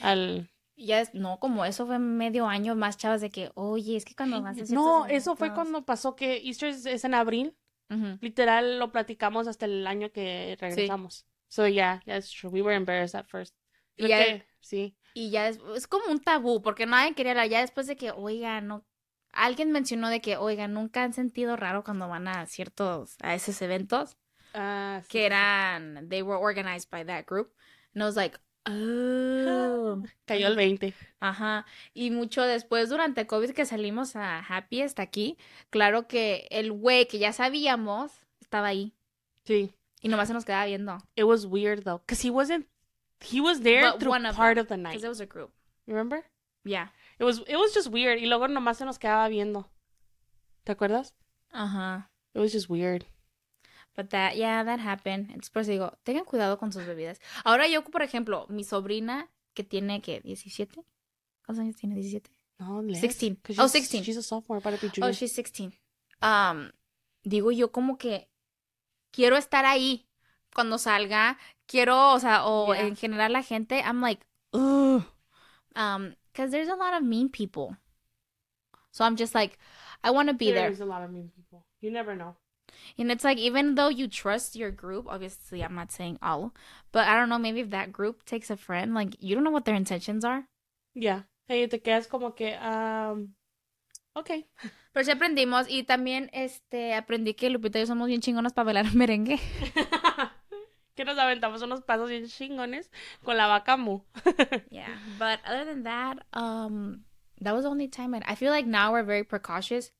al 0.00 0.48
Ya 0.76 1.00
es, 1.00 1.14
no, 1.14 1.38
como 1.38 1.64
eso 1.64 1.86
fue 1.86 1.98
medio 2.00 2.46
año 2.48 2.74
más 2.74 2.96
chavas 2.96 3.20
de 3.20 3.30
que, 3.30 3.50
oye, 3.54 3.96
es 3.96 4.04
que 4.04 4.14
cuando 4.16 4.44
haces 4.44 4.70
No, 4.70 5.06
eso 5.06 5.36
fue 5.36 5.54
cuando 5.54 5.84
pasó 5.84 6.16
que 6.16 6.38
Easter 6.44 6.70
es, 6.70 6.84
es 6.86 7.04
en 7.04 7.14
abril. 7.14 7.56
Literal 8.20 8.80
lo 8.80 8.90
platicamos 8.90 9.46
hasta 9.46 9.66
el 9.66 9.86
año 9.86 10.10
que 10.10 10.56
regresamos. 10.60 11.26
So 11.48 11.68
yeah, 11.68 12.00
that's 12.06 12.28
true. 12.28 12.50
We 12.50 12.60
were 12.60 12.74
embarrassed 12.74 13.14
at 13.14 13.26
first. 13.28 13.54
Creo 13.96 14.08
Ya- 14.08 14.24
que 14.24 14.46
sí. 14.60 14.96
Y 15.14 15.30
ya 15.30 15.46
es, 15.46 15.60
es 15.76 15.86
como 15.86 16.10
un 16.10 16.18
tabú, 16.18 16.60
porque 16.60 16.86
nadie 16.86 17.14
quería. 17.14 17.46
Ya 17.46 17.60
después 17.60 17.86
de 17.86 17.96
que, 17.96 18.10
oiga, 18.10 18.60
no. 18.60 18.84
Alguien 19.34 19.72
mencionó 19.72 20.08
de 20.08 20.20
que, 20.20 20.36
oiga, 20.36 20.68
nunca 20.68 21.02
han 21.02 21.12
sentido 21.12 21.56
raro 21.56 21.84
cuando 21.84 22.08
van 22.08 22.28
a 22.28 22.46
ciertos, 22.46 23.16
a 23.22 23.34
esos 23.34 23.60
eventos, 23.62 24.16
Ah, 24.54 25.00
sí, 25.02 25.08
que 25.10 25.18
sí, 25.20 25.24
eran, 25.24 26.08
they 26.08 26.22
were 26.22 26.38
organized 26.40 26.88
by 26.90 27.04
that 27.04 27.24
group. 27.26 27.52
And 27.94 28.02
I 28.02 28.06
was 28.06 28.16
like, 28.16 28.38
oh. 28.66 30.02
Cayó 30.26 30.46
el 30.48 30.56
20. 30.56 30.94
Ajá, 31.20 31.66
y 31.92 32.10
mucho 32.10 32.42
después 32.42 32.88
durante 32.88 33.26
COVID 33.26 33.50
que 33.50 33.64
salimos 33.66 34.16
a 34.16 34.38
Happy 34.40 34.82
hasta 34.82 35.02
aquí, 35.02 35.36
claro 35.70 36.06
que 36.06 36.46
el 36.50 36.72
güey 36.72 37.06
que 37.08 37.18
ya 37.18 37.32
sabíamos 37.32 38.12
estaba 38.40 38.68
ahí 38.68 38.94
Sí. 39.44 39.72
y 40.00 40.08
nomás 40.08 40.28
se 40.28 40.34
nos 40.34 40.44
quedaba 40.44 40.66
viendo. 40.66 40.98
It 41.16 41.24
was 41.24 41.46
weird 41.46 41.82
though, 41.84 41.98
because 42.00 42.26
he 42.26 42.30
wasn't. 42.30 42.66
He 43.20 43.40
was 43.40 43.60
there 43.62 43.82
But 43.90 44.00
through 44.00 44.12
one 44.12 44.26
of 44.28 44.36
part 44.36 44.56
them, 44.56 44.62
of 44.64 44.68
the 44.68 44.76
night. 44.76 44.92
Because 44.94 45.04
it 45.04 45.08
was 45.08 45.20
a 45.20 45.26
group. 45.26 45.50
Remember? 45.86 46.24
Yeah. 46.64 46.88
It 47.24 47.26
was. 47.26 47.38
It 47.48 47.56
was 47.56 47.72
just 47.74 47.88
weird. 47.88 48.18
Y 48.20 48.26
luego 48.26 48.46
nomás 48.48 48.76
se 48.78 48.84
nos 48.84 48.98
quedaba 48.98 49.28
viendo. 49.28 49.70
¿Te 50.64 50.72
acuerdas? 50.72 51.14
Ajá. 51.50 52.10
It 52.34 52.40
was 52.40 52.52
just 52.52 52.68
weird. 52.68 53.06
But 53.96 54.10
that, 54.10 54.34
yeah, 54.34 54.64
that 54.64 54.80
happened. 54.80 55.30
Entonces, 55.30 55.50
por 55.50 55.62
eso 55.62 55.70
digo, 55.70 55.96
tengan 56.02 56.24
cuidado 56.24 56.58
con 56.58 56.72
sus 56.72 56.84
bebidas. 56.84 57.20
Ahora 57.44 57.68
yo, 57.68 57.84
por 57.84 58.02
ejemplo, 58.02 58.46
mi 58.48 58.64
sobrina 58.64 59.30
que 59.54 59.62
tiene, 59.62 60.00
¿qué? 60.02 60.20
¿17? 60.22 60.84
¿Cuántos 61.46 61.62
años 61.62 61.76
tiene? 61.76 61.94
¿17? 61.96 62.30
No, 62.58 62.82
less. 62.82 63.00
16. 63.00 63.38
'Cause 63.42 63.60
Oh, 63.60 63.66
she's- 63.66 63.72
16. 63.72 64.04
She's 64.04 64.16
a 64.16 64.22
sophomore, 64.22 64.60
para 64.60 64.76
be 64.78 64.86
Oh, 64.88 64.90
junior. 64.94 65.12
she's 65.14 65.32
16. 65.32 65.72
Um, 66.20 66.70
digo 67.22 67.52
yo 67.52 67.70
como 67.70 67.96
que 67.96 68.28
quiero 69.12 69.36
estar 69.36 69.64
ahí 69.64 70.08
cuando 70.54 70.76
salga. 70.78 71.38
Quiero, 71.66 72.12
o 72.14 72.18
sea, 72.20 72.46
o 72.46 72.74
Yeah. 72.74 72.86
en 72.86 72.96
general 72.96 73.32
la 73.32 73.42
gente, 73.42 73.78
I'm 73.80 74.00
like, 74.00 74.26
ugh. 74.52 75.04
Um, 75.76 76.14
because 76.34 76.50
there's 76.50 76.68
a 76.68 76.74
lot 76.74 76.94
of 76.94 77.02
mean 77.02 77.28
people. 77.28 77.76
So 78.90 79.04
I'm 79.04 79.16
just 79.16 79.34
like, 79.34 79.58
I 80.02 80.10
want 80.10 80.28
to 80.28 80.34
be 80.34 80.52
there. 80.52 80.68
There's 80.68 80.80
a 80.80 80.84
lot 80.84 81.02
of 81.02 81.12
mean 81.12 81.30
people. 81.34 81.64
You 81.80 81.90
never 81.90 82.14
know. 82.16 82.36
And 82.98 83.10
it's 83.10 83.24
like, 83.24 83.38
even 83.38 83.76
though 83.76 83.88
you 83.88 84.08
trust 84.08 84.56
your 84.56 84.70
group, 84.70 85.06
obviously, 85.08 85.62
I'm 85.62 85.74
not 85.74 85.92
saying 85.92 86.18
all, 86.22 86.52
but 86.92 87.06
I 87.06 87.16
don't 87.16 87.28
know, 87.28 87.38
maybe 87.38 87.60
if 87.60 87.70
that 87.70 87.92
group 87.92 88.24
takes 88.24 88.50
a 88.50 88.56
friend, 88.56 88.94
like, 88.94 89.16
you 89.20 89.34
don't 89.34 89.44
know 89.44 89.50
what 89.50 89.64
their 89.64 89.74
intentions 89.74 90.24
are. 90.24 90.48
Yeah. 90.94 91.22
Y 91.48 91.66
te 91.68 91.78
quedas 91.78 92.08
como 92.08 92.34
que, 92.34 92.56
um, 92.56 93.34
okay. 94.16 94.46
Pero 94.92 95.04
sí 95.04 95.10
aprendimos 95.10 95.66
y 95.68 95.84
también, 95.84 96.30
este, 96.32 96.94
aprendí 96.94 97.34
que 97.34 97.50
Lupita 97.50 97.78
y 97.78 97.82
yo 97.82 97.86
somos 97.86 98.08
bien 98.08 98.20
chingonas 98.20 98.52
para 98.52 98.66
bailar 98.66 98.94
merengue. 98.94 99.40
que 100.94 101.04
nos 101.04 101.18
aventamos 101.18 101.62
unos 101.62 101.82
pasos 101.82 102.08
bien 102.08 102.26
chingones 102.26 102.90
con 103.24 103.36
la 103.36 103.46
vaca 103.46 103.76
mu. 103.76 104.00
Yeah, 104.70 104.88
but 105.18 105.40
other 105.46 105.64
than 105.64 105.82
that, 105.84 106.18
um, 106.32 107.04
that 107.40 107.52
was 107.54 107.64
the 107.64 107.70
only 107.70 107.88
time. 107.88 108.14
I, 108.14 108.22
I 108.26 108.34
feel 108.36 108.50
like 108.50 108.66
now 108.66 108.92
we're 108.92 109.04
very 109.04 109.24
precautious. 109.24 109.92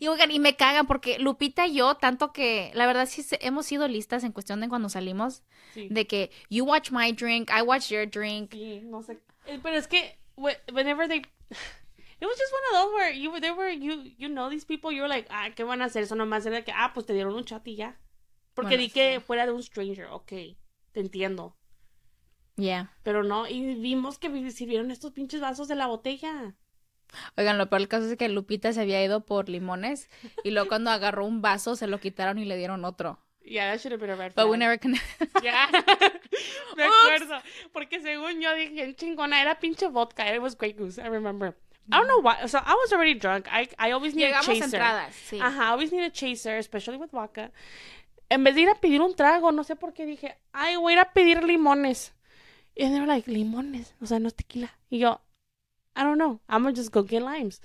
Y 0.00 0.08
oigan, 0.08 0.30
y 0.32 0.40
me 0.40 0.56
cagan 0.56 0.86
porque 0.88 1.18
Lupita 1.20 1.66
y 1.68 1.74
yo, 1.74 1.94
tanto 1.94 2.32
que, 2.32 2.72
la 2.74 2.86
verdad 2.86 3.06
sí 3.06 3.24
hemos 3.40 3.64
sido 3.66 3.86
listas 3.86 4.24
en 4.24 4.32
cuestión 4.32 4.60
de 4.60 4.68
cuando 4.68 4.88
salimos, 4.88 5.42
Sí. 5.74 5.88
de 5.90 6.06
que 6.06 6.30
you 6.50 6.64
watch 6.64 6.90
my 6.90 7.12
drink, 7.12 7.48
I 7.50 7.62
watch 7.62 7.90
your 7.90 8.06
drink. 8.06 8.52
Sí, 8.52 8.80
no 8.84 9.02
sé. 9.02 9.18
Eh, 9.46 9.60
Pero 9.62 9.76
es 9.76 9.86
que 9.86 10.18
whe- 10.36 10.58
whenever 10.72 11.06
they 11.08 11.22
It 12.20 12.26
was 12.26 12.36
just 12.36 12.52
one 12.52 12.62
of 12.72 12.72
those 12.82 12.94
where 12.96 13.12
you 13.12 13.38
they 13.40 13.52
were 13.52 13.70
you 13.70 14.02
you 14.18 14.28
know 14.28 14.50
these 14.50 14.64
people 14.64 14.90
you 14.90 15.02
were 15.02 15.08
like, 15.08 15.28
"Ah, 15.30 15.50
¿qué 15.54 15.62
van 15.64 15.80
a 15.82 15.84
hacer?" 15.84 16.02
Eso 16.02 16.16
nomás 16.16 16.44
era 16.46 16.62
que, 16.64 16.72
"Ah, 16.74 16.90
pues 16.92 17.06
te 17.06 17.12
dieron 17.14 17.32
un 17.36 17.44
chat 17.44 17.64
y 17.68 17.76
ya." 17.76 17.94
Porque 18.58 18.74
Bueno, 18.76 18.82
di 18.82 18.90
que 18.90 19.14
sí. 19.14 19.20
fuera 19.20 19.46
de 19.46 19.52
un 19.52 19.62
stranger, 19.62 20.06
okay. 20.10 20.58
Te 20.90 20.98
entiendo. 20.98 21.54
Yeah. 22.56 22.92
Pero 23.04 23.22
no, 23.22 23.46
y 23.46 23.76
vimos 23.76 24.18
que 24.18 24.28
vi- 24.28 24.50
sirvieron 24.50 24.90
estos 24.90 25.12
pinches 25.12 25.40
vasos 25.40 25.68
de 25.68 25.76
la 25.76 25.86
botella. 25.86 26.56
Oigan, 27.36 27.56
lo 27.56 27.68
peor 27.70 27.82
del 27.82 27.88
caso 27.88 28.10
es 28.10 28.16
que 28.18 28.28
Lupita 28.28 28.72
se 28.72 28.80
había 28.80 29.02
ido 29.04 29.24
por 29.24 29.48
limones 29.48 30.10
y 30.44 30.50
luego 30.50 30.68
cuando 30.68 30.90
agarró 30.90 31.24
un 31.24 31.40
vaso 31.40 31.76
se 31.76 31.86
lo 31.86 32.00
quitaron 32.00 32.38
y 32.40 32.44
le 32.46 32.56
dieron 32.56 32.84
otro. 32.84 33.20
Yeah, 33.44 33.70
that 33.72 33.78
should 33.80 33.92
have 33.92 34.00
been 34.00 34.10
a 34.10 34.16
red 34.16 34.32
But 34.34 34.42
flag. 34.42 34.50
we 34.50 34.58
never 34.58 34.78
connected. 34.78 35.28
Ya. 35.42 35.68
Me 36.76 36.82
acuerdo. 36.84 37.40
Porque 37.72 38.00
según 38.00 38.40
yo 38.40 38.52
dije, 38.54 38.82
"En 38.82 38.96
chingona, 38.96 39.40
era 39.40 39.60
pinche 39.60 39.86
vodka. 39.86 40.34
It 40.34 40.40
was 40.42 40.56
Grey 40.58 40.72
Goose, 40.72 40.98
I 41.00 41.08
remember. 41.08 41.56
I 41.90 41.96
don't 41.96 42.08
know 42.08 42.20
why. 42.20 42.46
So 42.48 42.58
I 42.58 42.74
was 42.74 42.92
already 42.92 43.14
drunk. 43.14 43.46
I, 43.50 43.68
I 43.78 43.92
always 43.92 44.14
need 44.14 44.24
a 44.24 44.28
Llegamos 44.28 44.46
chaser. 44.46 44.64
entradas, 44.64 45.14
sí. 45.14 45.38
Ajá, 45.40 45.68
I 45.68 45.72
always 45.72 45.90
need 45.92 46.02
a 46.04 46.10
chaser, 46.12 46.58
especially 46.58 46.98
with 46.98 47.10
vodka. 47.12 47.50
En 48.30 48.44
vez 48.44 48.54
de 48.54 48.62
ir 48.62 48.68
a 48.68 48.74
pedir 48.74 49.00
un 49.00 49.14
trago, 49.14 49.52
no 49.52 49.64
sé 49.64 49.76
por 49.76 49.92
qué 49.94 50.04
dije, 50.06 50.36
ay, 50.52 50.76
voy 50.76 50.92
a 50.92 50.96
ir 50.96 51.00
a 51.00 51.12
pedir 51.12 51.42
limones. 51.44 52.14
And 52.78 52.90
they 52.92 53.00
were 53.00 53.06
like, 53.06 53.30
limones, 53.30 53.94
o 54.00 54.06
sea, 54.06 54.18
no 54.18 54.28
es 54.28 54.34
tequila. 54.34 54.76
Y 54.90 54.98
yo, 54.98 55.20
I 55.96 56.02
don't 56.02 56.16
know, 56.16 56.40
I'm 56.48 56.62
gonna 56.62 56.76
just 56.76 56.92
go 56.92 57.04
get 57.04 57.22
limes. 57.22 57.60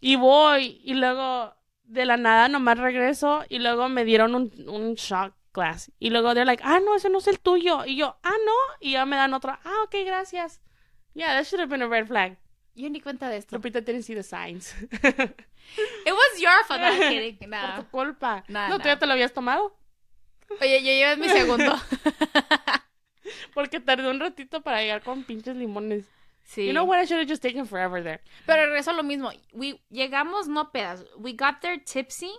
Y 0.00 0.16
voy, 0.16 0.80
y 0.82 0.94
luego 0.94 1.54
de 1.84 2.06
la 2.06 2.16
nada 2.16 2.48
nomás 2.48 2.78
regreso, 2.78 3.44
y 3.48 3.58
luego 3.58 3.88
me 3.88 4.04
dieron 4.04 4.34
un, 4.34 4.50
un 4.68 4.94
shot 4.94 5.34
glass. 5.52 5.92
Y 5.98 6.10
luego 6.10 6.32
they're 6.34 6.46
like, 6.46 6.62
ah, 6.64 6.80
no, 6.80 6.94
ese 6.96 7.10
no 7.10 7.18
es 7.18 7.28
el 7.28 7.38
tuyo. 7.38 7.84
Y 7.84 7.96
yo, 7.96 8.16
ah, 8.22 8.30
no. 8.44 8.52
Y 8.80 8.92
ya 8.92 9.04
me 9.06 9.16
dan 9.16 9.34
otro, 9.34 9.52
ah, 9.52 9.82
ok, 9.84 9.96
gracias. 10.06 10.60
Yeah, 11.14 11.34
that 11.36 11.44
should 11.46 11.60
have 11.60 11.68
been 11.70 11.82
a 11.82 11.88
red 11.88 12.06
flag. 12.06 12.38
Yo 12.74 12.88
ni 12.88 13.00
cuenta 13.00 13.28
de 13.28 13.36
esto. 13.36 13.56
Lupita 13.56 13.80
didn't 13.80 14.04
see 14.04 14.14
the 14.14 14.22
signs. 14.22 14.74
It 15.02 16.12
was 16.12 16.40
your 16.40 16.64
fault. 16.66 16.80
No, 16.80 16.90
kidding. 17.08 17.36
Por 17.38 17.48
No. 17.48 17.76
tu 17.76 17.90
culpa. 17.90 18.44
Nah, 18.48 18.68
no, 18.68 18.78
¿tú 18.78 18.84
nah. 18.84 18.94
ya 18.94 18.98
te 18.98 19.06
lo 19.06 19.12
habías 19.12 19.32
tomado? 19.32 19.76
Oye, 20.60 20.82
yo 20.82 20.92
llevo 20.92 21.22
mi 21.22 21.28
segundo. 21.28 21.74
Porque 23.54 23.80
tardé 23.80 24.10
un 24.10 24.20
ratito 24.20 24.62
para 24.62 24.80
llegar 24.80 25.02
con 25.02 25.24
pinches 25.24 25.56
limones. 25.56 26.06
Sí. 26.44 26.66
You 26.66 26.72
know 26.72 26.84
what? 26.84 27.00
I 27.00 27.06
should 27.06 27.20
have 27.20 27.28
just 27.28 27.42
taken 27.42 27.66
forever 27.66 28.02
there. 28.02 28.20
Pero 28.46 28.64
regreso 28.66 28.90
a 28.90 28.94
lo 28.94 29.02
mismo. 29.02 29.30
We, 29.52 29.80
llegamos 29.88 30.48
no 30.48 30.72
pedas. 30.72 31.04
We 31.16 31.32
got 31.32 31.60
there 31.60 31.78
tipsy. 31.78 32.30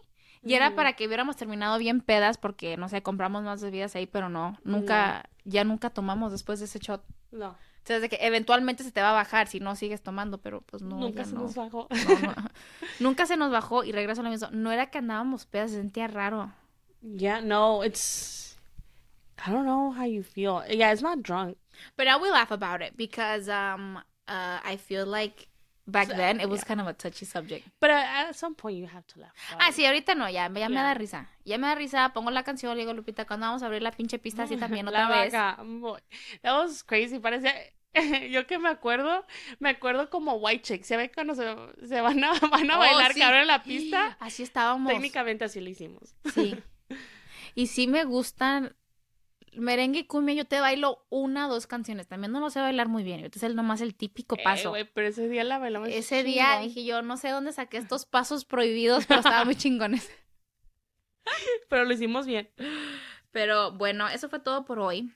Y 0.43 0.55
era 0.55 0.75
para 0.75 0.93
que 0.93 1.05
hubiéramos 1.05 1.37
terminado 1.37 1.77
bien 1.77 2.01
pedas 2.01 2.37
porque, 2.37 2.75
no 2.75 2.89
sé, 2.89 3.03
compramos 3.03 3.43
más 3.43 3.61
bebidas 3.61 3.95
ahí, 3.95 4.07
pero 4.07 4.27
no. 4.27 4.57
Nunca, 4.63 5.29
ya 5.45 5.63
nunca 5.63 5.91
tomamos 5.91 6.31
después 6.31 6.57
de 6.59 6.65
ese 6.65 6.79
shot. 6.79 7.03
No, 7.31 7.49
O 7.49 7.55
sea, 7.83 7.99
de 7.99 8.09
que 8.09 8.17
eventualmente 8.21 8.83
se 8.83 8.91
te 8.91 9.01
va 9.01 9.11
a 9.11 9.13
bajar 9.13 9.47
si 9.47 9.59
no 9.59 9.75
sigues 9.75 10.01
tomando, 10.01 10.39
pero 10.39 10.61
pues 10.61 10.81
no. 10.81 10.97
nunca 10.97 11.19
ya 11.21 11.25
se 11.25 11.35
no. 11.35 11.41
nos 11.41 11.55
bajó. 11.55 11.87
No. 11.91 12.33
Nunca 12.99 13.25
se 13.25 13.37
nos 13.37 13.51
bajó 13.51 13.83
y 13.83 13.91
regreso 13.91 14.21
a 14.21 14.23
lo 14.23 14.29
mismo. 14.31 14.47
No 14.51 14.71
era 14.71 14.87
que 14.87 14.97
andábamos 14.97 15.45
pedas, 15.45 15.71
se 15.71 15.77
sentía 15.77 16.07
raro. 16.07 16.51
Yeah, 17.01 17.39
no, 17.41 17.81
it's. 17.81 18.55
I 19.45 19.51
don't 19.51 19.65
know 19.65 19.91
how 19.91 20.05
you 20.05 20.21
feel. 20.23 20.63
Yeah, 20.69 20.91
it's 20.91 21.01
not 21.01 21.23
drunk. 21.23 21.57
But 21.97 22.07
I 22.07 22.15
will 22.17 22.31
laugh 22.33 22.51
about 22.51 22.81
it 22.81 22.95
because 22.95 23.49
um 23.49 23.97
uh 24.27 24.59
I 24.63 24.77
feel 24.77 25.05
like 25.07 25.47
back 25.87 26.07
So, 26.09 26.15
then 26.15 26.39
it 26.39 26.47
was 26.47 26.59
yeah. 26.61 26.65
kind 26.67 26.81
of 26.81 26.87
a 26.87 26.93
touchy 26.93 27.25
subject. 27.25 27.67
But 27.79 27.89
uh, 27.89 28.03
at 28.29 28.35
some 28.35 28.53
point 28.53 28.77
you 28.77 28.85
have 28.85 29.05
to 29.07 29.19
laugh. 29.19 29.33
Ah, 29.59 29.69
it. 29.69 29.75
sí, 29.75 29.85
ahorita 29.85 30.15
no, 30.15 30.27
ya, 30.29 30.43
ya 30.47 30.49
me 30.49 30.59
Yeah. 30.75 30.83
da 30.83 30.93
risa. 30.93 31.27
Ya 31.43 31.57
me 31.57 31.67
da 31.67 31.73
risa, 31.75 32.11
pongo 32.13 32.29
la 32.29 32.43
canción, 32.43 32.75
le 32.77 32.83
digo, 32.85 32.93
Lupita, 32.93 33.25
cuando 33.25 33.47
vamos 33.47 33.63
a 33.63 33.65
abrir 33.65 33.81
la 33.81 33.91
pinche 33.91 34.19
pista 34.19 34.43
así 34.43 34.57
también 34.57 34.87
otra 34.87 35.09
La 35.09 35.21
vez? 35.23 35.33
vaca. 35.33 35.57
That 36.43 36.53
was 36.53 36.83
crazy. 36.83 37.17
Parecía. 37.19 37.53
Yo 38.31 38.45
que 38.47 38.57
me 38.59 38.69
acuerdo, 38.69 39.25
me 39.59 39.69
acuerdo 39.71 40.09
como 40.09 40.35
White 40.35 40.61
Chicks. 40.61 40.87
¿Se 40.87 40.95
ve 40.97 41.11
cuando 41.11 41.33
se, 41.35 41.43
se 41.87 41.99
van 41.99 42.23
a, 42.23 42.33
van 42.51 42.69
a 42.69 42.75
Oh, 42.75 42.79
bailar 42.79 43.11
sí. 43.13 43.19
que 43.19 43.23
abren 43.25 43.47
la 43.47 43.63
pista? 43.63 44.15
Así 44.19 44.43
estábamos. 44.43 44.93
Técnicamente 44.93 45.45
así 45.45 45.59
lo 45.59 45.69
hicimos. 45.69 46.13
Sí. 46.33 46.55
Y 47.55 47.67
sí 47.67 47.87
me 47.87 48.03
gustan 48.05 48.75
merengue 49.53 49.99
y 49.99 50.03
cumbia, 50.05 50.33
yo 50.33 50.45
te 50.45 50.61
bailo 50.61 51.05
una 51.09 51.47
o 51.47 51.49
dos 51.49 51.67
canciones. 51.67 52.07
También 52.07 52.31
no 52.31 52.39
lo 52.39 52.49
sé 52.49 52.61
bailar 52.61 52.87
muy 52.87 53.03
bien. 53.03 53.25
Este 53.25 53.45
es 53.45 53.53
nomás 53.55 53.81
el 53.81 53.95
típico 53.95 54.35
Eh, 54.37 54.43
paso. 54.43 54.73
pero 54.93 55.07
ese 55.07 55.27
día 55.27 55.43
la 55.43 55.57
bailamos. 55.59 55.89
Ese 55.89 56.23
día 56.23 56.59
dije 56.59 56.85
yo, 56.85 57.01
no 57.01 57.17
sé 57.17 57.29
dónde 57.29 57.51
saqué 57.51 57.77
estos 57.77 58.05
pasos 58.05 58.45
prohibidos, 58.45 59.05
pero 59.05 59.19
estaban 59.19 59.45
muy 59.45 59.55
chingones. 59.55 60.09
Pero 61.69 61.85
lo 61.85 61.93
hicimos 61.93 62.25
bien. 62.25 62.49
Pero 63.31 63.71
bueno, 63.73 64.09
eso 64.09 64.27
fue 64.27 64.39
todo 64.39 64.65
por 64.65 64.79
hoy. 64.79 65.13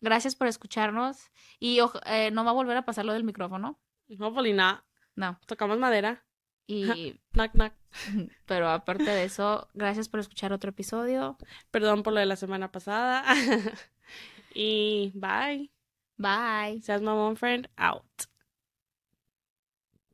Gracias 0.00 0.36
por 0.36 0.46
escucharnos. 0.46 1.18
Y 1.58 1.80
eh, 2.06 2.30
no 2.30 2.44
va 2.44 2.50
a 2.50 2.54
volver 2.54 2.76
a 2.76 2.84
pasar 2.84 3.04
lo 3.04 3.12
del 3.12 3.24
micrófono. 3.24 3.80
Hopefully 4.20 4.52
not. 4.52 4.84
No. 5.16 5.38
Tocamos 5.46 5.78
madera. 5.78 6.24
Y, 6.68 7.18
Knock, 7.32 7.52
knock. 7.54 7.72
pero 8.46 8.68
aparte 8.68 9.04
de 9.04 9.24
eso, 9.24 9.68
gracias 9.72 10.08
por 10.08 10.20
escuchar 10.20 10.52
otro 10.52 10.70
episodio. 10.70 11.38
Perdón 11.70 12.02
por 12.02 12.12
lo 12.12 12.20
de 12.20 12.26
la 12.26 12.36
semana 12.36 12.70
pasada. 12.70 13.24
y 14.54 15.10
bye. 15.14 15.70
Bye. 16.18 16.82
Seas 16.82 17.00
mamón 17.00 17.36
friend 17.36 17.68
out. 17.76 18.04